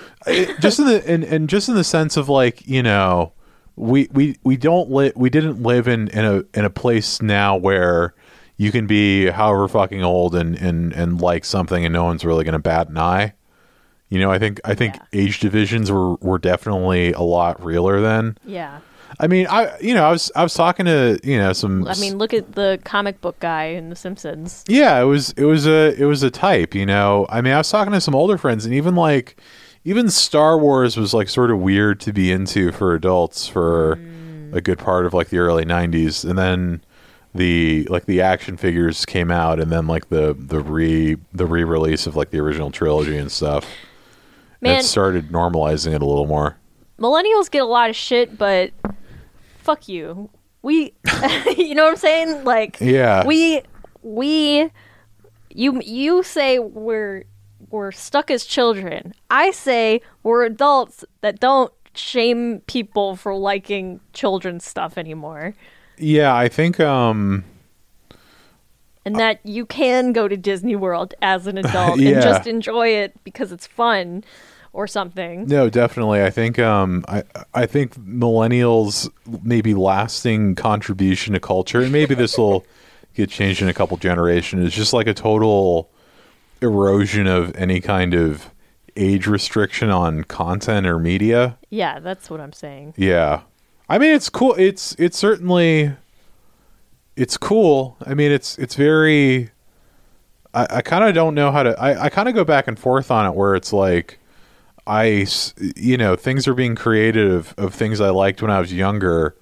just 0.61 0.79
in 0.79 0.87
the 0.87 1.03
and, 1.09 1.25
and 1.25 1.49
just 1.49 1.69
in 1.69 1.75
the 1.75 1.83
sense 1.85 2.17
of 2.17 2.29
like 2.29 2.67
you 2.69 2.83
know 2.83 3.33
we 3.77 4.09
we 4.13 4.37
we 4.45 4.57
don't 4.57 4.91
li- 4.91 5.13
we 5.17 5.31
didn't 5.31 5.63
live 5.63 5.89
in 5.89 6.09
in 6.09 6.25
a 6.25 6.45
in 6.59 6.65
a 6.65 6.71
place 6.71 7.21
now 7.21 7.57
where 7.57 8.15
you 8.57 8.71
can 8.71 8.87
be 8.87 9.27
however 9.31 9.67
fucking 9.69 10.03
old 10.03 10.35
and 10.35 10.57
and 10.57 10.93
and 10.93 11.21
like 11.21 11.45
something 11.45 11.85
and 11.85 11.93
no 11.93 12.05
one's 12.05 12.25
really 12.25 12.45
going 12.45 12.53
to 12.53 12.59
bat 12.61 12.89
an 12.89 12.97
eye 12.99 13.35
you 14.11 14.21
know 14.21 14.31
i 14.31 14.39
think 14.39 14.61
i 14.65 14.75
think 14.75 14.95
Yeah. 14.95 15.21
age 15.25 15.41
divisions 15.41 15.91
were 15.91 16.15
were 16.17 16.39
definitely 16.39 17.13
a 17.13 17.21
lot 17.23 17.65
realer 17.65 18.01
then 18.01 18.39
Yeah. 18.45 18.79
i 19.19 19.27
mean 19.27 19.49
i 19.51 19.77
you 19.81 19.93
know 19.95 20.05
i 20.05 20.11
was 20.13 20.31
i 20.37 20.43
was 20.45 20.55
talking 20.55 20.87
to 20.87 21.19
you 21.25 21.37
know 21.39 21.53
some 21.53 21.89
I 21.89 21.97
mean, 21.97 22.17
look 22.17 22.33
at 22.33 22.53
the 22.53 22.79
comic 22.85 23.21
book 23.21 23.41
guy 23.41 23.65
in 23.65 23.89
The 23.91 23.97
Simpsons. 23.97 24.63
yeah, 24.69 25.01
it 25.01 25.05
was 25.05 25.33
it 25.33 25.45
was 25.47 25.67
a 25.67 26.01
it 26.01 26.05
was 26.05 26.23
a 26.23 26.31
type, 26.31 26.75
you 26.77 26.87
know. 26.87 27.27
I 27.29 27.41
mean, 27.41 27.53
I 27.55 27.59
was 27.59 27.71
talking 27.71 27.93
to 27.93 28.01
some 28.01 28.15
older 28.15 28.39
friends, 28.39 28.65
and 28.65 28.73
even 28.75 28.95
like 28.95 29.37
even 29.85 30.11
Star 30.11 30.59
Wars 30.59 30.97
was 30.97 31.13
like 31.13 31.29
sort 31.29 31.51
of 31.51 31.61
weird 31.61 32.01
to 32.01 32.13
be 32.13 32.33
into 32.33 32.73
for 32.73 32.95
adults 32.95 33.47
for 33.47 33.97
mm. 33.97 34.55
a 34.55 34.61
good 34.61 34.79
part 34.79 35.07
of 35.07 35.15
like 35.15 35.29
the 35.29 35.39
early 35.39 35.65
'90s, 35.65 36.29
and 36.29 36.39
then 36.39 36.83
the 37.35 37.85
like 37.91 38.07
the 38.07 38.21
action 38.21 38.57
figures 38.57 39.05
came 39.05 39.31
out, 39.31 39.61
and 39.61 39.71
then 39.71 39.87
like 39.87 40.09
the 40.09 40.35
the 40.39 40.61
re 40.61 41.17
the 41.33 41.47
re 41.47 41.65
release 41.65 42.07
of 42.07 42.17
like 42.17 42.31
the 42.31 42.41
original 42.41 42.71
trilogy 42.71 43.17
and 43.17 43.31
stuff. 43.31 43.67
Man, 44.61 44.81
it 44.81 44.85
started 44.85 45.29
normalizing 45.29 45.95
it 45.95 46.01
a 46.01 46.07
little 46.07 46.27
more. 46.27 46.57
millennials 46.99 47.51
get 47.51 47.63
a 47.63 47.67
lot 47.67 47.91
of 47.91 47.97
shit, 47.97 48.39
but 48.39 48.73
fuck 49.59 49.89
you. 49.89 50.31
We, 50.63 50.95
you 51.59 51.75
know 51.75 51.85
what 51.85 51.91
I'm 51.91 51.97
saying? 51.97 52.45
Like, 52.45 52.79
Yeah. 52.81 53.27
we, 53.27 53.61
we, 54.03 54.71
you, 55.51 55.81
you 55.83 56.23
say 56.23 56.59
we're 56.59 57.25
we're 57.71 57.93
stuck 57.93 58.31
as 58.31 58.45
children. 58.45 59.15
I 59.31 59.51
say 59.51 60.01
we're 60.23 60.45
adults 60.45 61.05
that 61.21 61.41
don't 61.41 61.73
shame 61.95 62.61
people 62.67 63.17
for 63.17 63.35
liking 63.37 64.01
children's 64.13 64.65
stuff 64.65 64.99
anymore, 64.99 65.55
Yeah, 65.99 66.35
I 66.35 66.49
think 66.49 66.81
um 66.81 67.45
and 69.07 69.17
that 69.17 69.39
you 69.45 69.67
can 69.67 70.13
go 70.13 70.27
to 70.29 70.37
Disney 70.37 70.77
World 70.77 71.15
as 71.23 71.47
an 71.47 71.59
adult 71.65 71.99
Yeah. 72.01 72.11
and 72.13 72.23
just 72.23 72.47
enjoy 72.47 72.89
it 72.89 73.13
because 73.23 73.53
it's 73.53 73.67
fun 73.67 74.25
or 74.73 74.87
something. 74.89 75.47
No, 75.47 75.71
definitely. 75.71 76.23
I 76.23 76.31
think 76.31 76.59
um 76.59 77.05
I 77.07 77.23
I 77.55 77.67
think 77.67 77.95
millennials 77.97 79.09
maybe 79.45 79.75
lasting 79.75 80.57
contribution 80.57 81.35
to 81.35 81.41
culture 81.41 81.81
and 81.81 81.93
maybe 81.93 82.15
this 82.17 82.37
will 82.37 82.65
get 83.15 83.31
changed 83.31 83.63
in 83.63 83.69
a 83.69 83.75
couple 83.75 83.97
generations 83.99 84.65
is 84.67 84.75
just 84.75 84.93
like 84.93 85.07
a 85.07 85.15
total 85.15 85.91
erosion 86.65 87.27
of 87.27 87.55
any 87.55 87.81
kind 87.81 88.15
of 88.15 88.51
age 88.97 89.27
restriction 89.27 89.91
on 89.91 90.25
content 90.25 90.87
or 90.87 90.99
media. 90.99 91.59
Yeah, 91.71 92.01
that's 92.01 92.31
what 92.31 92.41
I'm 92.41 92.53
saying. 92.53 92.95
Yeah. 92.97 93.43
I 93.89 93.99
mean 93.99 94.15
it's 94.15 94.31
cool 94.31 94.55
it's 94.55 94.95
it's 94.99 95.19
certainly 95.19 95.93
it's 97.17 97.37
cool. 97.37 97.97
I 98.05 98.15
mean 98.15 98.33
it's 98.33 98.59
it's 98.59 98.75
very 98.75 99.51
I, 100.55 100.67
I 100.71 100.83
kind 100.83 101.05
of 101.05 101.15
don't 101.15 101.35
know 101.35 101.53
how 101.53 101.63
to 101.65 101.79
I, 101.81 102.05
I 102.05 102.09
kind 102.09 102.29
of 102.29 102.35
go 102.35 102.45
back 102.45 102.67
and 102.67 102.79
forth 102.79 103.11
on 103.11 103.27
it 103.27 103.35
where 103.35 103.55
it's 103.55 103.73
like 103.73 104.19
I 104.87 105.27
you 105.77 105.97
know 105.97 106.17
things 106.17 106.49
are 106.49 106.55
being 106.55 106.75
created 106.75 107.31
of, 107.31 107.55
of 107.59 107.75
things 107.75 108.01
I 108.01 108.11
liked 108.11 108.41
when 108.43 108.51
I 108.51 108.61
was 108.61 108.73
younger 108.73 109.37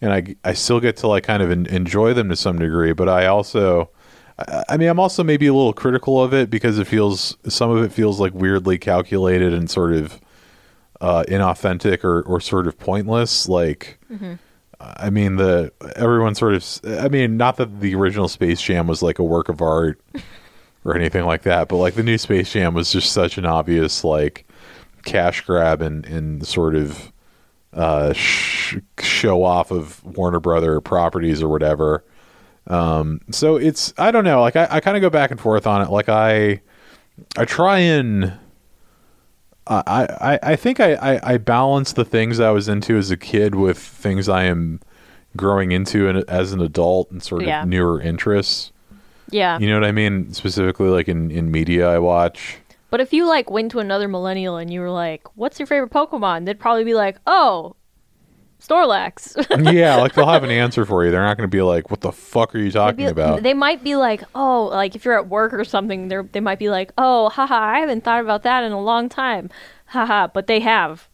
and 0.00 0.12
I, 0.12 0.36
I 0.44 0.52
still 0.52 0.80
get 0.80 0.96
to 0.98 1.08
like 1.08 1.24
kind 1.24 1.42
of 1.42 1.50
en- 1.50 1.66
enjoy 1.66 2.14
them 2.14 2.28
to 2.28 2.36
some 2.36 2.58
degree 2.58 2.92
but 2.92 3.08
I 3.08 3.26
also 3.26 3.90
I, 4.38 4.64
I 4.70 4.76
mean 4.76 4.88
I'm 4.88 5.00
also 5.00 5.22
maybe 5.24 5.46
a 5.46 5.54
little 5.54 5.72
critical 5.72 6.22
of 6.22 6.32
it 6.34 6.50
because 6.50 6.78
it 6.78 6.86
feels 6.86 7.36
some 7.48 7.70
of 7.70 7.82
it 7.84 7.92
feels 7.92 8.20
like 8.20 8.34
weirdly 8.34 8.78
calculated 8.78 9.52
and 9.52 9.70
sort 9.70 9.92
of 9.94 10.20
uh, 11.00 11.24
inauthentic 11.28 12.04
or, 12.04 12.22
or 12.22 12.40
sort 12.40 12.66
of 12.68 12.78
pointless. 12.78 13.48
Like, 13.48 13.98
I 14.80 15.10
mean, 15.10 15.36
the 15.36 15.72
everyone 15.96 16.34
sort 16.34 16.54
of. 16.54 16.64
I 16.84 17.08
mean, 17.08 17.36
not 17.36 17.56
that 17.56 17.80
the 17.80 17.94
original 17.94 18.28
Space 18.28 18.60
Jam 18.62 18.86
was 18.86 19.02
like 19.02 19.18
a 19.18 19.24
work 19.24 19.48
of 19.48 19.60
art 19.60 20.00
or 20.84 20.96
anything 20.96 21.24
like 21.24 21.42
that, 21.42 21.68
but 21.68 21.76
like 21.76 21.94
the 21.94 22.02
new 22.02 22.18
Space 22.18 22.52
Jam 22.52 22.74
was 22.74 22.92
just 22.92 23.12
such 23.12 23.36
an 23.36 23.44
obvious 23.46 24.04
like 24.04 24.46
cash 25.04 25.40
grab 25.42 25.82
and 25.82 26.06
and 26.06 26.46
sort 26.46 26.76
of 26.76 27.12
uh, 27.72 28.12
sh- 28.12 28.76
show 29.00 29.42
off 29.44 29.70
of 29.70 30.04
Warner 30.04 30.40
Brother 30.40 30.80
properties 30.80 31.42
or 31.42 31.48
whatever. 31.48 32.04
Um, 32.66 33.20
so 33.30 33.56
it's 33.56 33.92
I 33.98 34.10
don't 34.10 34.24
know. 34.24 34.40
Like 34.40 34.56
I, 34.56 34.68
I 34.70 34.80
kind 34.80 34.96
of 34.96 35.00
go 35.00 35.10
back 35.10 35.30
and 35.30 35.40
forth 35.40 35.66
on 35.66 35.82
it. 35.82 35.90
Like 35.90 36.08
I 36.08 36.60
I 37.36 37.44
try 37.44 37.78
and 37.78 38.32
I, 39.66 39.82
I, 40.20 40.38
I 40.52 40.56
think 40.56 40.80
I, 40.80 40.94
I, 40.94 41.34
I 41.34 41.36
balance 41.38 41.92
the 41.92 42.04
things 42.04 42.40
I 42.40 42.50
was 42.50 42.68
into 42.68 42.96
as 42.96 43.10
a 43.10 43.16
kid 43.16 43.54
with 43.54 43.78
things 43.78 44.28
I 44.28 44.44
am 44.44 44.80
growing 45.36 45.70
into 45.72 46.08
in, 46.08 46.24
as 46.28 46.52
an 46.52 46.60
adult 46.60 47.10
and 47.10 47.22
sort 47.22 47.42
of 47.42 47.48
Yeah. 47.48 47.64
newer 47.64 48.00
interests. 48.00 48.72
Yeah. 49.30 49.58
You 49.60 49.68
know 49.68 49.74
what 49.78 49.84
I 49.88 49.92
mean? 49.92 50.32
Specifically, 50.32 50.88
like 50.88 51.08
in, 51.08 51.30
in 51.30 51.50
media 51.50 51.88
I 51.88 51.98
watch. 52.00 52.56
But 52.90 53.00
if 53.00 53.12
you 53.12 53.26
like 53.26 53.50
went 53.50 53.70
to 53.70 53.78
another 53.78 54.08
millennial 54.08 54.56
and 54.56 54.70
you 54.70 54.80
were 54.80 54.90
like, 54.90 55.22
"What's 55.36 55.58
your 55.58 55.66
favorite 55.66 55.90
Pokemon?" 55.92 56.44
They'd 56.44 56.60
probably 56.60 56.84
be 56.84 56.92
like, 56.94 57.16
"Oh, 57.26 57.74
Snorlax." 58.66 59.72
yeah, 59.74 59.96
like 59.96 60.14
they'll 60.14 60.26
have 60.26 60.44
an 60.44 60.50
answer 60.50 60.84
for 60.84 61.04
you. 61.04 61.10
They're 61.10 61.22
not 61.22 61.36
going 61.36 61.48
to 61.48 61.54
be 61.54 61.62
like, 61.62 61.90
"What 61.90 62.00
the 62.00 62.12
fuck 62.12 62.54
are 62.54 62.58
you 62.58 62.70
talking 62.70 63.04
be- 63.06 63.10
about?" 63.10 63.42
They 63.42 63.54
might 63.54 63.82
be 63.82 63.96
like, 63.96 64.22
"Oh, 64.34 64.64
like 64.72 64.94
if 64.94 65.04
you're 65.04 65.18
at 65.18 65.28
work 65.28 65.52
or 65.52 65.64
something, 65.64 66.08
they 66.08 66.20
they 66.32 66.40
might 66.40 66.58
be 66.58 66.70
like, 66.70 66.92
"Oh, 66.96 67.28
haha, 67.28 67.54
I 67.54 67.78
haven't 67.80 68.04
thought 68.04 68.20
about 68.20 68.42
that 68.44 68.64
in 68.64 68.72
a 68.72 68.80
long 68.80 69.08
time." 69.08 69.50
Haha, 69.86 70.28
but 70.28 70.46
they 70.46 70.60
have. 70.60 71.08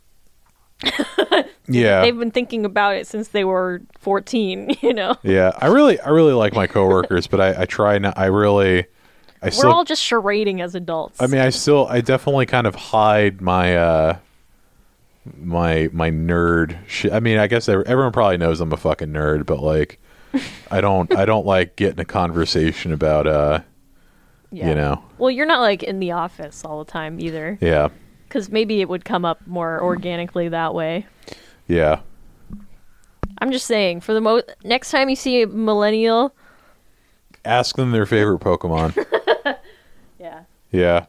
yeah, 1.69 2.03
They've 2.03 2.17
been 2.17 2.31
thinking 2.31 2.65
about 2.65 2.95
it 2.95 3.07
since 3.07 3.29
they 3.29 3.43
were 3.45 3.83
14, 3.99 4.77
you 4.81 4.95
know. 4.95 5.17
yeah. 5.25 5.51
I 5.59 5.67
really, 5.67 5.99
I 6.01 6.11
really 6.11 6.33
like 6.33 6.53
my 6.55 6.67
coworkers, 6.69 7.27
but 7.27 7.41
I, 7.41 7.63
I 7.63 7.65
try 7.67 7.99
not. 7.99 8.17
I 8.17 8.27
really, 8.27 8.85
I 9.43 9.47
We're 9.47 9.51
still. 9.51 9.73
all 9.73 9.85
just 9.85 10.03
charading 10.03 10.63
as 10.63 10.77
adults. 10.77 11.21
I 11.21 11.27
mean, 11.27 11.41
I 11.41 11.51
still, 11.51 11.89
I 11.89 12.01
definitely 12.01 12.47
kind 12.47 12.67
of 12.67 12.77
hide 12.77 13.41
my, 13.41 13.77
uh, 13.77 14.19
my, 15.37 15.89
my 15.93 16.11
nerd 16.11 16.79
shit. 16.87 17.13
I 17.13 17.21
mean, 17.21 17.39
I 17.39 17.47
guess 17.47 17.69
everyone 17.69 18.13
probably 18.13 18.37
knows 18.39 18.61
I'm 18.61 18.73
a 18.73 18.77
fucking 18.77 19.09
nerd, 19.09 19.47
but 19.47 19.61
like, 19.61 20.01
I 20.71 20.81
don't, 20.81 21.15
I 21.17 21.25
don't 21.25 21.47
like 21.47 21.77
getting 21.77 22.01
a 22.01 22.05
conversation 22.05 22.93
about, 22.93 23.27
uh, 23.27 23.61
yeah. 24.51 24.69
you 24.69 24.75
know, 24.75 25.03
Well, 25.19 25.31
you're 25.31 25.47
not 25.47 25.61
like 25.61 25.83
in 25.83 25.99
the 26.01 26.13
office 26.13 26.65
all 26.65 26.85
the 26.85 26.91
time 26.91 27.21
either, 27.21 27.59
yeah, 27.61 27.89
because 28.27 28.51
maybe 28.51 28.81
it 28.81 28.89
would 28.89 29.05
come 29.05 29.25
up 29.25 29.47
more 29.47 29.83
organically 29.83 30.49
that 30.49 30.75
way. 30.75 31.07
yeah, 31.67 32.01
I'm 33.41 33.53
just 33.53 33.67
saying, 33.67 34.01
for 34.01 34.15
the 34.15 34.21
mo 34.21 34.43
next 34.65 34.91
time 34.91 35.09
you 35.09 35.17
see 35.17 35.43
a 35.43 35.47
millennial, 35.47 36.35
ask 37.45 37.77
them 37.77 37.93
their 37.93 38.07
favorite 38.07 38.41
Pokemon. 38.41 38.97
yeah, 40.19 40.43
yeah, 40.71 41.07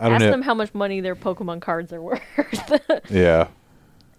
I 0.00 0.04
don't 0.06 0.14
ask 0.16 0.24
know. 0.24 0.30
them 0.30 0.42
how 0.42 0.54
much 0.54 0.72
money 0.74 1.00
their 1.00 1.16
Pokemon 1.16 1.60
cards 1.60 1.92
are 1.92 2.00
worth. 2.02 2.20
yeah, 3.10 3.48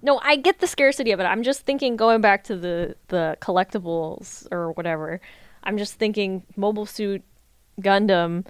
no, 0.01 0.19
I 0.23 0.35
get 0.35 0.59
the 0.59 0.67
scarcity 0.67 1.11
of 1.11 1.19
it. 1.19 1.23
I'm 1.23 1.43
just 1.43 1.61
thinking, 1.61 1.95
going 1.95 2.21
back 2.21 2.43
to 2.45 2.55
the 2.55 2.95
the 3.09 3.37
collectibles 3.41 4.47
or 4.51 4.71
whatever. 4.73 5.21
I'm 5.63 5.77
just 5.77 5.95
thinking 5.95 6.43
Mobile 6.55 6.85
Suit 6.85 7.21
Gundam 7.81 8.45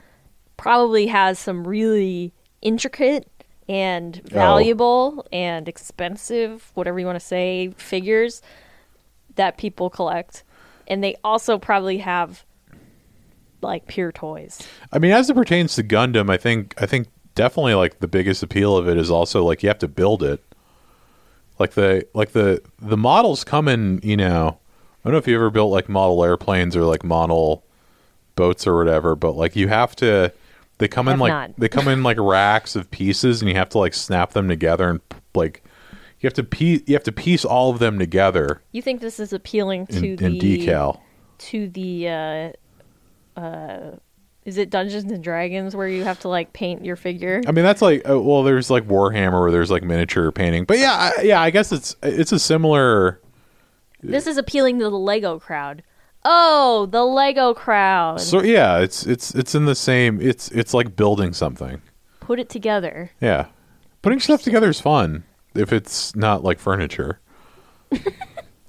probably 0.57 1.07
has 1.07 1.39
some 1.39 1.67
really 1.67 2.33
intricate 2.61 3.27
and 3.67 4.21
Oh. 4.25 4.33
valuable 4.35 5.25
and 5.31 5.67
expensive, 5.67 6.71
whatever 6.73 6.99
you 6.99 7.05
want 7.05 7.19
to 7.19 7.25
say, 7.25 7.73
figures 7.77 8.41
that 9.35 9.57
people 9.57 9.89
collect. 9.89 10.43
And 10.87 11.03
they 11.03 11.15
also 11.23 11.57
probably 11.59 11.99
have 11.99 12.43
like 13.61 13.87
pure 13.87 14.11
toys. 14.11 14.59
I 14.91 14.99
mean, 14.99 15.11
as 15.11 15.29
it 15.29 15.35
pertains 15.35 15.75
to 15.75 15.83
Gundam, 15.83 16.29
I 16.29 16.37
think 16.37 16.73
I 16.81 16.85
think 16.85 17.07
definitely 17.39 17.73
like 17.73 17.99
the 17.99 18.07
biggest 18.07 18.43
appeal 18.43 18.75
of 18.75 18.89
it 18.89 18.97
is 18.97 19.09
also 19.09 19.45
like 19.45 19.63
you 19.63 19.69
have 19.69 19.79
to 19.79 19.87
build 19.87 20.23
it. 20.23 20.43
Like 21.57 21.71
the 21.71 22.05
like 22.13 22.33
the 22.33 22.61
the 22.79 22.97
models 22.97 23.45
come 23.45 23.69
in, 23.69 24.01
you 24.03 24.17
know. 24.17 24.59
I 24.99 25.07
don't 25.07 25.13
know 25.13 25.19
if 25.19 25.27
you 25.27 25.35
ever 25.35 25.49
built 25.49 25.71
like 25.71 25.87
model 25.87 26.21
airplanes 26.23 26.75
or 26.75 26.83
like 26.83 27.05
model 27.05 27.63
boats 28.35 28.67
or 28.67 28.75
whatever, 28.77 29.15
but 29.15 29.37
like 29.37 29.55
you 29.55 29.69
have 29.69 29.95
to. 29.97 30.33
They 30.79 30.89
come 30.89 31.07
in 31.07 31.19
like 31.19 31.31
not. 31.31 31.51
they 31.57 31.69
come 31.69 31.87
in 31.87 32.03
like 32.03 32.17
racks 32.19 32.75
of 32.75 32.91
pieces, 32.91 33.41
and 33.41 33.49
you 33.49 33.55
have 33.55 33.69
to 33.69 33.77
like 33.77 33.93
snap 33.93 34.31
them 34.31 34.49
together 34.49 34.89
and 34.89 35.01
like 35.33 35.63
you 36.19 36.27
have 36.27 36.33
to 36.33 36.43
piece 36.43 36.81
you 36.87 36.93
have 36.95 37.03
to 37.03 37.11
piece 37.11 37.45
all 37.45 37.69
of 37.71 37.79
them 37.79 37.99
together 37.99 38.61
You 38.71 38.81
think 38.81 38.99
this 39.01 39.19
is 39.19 39.31
appealing 39.33 39.87
in, 39.89 40.01
to 40.01 40.25
in 40.25 40.33
the 40.33 40.39
decal. 40.39 40.99
to 41.39 41.67
the 41.69 42.07
uh 42.09 43.39
uh 43.39 43.91
is 44.49 44.57
it 44.57 44.71
Dungeons 44.71 45.11
and 45.11 45.23
Dragons 45.23 45.75
where 45.75 45.87
you 45.87 46.03
have 46.03 46.19
to 46.21 46.27
like 46.27 46.53
paint 46.53 46.83
your 46.83 46.95
figure? 46.95 47.41
I 47.47 47.51
mean, 47.51 47.63
that's 47.63 47.83
like 47.83 48.07
uh, 48.09 48.19
well, 48.19 48.41
there's 48.41 48.71
like 48.71 48.87
Warhammer 48.87 49.39
where 49.39 49.51
there's 49.51 49.69
like 49.69 49.83
miniature 49.83 50.31
painting, 50.31 50.65
but 50.65 50.79
yeah, 50.79 51.11
I, 51.15 51.21
yeah, 51.21 51.39
I 51.39 51.51
guess 51.51 51.71
it's 51.71 51.95
it's 52.01 52.31
a 52.31 52.39
similar. 52.39 53.21
This 54.01 54.25
is 54.25 54.37
appealing 54.37 54.79
to 54.79 54.89
the 54.89 54.97
Lego 54.97 55.39
crowd. 55.39 55.83
Oh, 56.25 56.87
the 56.87 57.03
Lego 57.05 57.53
crowd. 57.53 58.21
So 58.21 58.41
yeah, 58.41 58.79
it's 58.79 59.05
it's 59.05 59.35
it's 59.35 59.53
in 59.53 59.65
the 59.65 59.75
same. 59.75 60.19
It's 60.19 60.49
it's 60.49 60.73
like 60.73 60.95
building 60.95 61.33
something. 61.33 61.81
Put 62.19 62.39
it 62.39 62.49
together. 62.49 63.11
Yeah, 63.21 63.47
putting 64.01 64.19
stuff 64.19 64.41
together 64.41 64.69
is 64.69 64.81
fun 64.81 65.25
if 65.53 65.71
it's 65.71 66.15
not 66.15 66.43
like 66.43 66.59
furniture. 66.59 67.19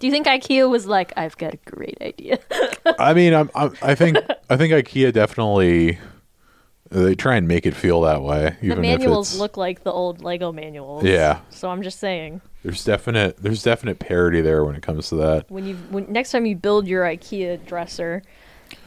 Do 0.01 0.07
you 0.07 0.13
think 0.13 0.27
IKEA 0.27 0.69
was 0.69 0.87
like, 0.87 1.13
I've 1.17 1.37
got 1.37 1.55
a 1.55 1.59
great 1.71 1.99
idea? 2.01 2.39
I 2.99 3.15
mean, 3.15 3.35
I'm, 3.35 3.51
I'm 3.55 3.73
I 3.83 3.95
think 3.95 4.17
I 4.49 4.57
think 4.57 4.73
IKEA 4.73 5.13
definitely 5.13 5.99
they 6.91 7.15
try 7.15 7.37
and 7.37 7.47
make 7.47 7.67
it 7.67 7.75
feel 7.75 8.01
that 8.01 8.23
way. 8.23 8.57
the 8.63 8.75
manuals 8.77 9.39
look 9.39 9.57
like 9.57 9.85
the 9.85 9.93
old 9.93 10.23
Lego 10.23 10.51
manuals. 10.51 11.05
Yeah. 11.05 11.41
So 11.51 11.71
I'm 11.71 11.83
just 11.83 12.01
saying, 12.01 12.41
there's 12.65 12.83
definite 12.85 13.37
there's 13.37 13.63
definite 13.63 13.99
parity 14.01 14.41
there 14.41 14.65
when 14.65 14.75
it 14.75 14.83
comes 14.83 15.09
to 15.11 15.17
that. 15.17 15.51
when 15.51 15.67
you 15.67 15.77
when 15.91 16.11
next 16.11 16.33
time 16.33 16.47
you 16.47 16.57
build 16.57 16.89
your 16.89 17.05
IKEA 17.05 17.65
dresser, 17.67 18.23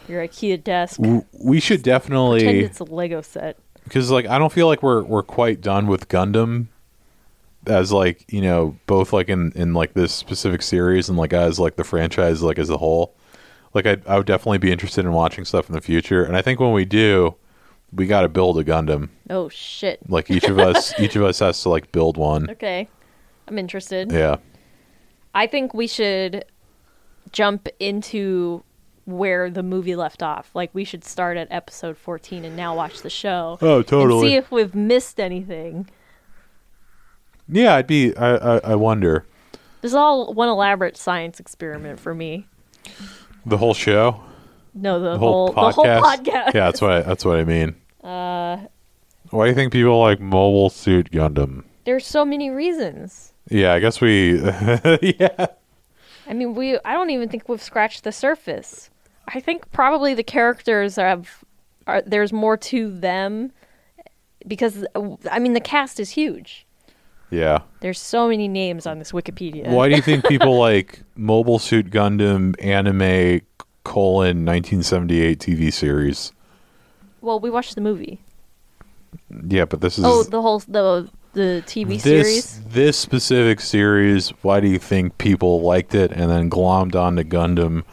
your 0.09 0.27
IKEA 0.27 0.61
desk, 0.63 0.99
W- 0.99 1.23
We 1.43 1.59
should 1.59 1.83
pretend 1.83 2.01
definitely 2.03 2.59
it's 2.59 2.79
a 2.79 2.83
Lego 2.85 3.21
set. 3.21 3.57
because 3.83 4.09
like 4.11 4.25
I 4.25 4.37
don't 4.37 4.51
feel 4.51 4.67
like 4.67 4.83
we're 4.83 5.03
we're 5.03 5.23
quite 5.23 5.61
done 5.61 5.87
with 5.87 6.09
Gundam 6.09 6.67
as 7.67 7.91
like 7.91 8.31
you 8.31 8.41
know 8.41 8.75
both 8.87 9.13
like 9.13 9.29
in 9.29 9.51
in 9.55 9.73
like 9.73 9.93
this 9.93 10.13
specific 10.13 10.61
series 10.61 11.09
and 11.09 11.17
like 11.17 11.33
as 11.33 11.59
like 11.59 11.75
the 11.75 11.83
franchise 11.83 12.41
like 12.41 12.59
as 12.59 12.69
a 12.69 12.77
whole. 12.77 13.15
Like 13.73 13.85
I 13.87 13.97
I 14.07 14.17
would 14.17 14.27
definitely 14.27 14.59
be 14.59 14.71
interested 14.71 15.05
in 15.05 15.11
watching 15.13 15.45
stuff 15.45 15.69
in 15.69 15.75
the 15.75 15.81
future, 15.81 16.23
and 16.23 16.35
I 16.37 16.41
think 16.41 16.59
when 16.59 16.73
we 16.73 16.85
do, 16.85 17.35
we 17.91 18.05
got 18.07 18.21
to 18.21 18.29
build 18.29 18.57
a 18.59 18.63
Gundam. 18.63 19.09
Oh 19.29 19.49
shit. 19.49 19.99
Like 20.09 20.29
each 20.29 20.45
of 20.45 20.59
us 20.59 20.93
each 20.99 21.15
of 21.15 21.23
us 21.23 21.39
has 21.39 21.61
to 21.63 21.69
like 21.69 21.91
build 21.91 22.17
one. 22.17 22.49
Okay. 22.49 22.87
I'm 23.47 23.57
interested. 23.57 24.11
Yeah. 24.11 24.37
I 25.35 25.47
think 25.47 25.73
we 25.73 25.87
should 25.87 26.45
jump 27.31 27.67
into 27.79 28.63
where 29.05 29.49
the 29.49 29.63
movie 29.63 29.95
left 29.95 30.23
off. 30.23 30.51
Like 30.53 30.69
we 30.73 30.83
should 30.83 31.03
start 31.03 31.37
at 31.37 31.47
episode 31.51 31.97
14 31.97 32.45
and 32.45 32.55
now 32.55 32.75
watch 32.75 33.01
the 33.01 33.09
show. 33.09 33.57
Oh, 33.61 33.81
totally. 33.81 34.29
see 34.29 34.35
if 34.35 34.51
we've 34.51 34.75
missed 34.75 35.19
anything. 35.19 35.89
Yeah, 37.53 37.75
I'd 37.75 37.87
be. 37.87 38.15
I 38.17 38.35
I, 38.35 38.57
I 38.71 38.75
wonder 38.75 39.25
This 39.81 39.91
is 39.91 39.95
all 39.95 40.33
one 40.33 40.49
elaborate 40.49 40.97
science 40.97 41.39
experiment 41.39 41.99
for 41.99 42.13
me. 42.15 42.47
the 43.45 43.57
whole 43.57 43.73
show, 43.73 44.23
No, 44.73 44.99
the, 44.99 45.11
the 45.13 45.17
whole, 45.17 45.51
whole, 45.53 45.67
the 45.67 45.71
whole 45.73 45.85
podcast. 45.85 46.01
podcast. 46.01 46.53
Yeah, 46.53 46.65
that's 46.65 46.81
what 46.81 46.91
I, 46.91 47.01
that's 47.01 47.23
what 47.25 47.37
I 47.39 47.43
mean. 47.43 47.75
Uh, 48.03 48.57
why 49.29 49.45
do 49.45 49.49
you 49.49 49.55
think 49.55 49.71
people 49.71 49.99
like 49.99 50.19
Mobile 50.19 50.69
Suit 50.69 51.11
Gundam? 51.11 51.63
There's 51.85 52.05
so 52.05 52.23
many 52.25 52.49
reasons. 52.49 53.33
Yeah, 53.49 53.73
I 53.73 53.79
guess 53.79 53.99
we. 54.01 54.39
yeah. 55.01 55.47
I 56.27 56.33
mean, 56.33 56.55
we 56.55 56.77
I 56.85 56.93
don't 56.93 57.09
even 57.09 57.27
think 57.29 57.49
we've 57.49 57.61
scratched 57.61 58.03
the 58.03 58.11
surface. 58.11 58.89
I 59.27 59.39
think 59.39 59.71
probably 59.71 60.13
the 60.13 60.23
characters 60.23 60.95
have 60.95 61.43
are 61.87 62.01
there's 62.01 62.31
more 62.31 62.55
to 62.57 62.89
them 62.91 63.51
because 64.47 64.85
I 65.29 65.39
mean 65.39 65.53
the 65.53 65.59
cast 65.61 65.99
is 65.99 66.11
huge. 66.11 66.65
Yeah. 67.29 67.59
There's 67.79 67.99
so 67.99 68.27
many 68.29 68.47
names 68.47 68.85
on 68.85 68.99
this 68.99 69.11
Wikipedia. 69.11 69.67
Why 69.67 69.89
do 69.89 69.95
you 69.95 70.01
think 70.01 70.25
people 70.27 70.57
like 70.59 71.01
Mobile 71.15 71.59
Suit 71.59 71.89
Gundam 71.89 72.55
anime 72.63 73.41
colon 73.83 74.45
1978 74.45 75.39
TV 75.39 75.73
series? 75.73 76.31
Well, 77.21 77.39
we 77.39 77.49
watched 77.49 77.75
the 77.75 77.81
movie. 77.81 78.19
Yeah, 79.47 79.65
but 79.65 79.81
this 79.81 79.97
is 79.97 80.05
Oh, 80.05 80.23
the 80.23 80.41
whole 80.41 80.59
the 80.59 81.09
the 81.33 81.63
TV 81.65 81.99
this 82.01 82.03
series. 82.03 82.61
this 82.67 82.97
specific 82.97 83.59
series. 83.61 84.29
Why 84.43 84.59
do 84.59 84.67
you 84.67 84.77
think 84.79 85.17
people 85.17 85.61
liked 85.61 85.95
it 85.95 86.11
and 86.11 86.29
then 86.29 86.49
glommed 86.49 86.95
onto 86.95 87.23
Gundam? 87.23 87.83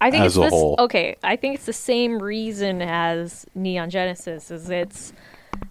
I 0.00 0.10
think 0.10 0.22
as 0.24 0.32
it's 0.32 0.36
a 0.36 0.40
this. 0.42 0.50
whole. 0.50 0.76
Okay, 0.78 1.16
I 1.24 1.36
think 1.36 1.54
it's 1.56 1.66
the 1.66 1.72
same 1.72 2.22
reason 2.22 2.82
as 2.82 3.46
Neon 3.54 3.90
Genesis. 3.90 4.50
Is 4.50 4.68
it's 4.70 5.12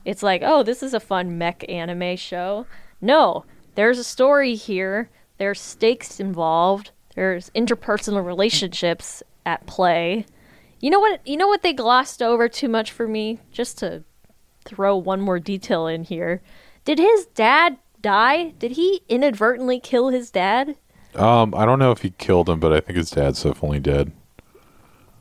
it's 0.05 0.23
like 0.23 0.41
oh 0.43 0.63
this 0.63 0.81
is 0.83 0.93
a 0.93 0.99
fun 0.99 1.37
mech 1.37 1.63
anime 1.69 2.15
show. 2.17 2.65
No, 3.03 3.43
there's 3.75 3.99
a 3.99 4.03
story 4.03 4.55
here. 4.55 5.09
There's 5.37 5.59
stakes 5.59 6.21
involved. 6.21 6.91
There's 7.15 7.49
interpersonal 7.49 8.25
relationships 8.25 9.21
at 9.45 9.65
play. 9.65 10.25
You 10.79 10.89
know 10.89 11.01
what? 11.01 11.19
You 11.27 11.35
know 11.35 11.49
what 11.49 11.63
they 11.63 11.73
glossed 11.73 12.21
over 12.21 12.47
too 12.47 12.69
much 12.69 12.91
for 12.93 13.05
me. 13.05 13.39
Just 13.51 13.77
to 13.79 14.05
throw 14.63 14.95
one 14.95 15.19
more 15.19 15.37
detail 15.37 15.85
in 15.85 16.05
here. 16.05 16.41
Did 16.85 16.97
his 16.97 17.25
dad 17.35 17.77
die? 18.01 18.51
Did 18.57 18.71
he 18.71 19.01
inadvertently 19.09 19.81
kill 19.81 20.07
his 20.07 20.31
dad? 20.31 20.77
Um, 21.13 21.53
I 21.53 21.65
don't 21.65 21.79
know 21.79 21.91
if 21.91 22.03
he 22.03 22.11
killed 22.11 22.49
him, 22.49 22.61
but 22.61 22.71
I 22.71 22.79
think 22.79 22.97
his 22.97 23.11
dad's 23.11 23.43
definitely 23.43 23.81
dead. 23.81 24.13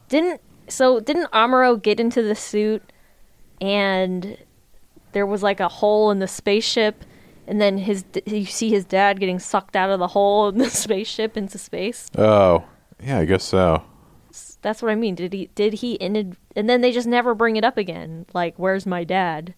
didn't 0.09 0.41
so 0.69 1.01
didn't 1.01 1.33
Amuro 1.33 1.83
get 1.83 1.99
into 1.99 2.23
the 2.23 2.37
suit 2.37 2.83
and 3.61 4.39
there 5.11 5.27
was 5.27 5.43
like 5.43 5.59
a 5.59 5.69
hole 5.69 6.13
in 6.13 6.21
the 6.21 6.29
spaceship 6.29 7.05
and 7.47 7.61
then 7.61 7.79
his 7.79 8.05
you 8.27 8.45
see 8.47 8.71
his 8.71 8.85
dad 8.85 9.21
getting 9.21 9.39
sucked 9.39 9.77
out 9.77 9.91
of 9.91 9.99
the 9.99 10.09
hole 10.09 10.49
in 10.49 10.59
the 10.59 10.71
spaceship 10.71 11.37
into 11.37 11.59
space. 11.59 12.09
Oh, 12.17 12.65
yeah, 13.03 13.19
I 13.19 13.25
guess 13.25 13.45
so. 13.45 13.83
that's 14.63 14.81
what 14.83 14.91
i 14.91 14.95
mean. 14.95 15.15
Did 15.15 15.33
he 15.33 15.51
did 15.55 15.75
he 15.75 16.01
and 16.01 16.37
then 16.55 16.81
they 16.81 16.93
just 16.93 17.09
never 17.09 17.35
bring 17.35 17.57
it 17.57 17.65
up 17.65 17.77
again. 17.77 18.27
Like 18.33 18.59
where's 18.59 18.87
my 18.87 19.05
dad? 19.05 19.55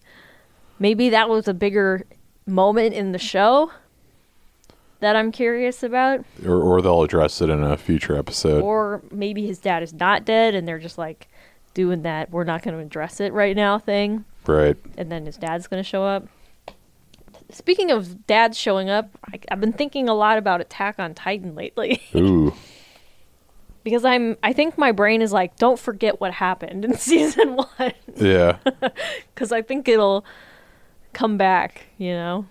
Maybe 0.79 1.09
that 1.09 1.29
was 1.29 1.47
a 1.47 1.53
bigger 1.53 2.05
moment 2.45 2.93
in 2.93 3.11
the 3.11 3.17
show 3.19 3.71
that 4.99 5.15
i'm 5.15 5.31
curious 5.31 5.83
about. 5.83 6.23
Or, 6.45 6.55
or 6.61 6.81
they'll 6.81 7.03
address 7.03 7.41
it 7.41 7.49
in 7.49 7.63
a 7.63 7.75
future 7.77 8.17
episode. 8.17 8.61
or 8.63 9.01
maybe 9.11 9.45
his 9.45 9.59
dad 9.59 9.83
is 9.83 9.93
not 9.93 10.25
dead 10.25 10.55
and 10.55 10.67
they're 10.67 10.79
just 10.79 10.97
like 10.97 11.27
doing 11.73 12.01
that 12.03 12.31
we're 12.31 12.43
not 12.45 12.61
going 12.63 12.75
to 12.75 12.81
address 12.81 13.19
it 13.19 13.33
right 13.33 13.55
now 13.55 13.77
thing. 13.79 14.25
Right. 14.47 14.77
and 14.97 15.11
then 15.11 15.25
his 15.25 15.37
dad's 15.37 15.67
going 15.67 15.83
to 15.83 15.87
show 15.87 16.03
up 16.03 16.27
speaking 17.51 17.91
of 17.91 18.25
dads 18.27 18.57
showing 18.57 18.89
up 18.89 19.09
I, 19.31 19.39
i've 19.51 19.59
been 19.61 19.73
thinking 19.73 20.09
a 20.09 20.13
lot 20.13 20.37
about 20.37 20.61
attack 20.61 20.95
on 20.99 21.13
titan 21.13 21.55
lately 21.55 22.01
Ooh. 22.15 22.53
because 23.83 24.03
i'm 24.05 24.35
i 24.43 24.51
think 24.53 24.77
my 24.77 24.91
brain 24.91 25.21
is 25.21 25.31
like 25.31 25.55
don't 25.57 25.79
forget 25.79 26.19
what 26.19 26.33
happened 26.33 26.83
in 26.85 26.93
season 26.97 27.55
one 27.55 27.93
Yeah. 28.15 28.57
because 29.33 29.51
i 29.51 29.61
think 29.61 29.87
it'll 29.87 30.25
come 31.13 31.37
back 31.37 31.87
you 31.97 32.11
know 32.11 32.45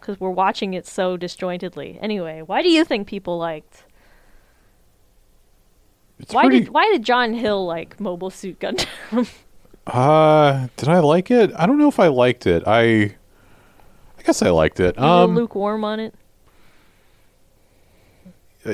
because 0.00 0.20
we're 0.20 0.30
watching 0.30 0.74
it 0.74 0.86
so 0.86 1.16
disjointedly 1.16 1.98
anyway 2.00 2.42
why 2.42 2.62
do 2.62 2.68
you 2.68 2.84
think 2.84 3.08
people 3.08 3.38
liked 3.38 3.84
It's 6.20 6.32
why 6.32 6.42
pretty, 6.44 6.60
did 6.60 6.68
why 6.70 6.88
did 6.92 7.02
john 7.04 7.34
hill 7.34 7.66
like 7.66 7.98
mobile 7.98 8.30
suit 8.30 8.58
gundam 8.60 9.28
Uh, 9.86 10.66
did 10.76 10.88
I 10.88 10.98
like 10.98 11.30
it? 11.30 11.52
I 11.56 11.64
don't 11.64 11.78
know 11.78 11.86
if 11.86 12.00
I 12.00 12.08
liked 12.08 12.44
it. 12.44 12.64
I, 12.66 12.80
I 12.80 13.16
guess 14.26 14.42
I 14.42 14.50
liked 14.50 14.80
it. 14.80 14.98
Um, 14.98 15.34
lukewarm 15.34 15.84
on 15.84 16.00
it 16.00 16.14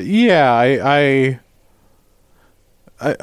yeah, 0.00 0.52
I, 0.52 0.64
I, 0.80 1.40
was 3.00 3.16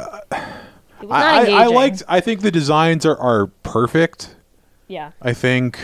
not 1.01 1.11
I, 1.11 1.51
I, 1.51 1.63
I 1.63 1.65
liked. 1.67 2.03
I 2.07 2.19
think 2.19 2.41
the 2.41 2.51
designs 2.51 3.05
are 3.05 3.17
are 3.17 3.47
perfect. 3.63 4.35
yeah 4.87 5.11
I 5.21 5.33
think. 5.33 5.79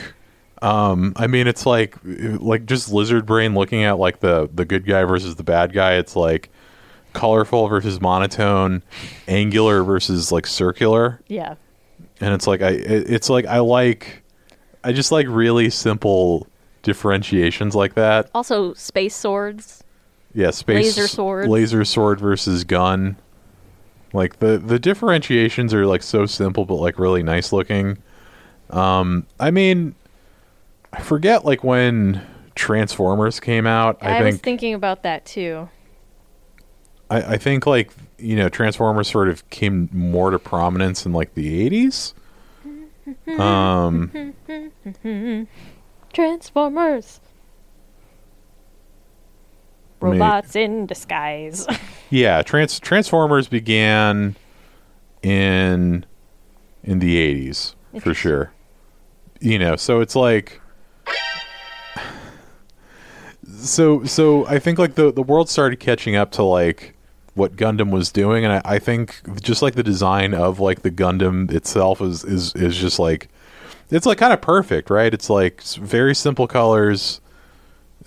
Um, 0.62 1.14
I 1.16 1.28
mean, 1.28 1.48
it's 1.48 1.66
like 1.66 1.96
like 2.04 2.66
just 2.66 2.92
lizard 2.92 3.26
brain 3.26 3.56
looking 3.56 3.84
at 3.84 3.98
like 3.98 4.20
the 4.20 4.50
the 4.54 4.66
good 4.66 4.86
guy 4.86 5.04
versus 5.04 5.36
the 5.36 5.44
bad 5.44 5.74
guy. 5.74 5.94
It's 5.96 6.16
like 6.16 6.50
colorful 7.14 7.68
versus 7.68 8.02
monotone, 8.02 8.84
angular 9.28 9.84
versus 9.84 10.32
like 10.32 10.46
circular, 10.48 11.22
Yeah. 11.28 11.56
and 12.20 12.34
it's 12.34 12.48
like 12.48 12.62
I 12.62 12.70
it, 12.70 13.10
it's 13.10 13.30
like 13.30 13.46
I 13.46 13.60
like 13.60 14.24
I 14.86 14.94
just 14.94 15.12
like 15.12 15.26
really 15.28 15.72
simple 15.72 16.48
differentiations 16.84 17.74
like 17.74 17.96
that. 17.96 18.30
Also, 18.36 18.74
space 18.76 19.16
swords. 19.16 19.84
Yeah, 20.34 20.52
space 20.52 20.98
Laser 20.98 21.08
sword. 21.08 21.50
laser 21.50 21.84
sword 21.84 22.20
versus 22.20 22.64
gun. 22.64 23.18
Like 24.14 24.40
the 24.40 24.60
the 24.60 24.78
differentiations 24.78 25.74
are 25.74 25.88
like 25.88 26.04
so 26.04 26.26
simple 26.26 26.66
but 26.66 26.76
like 26.76 27.00
really 27.00 27.24
nice 27.24 27.52
looking. 27.52 27.98
Um, 28.70 29.26
I 29.40 29.50
mean, 29.50 29.96
I 30.94 31.02
forget 31.02 31.46
like 31.46 31.64
when 31.64 32.22
Transformers 32.54 33.40
came 33.40 33.66
out. 33.66 33.98
I, 34.02 34.20
I, 34.20 34.24
was 34.24 34.38
thinking 34.38 34.76
about 34.76 35.04
that 35.04 35.26
too. 35.26 35.68
I, 37.10 37.34
I 37.34 37.38
think 37.38 37.66
like 37.66 37.92
you 38.20 38.36
know 38.36 38.50
Transformers 38.50 39.10
sort 39.10 39.30
of 39.30 39.50
came 39.50 39.90
more 39.92 40.30
to 40.30 40.38
prominence 40.38 41.08
in 41.08 41.14
like 41.14 41.34
the 41.34 41.60
eighties. 41.62 42.14
Um, 43.38 44.36
Transformers. 46.14 47.20
Robots 50.00 50.56
in 50.56 50.86
disguise. 50.86 51.66
yeah, 52.10 52.42
trans 52.42 52.80
Transformers 52.80 53.48
began 53.48 54.36
in 55.24 56.06
in 56.84 57.00
the 57.00 57.18
eighties 57.18 57.76
for 58.00 58.14
sure. 58.14 58.52
You 59.40 59.58
know, 59.58 59.76
so 59.76 60.02
it's 60.02 60.16
like 60.16 60.62
so 63.48 64.04
so 64.04 64.46
I 64.48 64.60
think 64.60 64.78
like 64.78 64.96
the 64.96 65.12
the 65.12 65.24
world 65.24 65.50
started 65.50 65.80
catching 65.80 66.16
up 66.16 66.32
to 66.32 66.44
like 66.44 66.95
what 67.36 67.56
Gundam 67.56 67.92
was 67.92 68.12
doing, 68.12 68.44
and 68.46 68.54
I, 68.54 68.62
I 68.66 68.80
think 68.80 69.22
just 69.42 69.62
like 69.62 69.76
the 69.76 69.84
design 69.84 70.34
of 70.34 70.60
like 70.60 70.82
the 70.82 70.92
Gundam 70.92 71.52
itself 71.52 72.02
is 72.02 72.24
is 72.24 72.54
is 72.56 72.76
just 72.78 72.98
like 72.98 73.30
it's 73.92 74.06
like 74.06 74.18
kind 74.18 74.34
of 74.34 74.42
perfect, 74.42 74.90
right? 74.90 75.14
It's 75.14 75.30
like 75.30 75.62
very 75.64 76.16
simple 76.16 76.48
colors, 76.48 77.22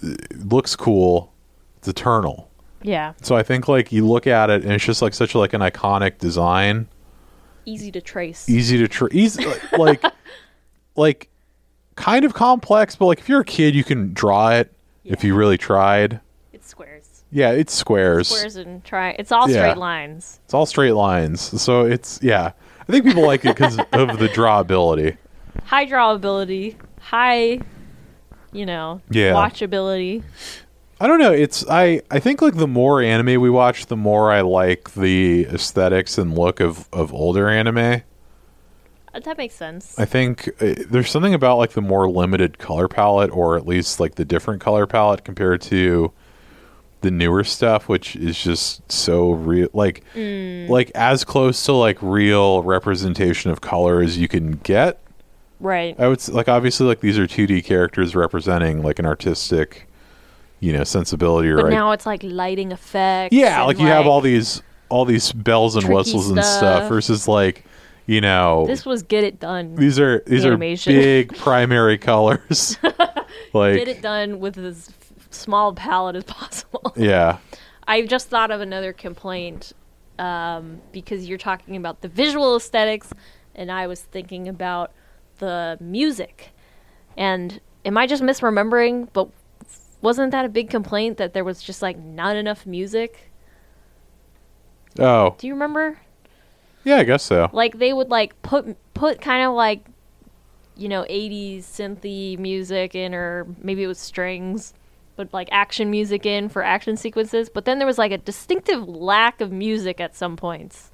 uh, 0.04 0.14
looks 0.34 0.74
cool, 0.74 1.32
it's 1.76 1.88
eternal. 1.88 2.50
yeah. 2.82 3.12
So 3.22 3.36
I 3.36 3.42
think 3.42 3.68
like 3.68 3.92
you 3.92 4.06
look 4.06 4.26
at 4.26 4.50
it 4.50 4.62
and 4.64 4.72
it's 4.72 4.84
just 4.84 5.02
like 5.02 5.14
such 5.14 5.34
like 5.34 5.52
an 5.52 5.60
iconic 5.60 6.18
design, 6.18 6.88
Easy 7.66 7.92
to 7.92 8.00
trace. 8.00 8.48
easy 8.48 8.78
to 8.78 8.88
tr- 8.88 9.08
easy 9.12 9.44
like 9.76 10.02
like 10.96 11.28
kind 11.96 12.24
of 12.24 12.32
complex, 12.34 12.96
but 12.96 13.06
like 13.06 13.18
if 13.20 13.28
you're 13.28 13.40
a 13.40 13.44
kid 13.44 13.74
you 13.74 13.84
can 13.84 14.14
draw 14.14 14.50
it 14.50 14.72
if 15.04 15.22
you 15.22 15.34
really 15.34 15.58
tried. 15.58 16.20
Yeah, 17.30 17.50
it's 17.50 17.74
squares. 17.74 18.28
Squares 18.28 18.56
and 18.56 18.82
try. 18.84 19.10
It's 19.18 19.32
all 19.32 19.48
Yeah. 19.50 19.56
straight 19.62 19.76
lines. 19.78 20.40
It's 20.44 20.54
all 20.54 20.66
straight 20.66 20.92
lines. 20.94 21.40
So 21.62 21.82
it's 21.82 22.18
yeah. 22.22 22.52
I 22.80 22.92
think 22.92 23.04
people 23.04 23.26
like 23.26 23.44
it 23.44 23.48
because 23.54 23.78
of 23.92 24.18
the 24.18 24.28
drawability. 24.28 25.16
High 25.64 25.86
drawability. 25.86 26.76
High, 27.00 27.60
you 28.52 28.64
know, 28.66 29.02
Yeah. 29.10 29.32
watchability. 29.32 30.22
I 31.00 31.06
don't 31.06 31.18
know. 31.20 31.32
It's 31.32 31.64
I. 31.68 32.00
I 32.10 32.18
think 32.18 32.42
like 32.42 32.56
the 32.56 32.66
more 32.66 33.00
anime 33.02 33.40
we 33.40 33.50
watch, 33.50 33.86
the 33.86 33.96
more 33.96 34.32
I 34.32 34.40
like 34.40 34.94
the 34.94 35.44
aesthetics 35.46 36.18
and 36.18 36.36
look 36.36 36.60
of 36.60 36.88
of 36.92 37.12
older 37.14 37.48
anime. 37.48 38.02
Uh, 39.14 39.20
That 39.22 39.38
makes 39.38 39.54
sense. 39.54 39.96
I 39.98 40.04
think 40.06 40.48
uh, 40.60 40.74
there's 40.90 41.10
something 41.10 41.34
about 41.34 41.58
like 41.58 41.72
the 41.72 41.80
more 41.82 42.10
limited 42.10 42.58
color 42.58 42.88
palette, 42.88 43.30
or 43.30 43.56
at 43.56 43.66
least 43.66 44.00
like 44.00 44.16
the 44.16 44.24
different 44.24 44.60
color 44.60 44.86
palette 44.86 45.24
compared 45.24 45.60
to 45.62 46.12
the 47.00 47.10
newer 47.10 47.44
stuff, 47.44 47.88
which 47.88 48.16
is 48.16 48.40
just 48.42 48.90
so 48.90 49.30
real, 49.32 49.68
like 49.72 50.02
mm. 50.14 50.68
like 50.68 50.90
as 50.94 51.24
close 51.24 51.64
to 51.66 51.72
like 51.72 51.96
real 52.02 52.62
representation 52.62 53.50
of 53.50 53.60
color 53.60 54.00
as 54.02 54.18
you 54.18 54.26
can 54.28 54.52
get. 54.52 54.98
right. 55.60 55.94
I 55.98 56.08
would 56.08 56.26
like 56.28 56.48
obviously 56.48 56.86
like 56.86 57.00
these 57.00 57.18
are 57.18 57.26
2D 57.26 57.64
characters 57.64 58.16
representing 58.16 58.82
like 58.82 58.98
an 58.98 59.06
artistic, 59.06 59.88
you 60.60 60.72
know, 60.72 60.82
sensibility, 60.84 61.52
But 61.52 61.64
right? 61.64 61.70
now 61.72 61.92
it's 61.92 62.06
like 62.06 62.22
lighting 62.24 62.72
effects. 62.72 63.32
yeah, 63.34 63.62
like 63.62 63.78
you 63.78 63.86
have 63.86 64.06
all 64.06 64.20
these 64.20 64.62
all 64.88 65.04
these 65.04 65.32
bells 65.32 65.76
and 65.76 65.88
whistles 65.88 66.30
and 66.30 66.38
stuff 66.38 66.58
stuff. 66.58 66.88
versus 66.88 67.28
like 67.28 67.64
you 68.06 68.20
know 68.22 68.64
This 68.66 68.86
was 68.86 69.02
get 69.02 69.22
it 69.22 69.38
done. 69.38 69.74
these 69.76 70.00
are 70.00 70.22
these 70.26 70.44
animation. 70.44 70.96
are 70.96 71.00
big 71.00 71.36
primary 71.36 71.98
colors. 72.10 72.76
like 73.52 73.76
get 73.76 73.88
it 73.88 74.02
done 74.02 74.40
with 74.40 74.58
f- 74.58 74.88
small 75.30 75.72
palette 75.72 76.16
as 76.16 76.24
possible. 76.26 76.92
yeah. 76.96 77.38
I 77.86 78.02
just 78.06 78.28
thought 78.28 78.50
of 78.50 78.60
another 78.60 78.92
complaint 78.92 79.72
um, 80.18 80.80
because 80.92 81.26
you're 81.28 81.38
talking 81.38 81.76
about 81.76 82.02
the 82.02 82.08
visual 82.08 82.56
aesthetics, 82.56 83.12
and 83.54 83.72
I 83.72 83.86
was 83.86 84.02
thinking 84.02 84.46
about 84.48 84.92
the 85.38 85.78
music. 85.80 86.50
And 87.16 87.60
am 87.84 87.96
I 87.96 88.06
just 88.06 88.22
misremembering? 88.22 89.08
But 89.12 89.28
wasn't 90.02 90.32
that 90.32 90.44
a 90.44 90.48
big 90.48 90.68
complaint 90.70 91.16
that 91.16 91.32
there 91.32 91.44
was 91.44 91.62
just 91.62 91.80
like 91.82 91.98
not 91.98 92.36
enough 92.36 92.66
music? 92.66 93.30
Oh, 94.98 95.36
Do 95.38 95.46
you 95.46 95.54
remember? 95.54 95.98
yeah, 96.84 96.96
I 96.96 97.04
guess 97.04 97.22
so. 97.22 97.48
Like 97.52 97.78
they 97.78 97.92
would 97.92 98.08
like 98.08 98.40
put 98.42 98.76
put 98.94 99.20
kind 99.20 99.44
of 99.46 99.54
like 99.54 99.84
you 100.76 100.88
know 100.88 101.02
80s 101.08 101.60
synthy 101.64 102.38
music 102.38 102.94
in 102.94 103.14
or 103.14 103.46
maybe 103.60 103.82
it 103.82 103.86
was 103.86 103.98
strings 103.98 104.74
but 105.18 105.34
like 105.34 105.48
action 105.52 105.90
music 105.90 106.24
in 106.24 106.48
for 106.48 106.62
action 106.62 106.96
sequences 106.96 107.50
but 107.50 107.64
then 107.66 107.78
there 107.78 107.86
was 107.86 107.98
like 107.98 108.12
a 108.12 108.16
distinctive 108.18 108.88
lack 108.88 109.40
of 109.42 109.50
music 109.52 110.00
at 110.00 110.14
some 110.16 110.36
points 110.36 110.90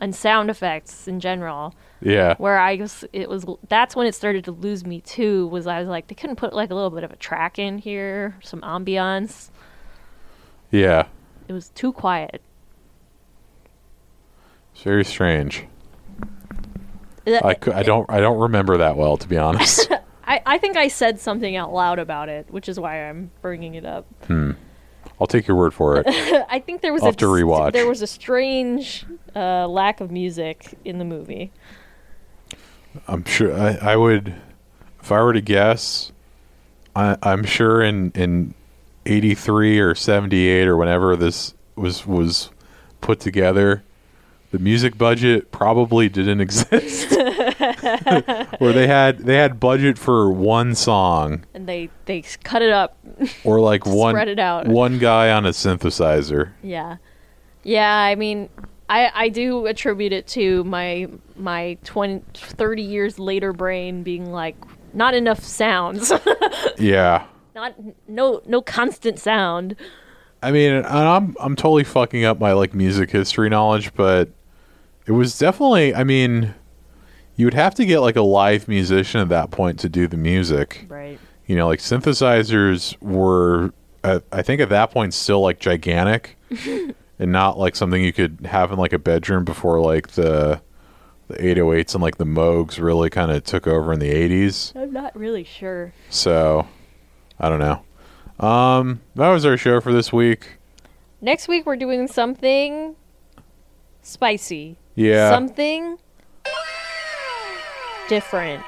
and 0.00 0.14
sound 0.14 0.48
effects 0.48 1.06
in 1.08 1.18
general 1.20 1.74
Yeah. 2.00 2.34
where 2.38 2.58
i 2.58 2.76
was 2.76 3.04
it 3.12 3.28
was 3.28 3.44
that's 3.68 3.94
when 3.96 4.06
it 4.06 4.14
started 4.14 4.44
to 4.44 4.52
lose 4.52 4.86
me 4.86 5.00
too 5.00 5.48
was 5.48 5.66
i 5.66 5.78
was 5.80 5.88
like 5.88 6.06
they 6.06 6.14
couldn't 6.14 6.36
put 6.36 6.52
like 6.54 6.70
a 6.70 6.74
little 6.74 6.90
bit 6.90 7.04
of 7.04 7.10
a 7.10 7.16
track 7.16 7.58
in 7.58 7.78
here 7.78 8.36
some 8.42 8.60
ambiance 8.62 9.50
Yeah. 10.70 11.06
it 11.48 11.52
was 11.52 11.68
too 11.70 11.92
quiet 11.92 12.40
It's 14.74 14.82
very 14.82 15.04
strange. 15.04 15.66
I, 17.26 17.56
I 17.72 17.82
don't 17.82 18.10
I 18.10 18.20
don't 18.20 18.38
remember 18.38 18.76
that 18.78 18.96
well 18.96 19.16
to 19.16 19.26
be 19.28 19.38
honest. 19.38 19.88
I, 20.34 20.54
I 20.54 20.58
think 20.58 20.76
i 20.76 20.88
said 20.88 21.20
something 21.20 21.56
out 21.56 21.72
loud 21.72 21.98
about 21.98 22.28
it 22.28 22.46
which 22.50 22.68
is 22.68 22.78
why 22.78 23.08
i'm 23.08 23.30
bringing 23.40 23.74
it 23.74 23.84
up 23.84 24.06
I'll 25.20 25.28
take 25.28 25.46
your 25.46 25.56
word 25.56 25.72
for 25.72 26.00
it. 26.00 26.06
I 26.50 26.58
think 26.58 26.82
there 26.82 26.92
was 26.92 27.02
I'll 27.02 27.08
a 27.08 27.10
have 27.10 27.16
to 27.18 27.26
rewatch. 27.26 27.72
there 27.72 27.88
was 27.88 28.02
a 28.02 28.06
strange 28.06 29.06
uh, 29.36 29.66
lack 29.68 30.00
of 30.00 30.10
music 30.10 30.74
in 30.84 30.98
the 30.98 31.04
movie. 31.04 31.52
I'm 33.06 33.24
sure 33.24 33.56
I, 33.56 33.92
I 33.92 33.96
would 33.96 34.34
if 35.00 35.12
I 35.12 35.22
were 35.22 35.32
to 35.32 35.40
guess 35.40 36.10
I, 36.96 37.16
I'm 37.22 37.44
sure 37.44 37.82
in 37.82 38.10
in 38.14 38.54
83 39.06 39.78
or 39.78 39.94
78 39.94 40.66
or 40.66 40.76
whenever 40.76 41.14
this 41.16 41.54
was 41.76 42.06
was 42.06 42.50
put 43.00 43.20
together 43.20 43.84
the 44.54 44.60
music 44.60 44.96
budget 44.96 45.50
probably 45.50 46.08
didn't 46.08 46.40
exist 46.46 47.10
or 48.60 48.72
they 48.72 48.86
had 48.86 49.18
they 49.18 49.34
had 49.34 49.58
budget 49.58 49.98
for 49.98 50.30
one 50.30 50.76
song 50.76 51.44
And 51.54 51.68
they 51.68 51.90
they 52.04 52.22
cut 52.44 52.62
it 52.62 52.70
up. 52.70 52.96
or 53.44 53.58
like 53.58 53.84
one 53.84 54.12
Spread 54.14 54.28
it 54.28 54.38
out. 54.38 54.68
one 54.68 55.00
guy 55.00 55.32
on 55.32 55.44
a 55.44 55.48
synthesizer 55.48 56.52
yeah, 56.62 56.98
yeah. 57.64 57.96
I 57.96 58.14
mean, 58.14 58.48
I 58.88 59.10
I 59.12 59.28
do 59.28 59.66
attribute 59.66 60.12
it 60.12 60.28
to 60.28 60.62
my 60.62 61.08
my 61.34 61.76
20, 61.82 62.22
30 62.34 62.80
years 62.82 63.18
later 63.18 63.52
brain 63.52 64.04
being 64.04 64.30
like 64.30 64.54
not 64.92 65.14
enough 65.14 65.42
sounds, 65.42 66.12
yeah 66.78 67.26
not 67.56 67.74
no 68.06 68.40
no 68.46 68.62
constant 68.62 69.18
sound. 69.18 69.74
I 70.44 70.52
mean, 70.52 70.84
I'm 70.84 71.34
I'm 71.40 71.56
totally 71.56 71.84
fucking 71.84 72.24
up 72.24 72.38
my 72.38 72.52
like 72.52 72.74
music 72.74 73.10
history 73.10 73.48
knowledge, 73.48 73.94
but 73.94 74.28
it 75.06 75.12
was 75.12 75.38
definitely. 75.38 75.94
I 75.94 76.04
mean, 76.04 76.54
you 77.36 77.46
would 77.46 77.54
have 77.54 77.74
to 77.76 77.84
get 77.84 78.00
like 78.00 78.16
a 78.16 78.22
live 78.22 78.68
musician 78.68 79.20
at 79.20 79.28
that 79.30 79.50
point 79.50 79.78
to 79.80 79.88
do 79.88 80.06
the 80.06 80.16
music. 80.16 80.86
Right. 80.88 81.18
You 81.46 81.56
know, 81.56 81.66
like 81.66 81.80
synthesizers 81.80 83.00
were, 83.02 83.72
uh, 84.02 84.20
I 84.32 84.42
think 84.42 84.60
at 84.60 84.70
that 84.70 84.90
point 84.90 85.12
still 85.12 85.40
like 85.40 85.58
gigantic, 85.58 86.38
and 87.18 87.32
not 87.32 87.58
like 87.58 87.76
something 87.76 88.02
you 88.02 88.12
could 88.12 88.46
have 88.46 88.72
in 88.72 88.78
like 88.78 88.92
a 88.92 88.98
bedroom 88.98 89.44
before 89.44 89.80
like 89.80 90.08
the 90.12 90.62
the 91.28 91.36
808s 91.36 91.94
and 91.94 92.02
like 92.02 92.18
the 92.18 92.24
Moogs 92.24 92.78
really 92.78 93.08
kind 93.08 93.30
of 93.30 93.44
took 93.44 93.66
over 93.66 93.92
in 93.92 93.98
the 93.98 94.12
80s. 94.12 94.76
I'm 94.76 94.92
not 94.92 95.16
really 95.16 95.44
sure. 95.44 95.94
So, 96.10 96.68
I 97.40 97.48
don't 97.48 97.60
know. 97.60 98.46
Um, 98.46 99.00
that 99.14 99.30
was 99.30 99.46
our 99.46 99.56
show 99.56 99.80
for 99.80 99.92
this 99.92 100.12
week. 100.12 100.58
Next 101.22 101.48
week 101.48 101.64
we're 101.64 101.76
doing 101.76 102.08
something 102.08 102.94
spicy. 104.02 104.76
Yeah. 104.94 105.30
Something 105.30 105.98
different. 108.08 108.62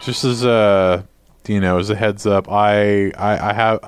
just 0.00 0.24
as 0.24 0.44
a 0.44 1.06
you 1.48 1.58
know, 1.60 1.78
as 1.78 1.90
a 1.90 1.96
heads 1.96 2.26
up, 2.26 2.50
I 2.50 3.10
I, 3.18 3.50
I 3.50 3.52
have 3.52 3.80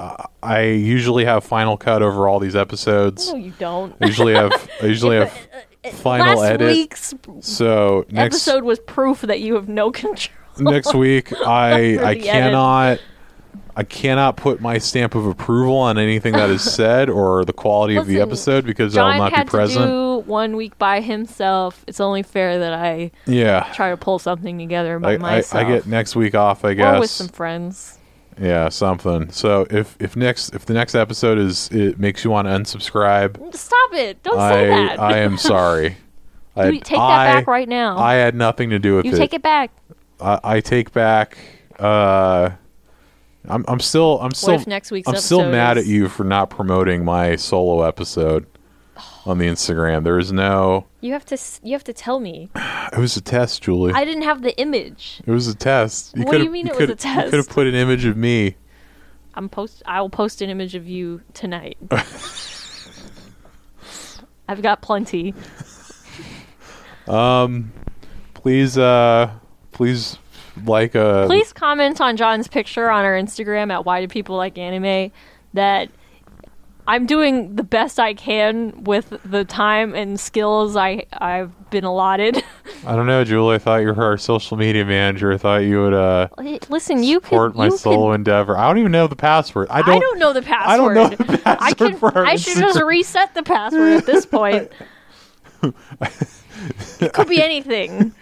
I 0.43 0.63
usually 0.63 1.25
have 1.25 1.45
final 1.45 1.77
cut 1.77 2.03
over 2.03 2.27
all 2.27 2.41
these 2.41 2.57
episodes. 2.57 3.31
No, 3.31 3.37
you 3.39 3.53
don't. 3.59 3.95
I 4.01 4.07
usually 4.07 4.35
have 4.35 4.69
I 4.83 4.87
usually 4.87 5.17
have 5.17 5.29
uh, 5.33 5.59
uh, 5.87 5.89
uh, 5.89 5.93
final 5.93 6.39
Last 6.39 6.51
edit. 6.53 6.69
week's 6.73 7.15
So 7.41 8.05
next 8.11 8.35
episode 8.37 8.65
was 8.65 8.81
proof 8.81 9.21
that 9.23 9.41
you 9.41 9.55
have 9.55 9.69
no 9.69 9.91
control. 9.93 10.35
next 10.59 10.95
week 10.95 11.33
I 11.47 11.73
I 11.75 11.79
the 11.79 11.99
edit. 12.09 12.23
cannot 12.25 13.01
I 13.77 13.85
cannot 13.85 14.37
put 14.37 14.61
my 14.61 14.79
stamp 14.79 15.15
of 15.15 15.27
approval 15.27 15.77
on 15.77 15.99
anything 15.99 16.33
that 16.35 16.51
is 16.51 16.63
said 16.63 17.09
or 17.09 17.45
the 17.45 17.55
quality 17.55 17.97
of 17.97 18.07
the 18.07 18.21
episode 18.21 18.67
because 18.67 18.93
John 18.95 19.13
I'll 19.13 19.31
not 19.31 19.35
be 19.35 19.49
present. 19.49 19.91
One 20.27 20.57
week 20.57 20.79
by 20.79 21.01
himself. 21.01 21.85
It's 21.87 22.01
only 22.01 22.23
fair 22.23 22.59
that 22.59 22.73
I 22.73 23.11
yeah. 23.27 23.71
try 23.75 23.91
to 23.91 23.97
pull 23.97 24.19
something 24.19 24.59
together 24.59 24.99
by 24.99 25.13
I, 25.13 25.15
I, 25.15 25.19
myself. 25.19 25.65
I 25.65 25.69
get 25.69 25.87
next 25.87 26.17
week 26.17 26.35
off, 26.35 26.65
I 26.65 26.75
guess. 26.75 26.97
or 26.97 27.01
with 27.01 27.11
some 27.11 27.29
friends. 27.29 27.99
Yeah, 28.41 28.71
something. 28.71 29.31
So 29.31 29.67
if 29.71 29.95
if 30.01 30.17
next 30.17 30.55
if 30.55 30.65
the 30.67 30.73
next 30.75 30.95
episode 30.95 31.39
is 31.39 31.69
it 31.71 31.99
makes 31.99 32.25
you 32.25 32.31
want 32.31 32.49
to 32.49 32.53
unsubscribe, 32.53 33.55
Stop 33.55 33.93
it! 33.95 34.23
Don't 34.23 34.39
I 34.39 34.53
say 34.53 34.69
that. 34.69 35.01
I 35.01 35.19
am 35.19 35.37
sorry. 35.39 35.97
I, 36.57 36.69
You 36.69 36.81
take 36.81 36.99
that 36.99 37.01
I- 37.01 37.35
back 37.35 37.47
right 37.47 37.69
now. 37.69 37.99
I 37.99 38.15
had 38.15 38.35
nothing 38.35 38.71
to 38.71 38.79
do 38.79 38.97
with 38.97 39.05
you 39.07 39.13
it. 39.13 39.17
take 39.19 39.35
it 39.35 39.43
back. 39.43 39.71
I, 40.21 40.41
I 40.43 40.61
take 40.61 40.93
back. 40.93 41.37
Uh, 41.79 42.51
I'm 43.49 43.65
I'm 43.69 43.81
still 43.81 44.21
I'm 44.21 44.33
still 44.33 44.55
if 44.55 44.67
next 44.67 44.91
week's 44.91 45.09
I'm 45.09 45.17
still 45.17 45.51
mad 45.51 45.77
is- 45.77 45.85
at 45.85 45.91
you 45.91 46.09
for 46.09 46.25
not 46.25 46.49
promoting 46.49 47.05
my 47.05 47.37
solo 47.37 47.83
episode 47.83 48.47
on 49.27 49.39
the 49.39 49.47
Instagram. 49.47 50.05
There 50.05 50.19
is 50.19 50.33
no. 50.33 50.87
You 51.01 51.13
have 51.13 51.25
to. 51.27 51.39
You 51.63 51.73
have 51.73 51.85
to 51.85 51.93
tell 51.93 52.21
me. 52.21 52.51
It 52.93 52.99
was 52.99 53.17
a 53.17 53.21
test, 53.21 53.63
Julie. 53.63 53.93
I 53.95 54.05
didn't 54.05 54.23
have 54.25 54.43
the 54.43 54.59
image. 54.61 55.21
it 55.27 55.31
was 55.31 55.47
a 55.49 55.55
test. 55.55 56.17
You 56.17 56.25
What 56.25 56.39
do 56.39 56.45
you 56.45 56.51
mean 56.51 56.67
it 56.67 56.75
was 56.75 56.83
a 56.91 56.97
could've- 56.97 57.05
You 57.05 57.23
could 57.31 57.35
have 57.35 57.49
put 57.49 57.67
an 57.67 57.75
image 57.75 58.05
of 58.05 58.17
me. 58.17 58.57
I'm 59.35 59.49
post. 59.49 59.83
I 59.87 60.01
will 60.01 60.11
post 60.11 60.43
an 60.43 60.51
image 60.51 60.75
of 60.75 60.87
you 60.87 61.23
tonight. 61.35 61.79
I've 64.49 64.61
got 64.63 64.83
plenty. 64.83 65.35
um, 67.09 67.73
Please, 68.35 68.77
uh, 68.77 69.31
please 69.71 70.19
like 70.67 70.95
uh 70.97 71.27
Please 71.27 71.53
comment 71.53 72.01
on 72.01 72.17
John's 72.17 72.47
picture 72.49 72.91
on 72.91 73.05
our 73.07 73.15
Instagram 73.15 73.73
at 73.73 73.87
Why 73.87 74.01
Do 74.03 74.09
People 74.09 74.37
Like 74.37 74.59
Anime 74.59 75.11
that 75.55 75.89
I'm 76.87 77.07
doing 77.07 77.55
the 77.55 77.63
best 77.63 78.01
I 78.01 78.13
can 78.15 78.83
with 78.85 79.17
the 79.25 79.45
time 79.45 79.95
and 79.95 80.19
skills 80.19 80.75
I 80.77 81.07
I've 81.13 81.71
been 81.71 81.85
allotted. 81.85 82.43
I 82.87 82.97
don't 82.97 83.07
know, 83.07 83.23
Julie. 83.25 83.55
I 83.55 83.59
thought 83.59 83.77
you 83.77 83.89
were 83.89 84.03
our 84.05 84.19
social 84.19 84.57
media 84.57 84.85
manager. 84.85 85.33
I 85.33 85.37
thought 85.37 85.59
you 85.59 85.81
would 85.81 85.95
uh 85.95 86.29
Listen, 86.69 87.05
you 87.05 87.21
support 87.23 87.53
could. 87.53 87.59
my 87.59 87.65
you 87.67 87.77
solo 87.79 88.09
could, 88.11 88.15
endeavor. 88.15 88.59
I 88.59 88.67
don't 88.69 88.79
even 88.79 88.93
know 88.93 89.07
the 89.07 89.17
password. 89.17 89.69
I 89.71 89.83
don't. 89.83 89.97
I 89.97 89.99
don't 90.01 90.19
know 90.19 90.33
the 90.33 90.43
password. 90.43 90.69
I 90.69 90.77
don't 90.77 90.95
know 90.95 91.09
the 91.27 91.39
password. 91.39 91.63
I 91.63 91.73
can. 91.75 91.97
for 91.97 92.19
our 92.19 92.27
I 92.27 92.37
should 92.37 92.57
just 92.57 92.83
reset 92.83 93.35
the 93.35 93.43
password 93.45 93.93
at 93.93 94.07
this 94.07 94.27
point. 94.27 94.73
it 97.01 97.13
could 97.13 97.29
be 97.29 97.41
anything. 97.43 98.13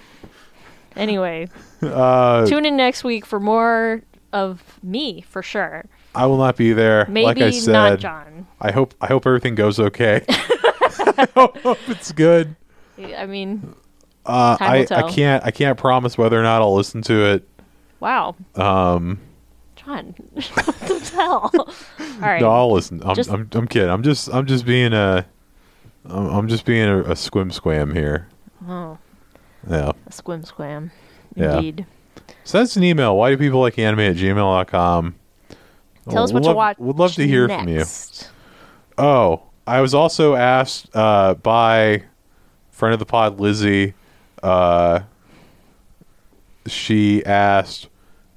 Anyway, 0.97 1.49
Uh, 1.83 2.45
tune 2.45 2.67
in 2.67 2.77
next 2.77 3.05
week 3.05 3.25
for 3.25 3.41
more 3.41 4.03
of 4.35 4.79
me 4.83 5.23
for 5.23 5.43
sure. 5.43 5.87
I 6.15 6.27
will 6.27 6.39
not 6.39 6.57
be 6.57 6.73
there. 6.73 7.07
Maybe 7.09 7.25
like 7.27 7.41
I 7.41 7.51
said, 7.51 7.73
not 7.73 7.99
John. 8.01 8.47
I 8.61 8.73
hope 8.73 8.95
I 9.01 9.07
hope 9.07 9.27
everything 9.27 9.55
goes 9.55 9.79
okay. 9.79 10.25
I 10.29 11.29
hope 11.35 11.57
it's 11.89 12.13
good. 12.13 12.57
I 13.17 13.27
mean, 13.27 13.75
Uh, 14.27 14.57
I. 14.61 14.87
I 14.91 15.11
can't 15.11 15.45
I 15.45 15.51
can't 15.51 15.79
promise 15.79 16.19
whether 16.19 16.39
or 16.39 16.43
not 16.43 16.61
I'll 16.63 16.75
listen 16.75 17.01
to 17.03 17.25
it. 17.35 17.49
wow, 18.01 18.35
Um, 18.57 19.19
John, 19.77 20.15
what 20.33 20.45
the 20.81 21.11
hell? 21.15 21.51
All 21.55 21.67
right, 22.21 22.41
no, 22.41 22.51
I'll 22.51 22.73
listen. 22.73 23.03
I'm, 23.05 23.15
Just- 23.15 23.31
I'm 23.31 23.49
I'm 23.53 23.67
kidding. 23.69 23.89
I'm 23.91 24.03
just 24.03 24.29
I'm 24.33 24.47
just 24.47 24.67
being 24.67 24.93
a 24.93 25.25
I'm, 26.07 26.27
I'm 26.27 26.49
just 26.49 26.65
being 26.65 26.89
a, 26.89 27.01
a 27.01 27.15
squim 27.15 27.53
squam 27.53 27.95
here. 27.95 28.27
oh, 28.69 28.99
Yeah. 29.69 29.93
a 30.07 30.11
squim 30.11 30.45
squam, 30.47 30.91
Yeah. 31.37 31.57
indeed. 31.57 31.87
Send 32.45 32.65
us 32.65 32.77
an 32.77 32.83
email. 32.85 33.17
Why 33.17 33.31
do 33.31 33.37
people 33.39 33.61
like 33.61 33.79
anime 33.79 34.01
at 34.01 34.17
gmail.com? 34.17 35.15
Tell 36.09 36.23
us 36.23 36.33
We'd 36.33 36.41
what 36.41 36.45
love, 36.45 36.53
you 36.53 36.57
watch. 36.57 36.79
Would 36.79 36.99
love 36.99 37.13
to 37.15 37.27
hear 37.27 37.49
from 37.49 37.69
you. 37.69 37.85
Oh, 38.97 39.43
I 39.67 39.81
was 39.81 39.95
also 39.95 40.35
asked 40.35 40.95
uh, 40.95 41.35
by 41.35 42.05
friend 42.71 42.93
of 42.93 42.99
the 42.99 43.07
pod 43.07 43.41
Lizzie. 43.41 43.95
Uh, 44.43 45.01
she 46.67 47.25
asked, 47.25 47.89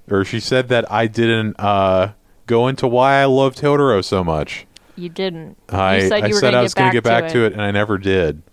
or 0.09 0.25
she 0.25 0.39
said 0.39 0.69
that 0.69 0.91
I 0.91 1.07
didn't 1.07 1.59
uh, 1.59 2.13
go 2.45 2.67
into 2.67 2.87
why 2.87 3.21
I 3.21 3.25
love 3.25 3.55
Totoro 3.55 4.03
so 4.03 4.23
much. 4.23 4.65
You 4.95 5.09
didn't. 5.09 5.57
I 5.69 5.95
you 5.97 6.01
said 6.07 6.23
I 6.23 6.27
you 6.27 6.33
were 6.35 6.39
said 6.39 6.53
I 6.53 6.61
was 6.61 6.73
going 6.73 6.91
to 6.91 6.93
get 6.93 7.03
back 7.03 7.31
to 7.31 7.45
it. 7.45 7.53
and 7.53 7.61
I 7.61 7.71
never 7.71 7.97
did. 7.97 8.43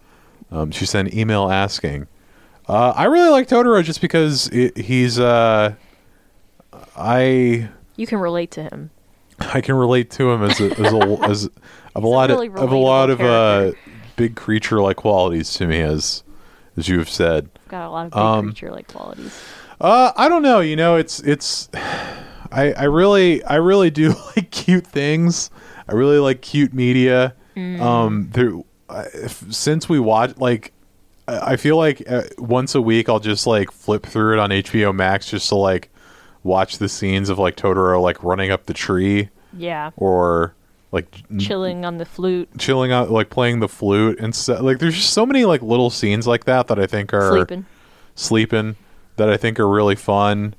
Um, 0.51 0.71
she 0.71 0.87
sent 0.87 1.13
an 1.13 1.19
email 1.19 1.51
asking. 1.51 2.07
Uh, 2.67 2.93
I 2.97 3.05
really 3.05 3.31
like 3.31 3.49
Totoro 3.49 3.83
just 3.83 4.01
because 4.01 4.49
it, 4.49 4.77
he's. 4.79 5.19
Uh, 5.19 5.75
I 6.97 7.69
You 7.97 8.07
can 8.07 8.19
relate 8.19 8.51
to 8.53 8.63
him. 8.63 8.91
I 9.55 9.61
can 9.61 9.75
relate 9.75 10.11
to 10.13 10.31
him 10.31 10.43
as 10.43 10.61
a, 10.61 10.71
as 10.81 10.93
a, 10.93 11.19
as 11.29 11.49
of 11.95 12.05
a 12.05 12.09
lot 12.09 12.31
really 12.31 12.49
of, 12.49 12.57
of 12.57 12.73
a 12.73 12.77
lot 12.77 13.11
of 13.11 13.21
uh, 13.21 13.73
big 14.17 14.37
creature 14.37 14.81
like 14.81 14.97
qualities 14.97 15.53
to 15.55 15.67
me 15.67 15.81
as 15.81 16.23
as 16.77 16.89
you 16.89 16.99
have 16.99 17.09
said. 17.09 17.49
Got 17.69 17.87
a 17.87 17.91
lot 17.91 18.07
of 18.07 18.13
big 18.13 18.19
Um, 18.19 18.45
creature 18.47 18.71
like 18.71 18.89
qualities. 18.89 19.39
Uh, 19.81 20.13
I 20.17 20.29
don't 20.29 20.43
know. 20.43 20.61
You 20.61 20.77
know, 20.77 20.97
it's 20.97 21.21
it's. 21.21 21.69
I 22.53 22.73
I 22.73 22.85
really 22.85 23.43
I 23.45 23.57
really 23.57 23.91
do 23.91 24.15
like 24.37 24.51
cute 24.51 24.87
things. 24.87 25.51
I 25.89 25.95
really 25.95 26.19
like 26.19 26.43
cute 26.43 26.73
media. 26.75 27.35
Mm. 27.57 27.81
Um, 27.81 28.29
there 28.33 28.53
if, 29.15 29.45
since 29.53 29.89
we 29.89 29.99
watch 29.99 30.37
like. 30.37 30.73
I 31.27 31.53
I 31.53 31.57
feel 31.57 31.77
like 31.77 32.03
uh, 32.09 32.23
once 32.39 32.75
a 32.75 32.81
week 32.81 33.09
I'll 33.09 33.21
just 33.21 33.47
like 33.47 33.71
flip 33.71 34.05
through 34.05 34.35
it 34.35 34.39
on 34.39 34.51
HBO 34.51 34.95
Max 34.95 35.31
just 35.31 35.49
to 35.51 35.55
like 35.55 35.91
watch 36.43 36.79
the 36.79 36.89
scenes 36.89 37.29
of 37.29 37.39
like 37.39 37.57
Totoro 37.57 38.01
like 38.03 38.23
running 38.23 38.51
up 38.51 38.67
the 38.67 38.75
tree 38.75 39.29
Yeah, 39.57 39.91
or 39.97 40.55
like 40.93 41.23
chilling 41.39 41.85
on 41.85 41.99
the 41.99 42.05
flute, 42.05 42.49
chilling 42.59 42.91
out 42.93 43.11
like 43.11 43.31
playing 43.31 43.61
the 43.61 43.69
flute 43.69 44.19
and 44.19 44.35
so, 44.35 44.61
like 44.63 44.79
there's 44.79 44.95
just 44.97 45.13
so 45.13 45.25
many 45.27 45.45
like 45.45 45.63
little 45.63 45.91
scenes 45.91 46.27
like 46.27 46.45
that 46.45 46.67
that 46.69 46.79
i 46.81 46.87
think 46.87 47.13
are 47.15 47.31
sleeping. 47.31 47.67
sleeping. 48.15 48.77
That 49.17 49.29
i 49.31 49.37
think 49.37 49.61
are 49.61 49.69
really 49.69 49.97
fun. 49.97 50.55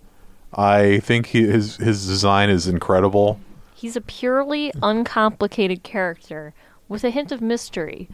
I 0.54 1.00
think 1.00 1.28
he, 1.28 1.44
his 1.48 1.78
his 1.78 2.06
design 2.06 2.50
is 2.50 2.68
incredible. 2.68 3.40
He's 3.74 3.96
a 3.96 4.02
purely 4.02 4.72
uncomplicated 4.84 5.82
character 5.84 6.54
with 6.88 7.04
a 7.04 7.10
hint 7.10 7.32
of 7.32 7.42
mystery. 7.42 8.08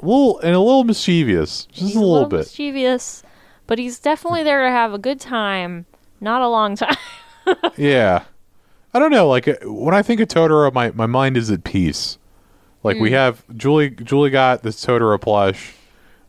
a 0.00 0.06
little 0.06 0.38
and 0.38 0.54
a 0.54 0.60
little 0.60 0.84
mischievous. 0.84 1.66
Just 1.66 1.80
He's 1.88 1.96
a 1.96 2.00
little 2.00 2.26
bit. 2.28 2.38
mischievous, 2.38 3.22
but 3.66 3.78
he's 3.78 3.98
definitely 3.98 4.42
there 4.44 4.62
to 4.64 4.70
have 4.70 4.94
a 4.94 4.98
good 4.98 5.20
time, 5.20 5.86
not 6.22 6.40
a 6.40 6.48
long 6.48 6.76
time. 6.76 6.96
yeah 7.76 8.22
i 8.94 8.98
don't 8.98 9.10
know 9.10 9.28
like 9.28 9.48
uh, 9.48 9.54
when 9.64 9.94
i 9.94 10.00
think 10.00 10.20
of 10.20 10.28
totoro 10.28 10.72
my, 10.72 10.90
my 10.92 11.06
mind 11.06 11.36
is 11.36 11.50
at 11.50 11.64
peace 11.64 12.16
like 12.84 12.96
Hmm. 12.96 13.02
we 13.02 13.10
have 13.12 13.44
julie 13.56 13.90
julie 13.90 14.30
got 14.30 14.62
this 14.62 14.84
totoro 14.84 15.20
plush 15.20 15.74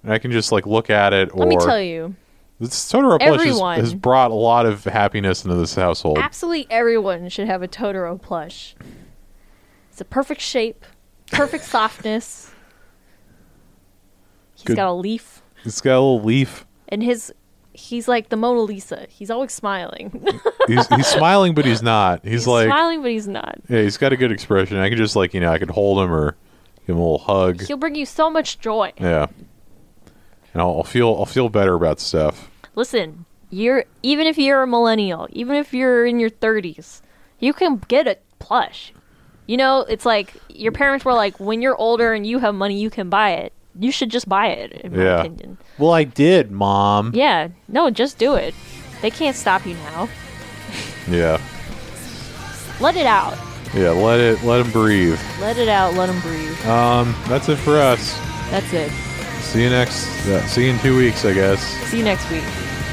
and 0.02 0.12
i 0.12 0.18
can 0.18 0.32
just 0.32 0.52
like 0.52 0.66
look 0.66 0.90
at 0.90 1.14
it 1.14 1.30
or 1.34 1.40
Let 1.46 1.48
me 1.50 1.58
tell 1.58 1.80
you, 1.80 2.16
this 2.60 2.92
totoro 2.92 3.20
plush 3.20 3.46
has, 3.46 3.60
has 3.60 3.94
brought 3.94 4.32
a 4.32 4.36
lot 4.36 4.66
of 4.66 4.84
happiness 4.86 5.44
into 5.46 5.56
this 5.56 5.76
household 5.76 6.18
absolutely 6.18 6.66
everyone 6.72 7.30
should 7.30 7.48
have 7.48 7.62
a 7.62 7.68
Totoro 7.68 8.20
plush. 8.22 8.76
It's 9.92 10.02
a 10.02 10.06
perfect 10.06 10.42
shape, 10.42 10.86
perfect 11.32 11.64
softness. 11.76 12.50
He's 14.56 14.64
Good. 14.64 14.76
got 14.78 14.88
a 14.88 14.94
leaf, 14.94 15.42
He's 15.64 15.82
got 15.82 15.92
a 15.92 16.02
little 16.02 16.22
leaf 16.24 16.66
and 16.88 17.04
his 17.04 17.34
he's 17.74 18.08
like 18.08 18.30
the 18.30 18.36
Mona 18.36 18.62
Lisa. 18.62 19.08
He's 19.10 19.30
always 19.30 19.52
smiling. 19.52 20.26
he's 20.68 20.88
he's 20.88 21.08
smiling, 21.08 21.54
but 21.54 21.66
he's 21.66 21.82
not. 21.82 22.22
He's, 22.24 22.32
he's 22.32 22.48
like, 22.48 22.68
smiling, 22.68 23.02
but 23.02 23.12
he's 23.12 23.28
not. 23.28 23.60
yeah, 23.68 23.82
he's 23.82 23.98
got 23.98 24.14
a 24.14 24.18
good 24.18 24.32
expression. 24.32 24.78
I 24.78 24.90
could 24.90 24.98
just 24.98 25.16
like 25.16 25.34
you 25.34 25.40
know, 25.40 25.52
I 25.52 25.60
could 25.60 25.72
hold 25.72 26.04
him 26.04 26.14
or 26.14 26.36
give 26.88 26.96
him 26.96 26.98
a 26.98 27.04
little 27.04 27.18
hug. 27.18 27.62
He'll 27.64 27.78
bring 27.78 27.96
you 27.96 28.06
so 28.06 28.30
much 28.30 28.60
joy. 28.60 28.94
Yeah, 29.00 29.28
and 30.54 30.62
I'll, 30.62 30.78
I'll 30.78 30.84
feel 30.84 31.16
I'll 31.18 31.26
feel 31.26 31.50
better 31.50 31.74
about 31.74 32.00
stuff. 32.00 32.50
Listen, 32.76 33.26
you're 33.50 33.86
even 34.02 34.28
if 34.28 34.38
you're 34.38 34.64
a 34.64 34.68
millennial, 34.68 35.28
even 35.32 35.56
if 35.56 35.74
you're 35.74 36.06
in 36.06 36.20
your 36.20 36.30
30s, 36.30 37.02
you 37.40 37.54
can 37.54 37.78
get 37.88 38.08
a 38.08 38.18
plush. 38.40 38.94
You 39.46 39.58
know, 39.58 39.82
it's 39.82 40.06
like 40.06 40.34
your 40.50 40.72
parents 40.72 41.04
were 41.04 41.14
like, 41.14 41.40
when 41.40 41.62
you're 41.62 41.76
older 41.76 42.14
and 42.14 42.26
you 42.26 42.40
have 42.40 42.56
money, 42.56 42.80
you 42.80 42.90
can 42.90 43.10
buy 43.10 43.32
it. 43.32 43.54
You 43.80 43.92
should 43.92 44.10
just 44.12 44.30
buy 44.30 44.48
it, 44.48 44.72
in 44.84 44.96
my 44.96 45.04
Yeah. 45.04 45.20
opinion. 45.22 45.58
Well, 45.80 45.92
I 45.94 46.04
did, 46.04 46.52
mom. 46.52 47.12
Yeah, 47.16 47.48
no, 47.68 47.90
just 47.90 48.18
do 48.18 48.36
it. 48.36 48.54
They 49.02 49.10
can't 49.10 49.36
stop 49.36 49.66
you 49.66 49.74
now. 49.76 50.08
Yeah, 51.10 51.40
Let 52.80 52.96
it 52.96 53.06
out. 53.06 53.38
yeah. 53.74 53.90
Let 53.92 54.20
it 54.20 54.44
let 54.44 54.62
him 54.66 54.72
breathe. 54.72 55.20
Let 55.42 55.58
it 55.58 55.68
out. 55.68 55.96
Let 55.96 56.08
them 56.08 56.20
breathe. 56.22 56.66
Um, 56.66 57.16
that's 57.28 57.50
it 57.50 57.58
for 57.58 57.78
us. 57.78 58.18
That's 58.52 58.72
it. 58.74 58.92
See 59.42 59.64
you 59.64 59.70
next. 59.70 60.08
Uh, 60.28 60.46
see 60.48 60.66
you 60.66 60.72
in 60.74 60.80
two 60.80 60.96
weeks, 60.98 61.26
I 61.26 61.34
guess. 61.34 61.60
See 61.90 61.98
you 61.98 62.04
next 62.04 62.30
week. 62.32 62.44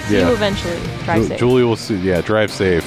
See 0.09 0.17
Yeah. 0.19 0.29
you 0.29 0.35
eventually. 0.35 0.77
Drive 1.05 1.23
Ju- 1.23 1.29
safe. 1.29 1.39
Julie 1.39 1.65
will 1.65 1.77
see. 1.77 1.97
Yeah, 1.97 2.21
drive 2.21 2.51
safe. 2.51 2.85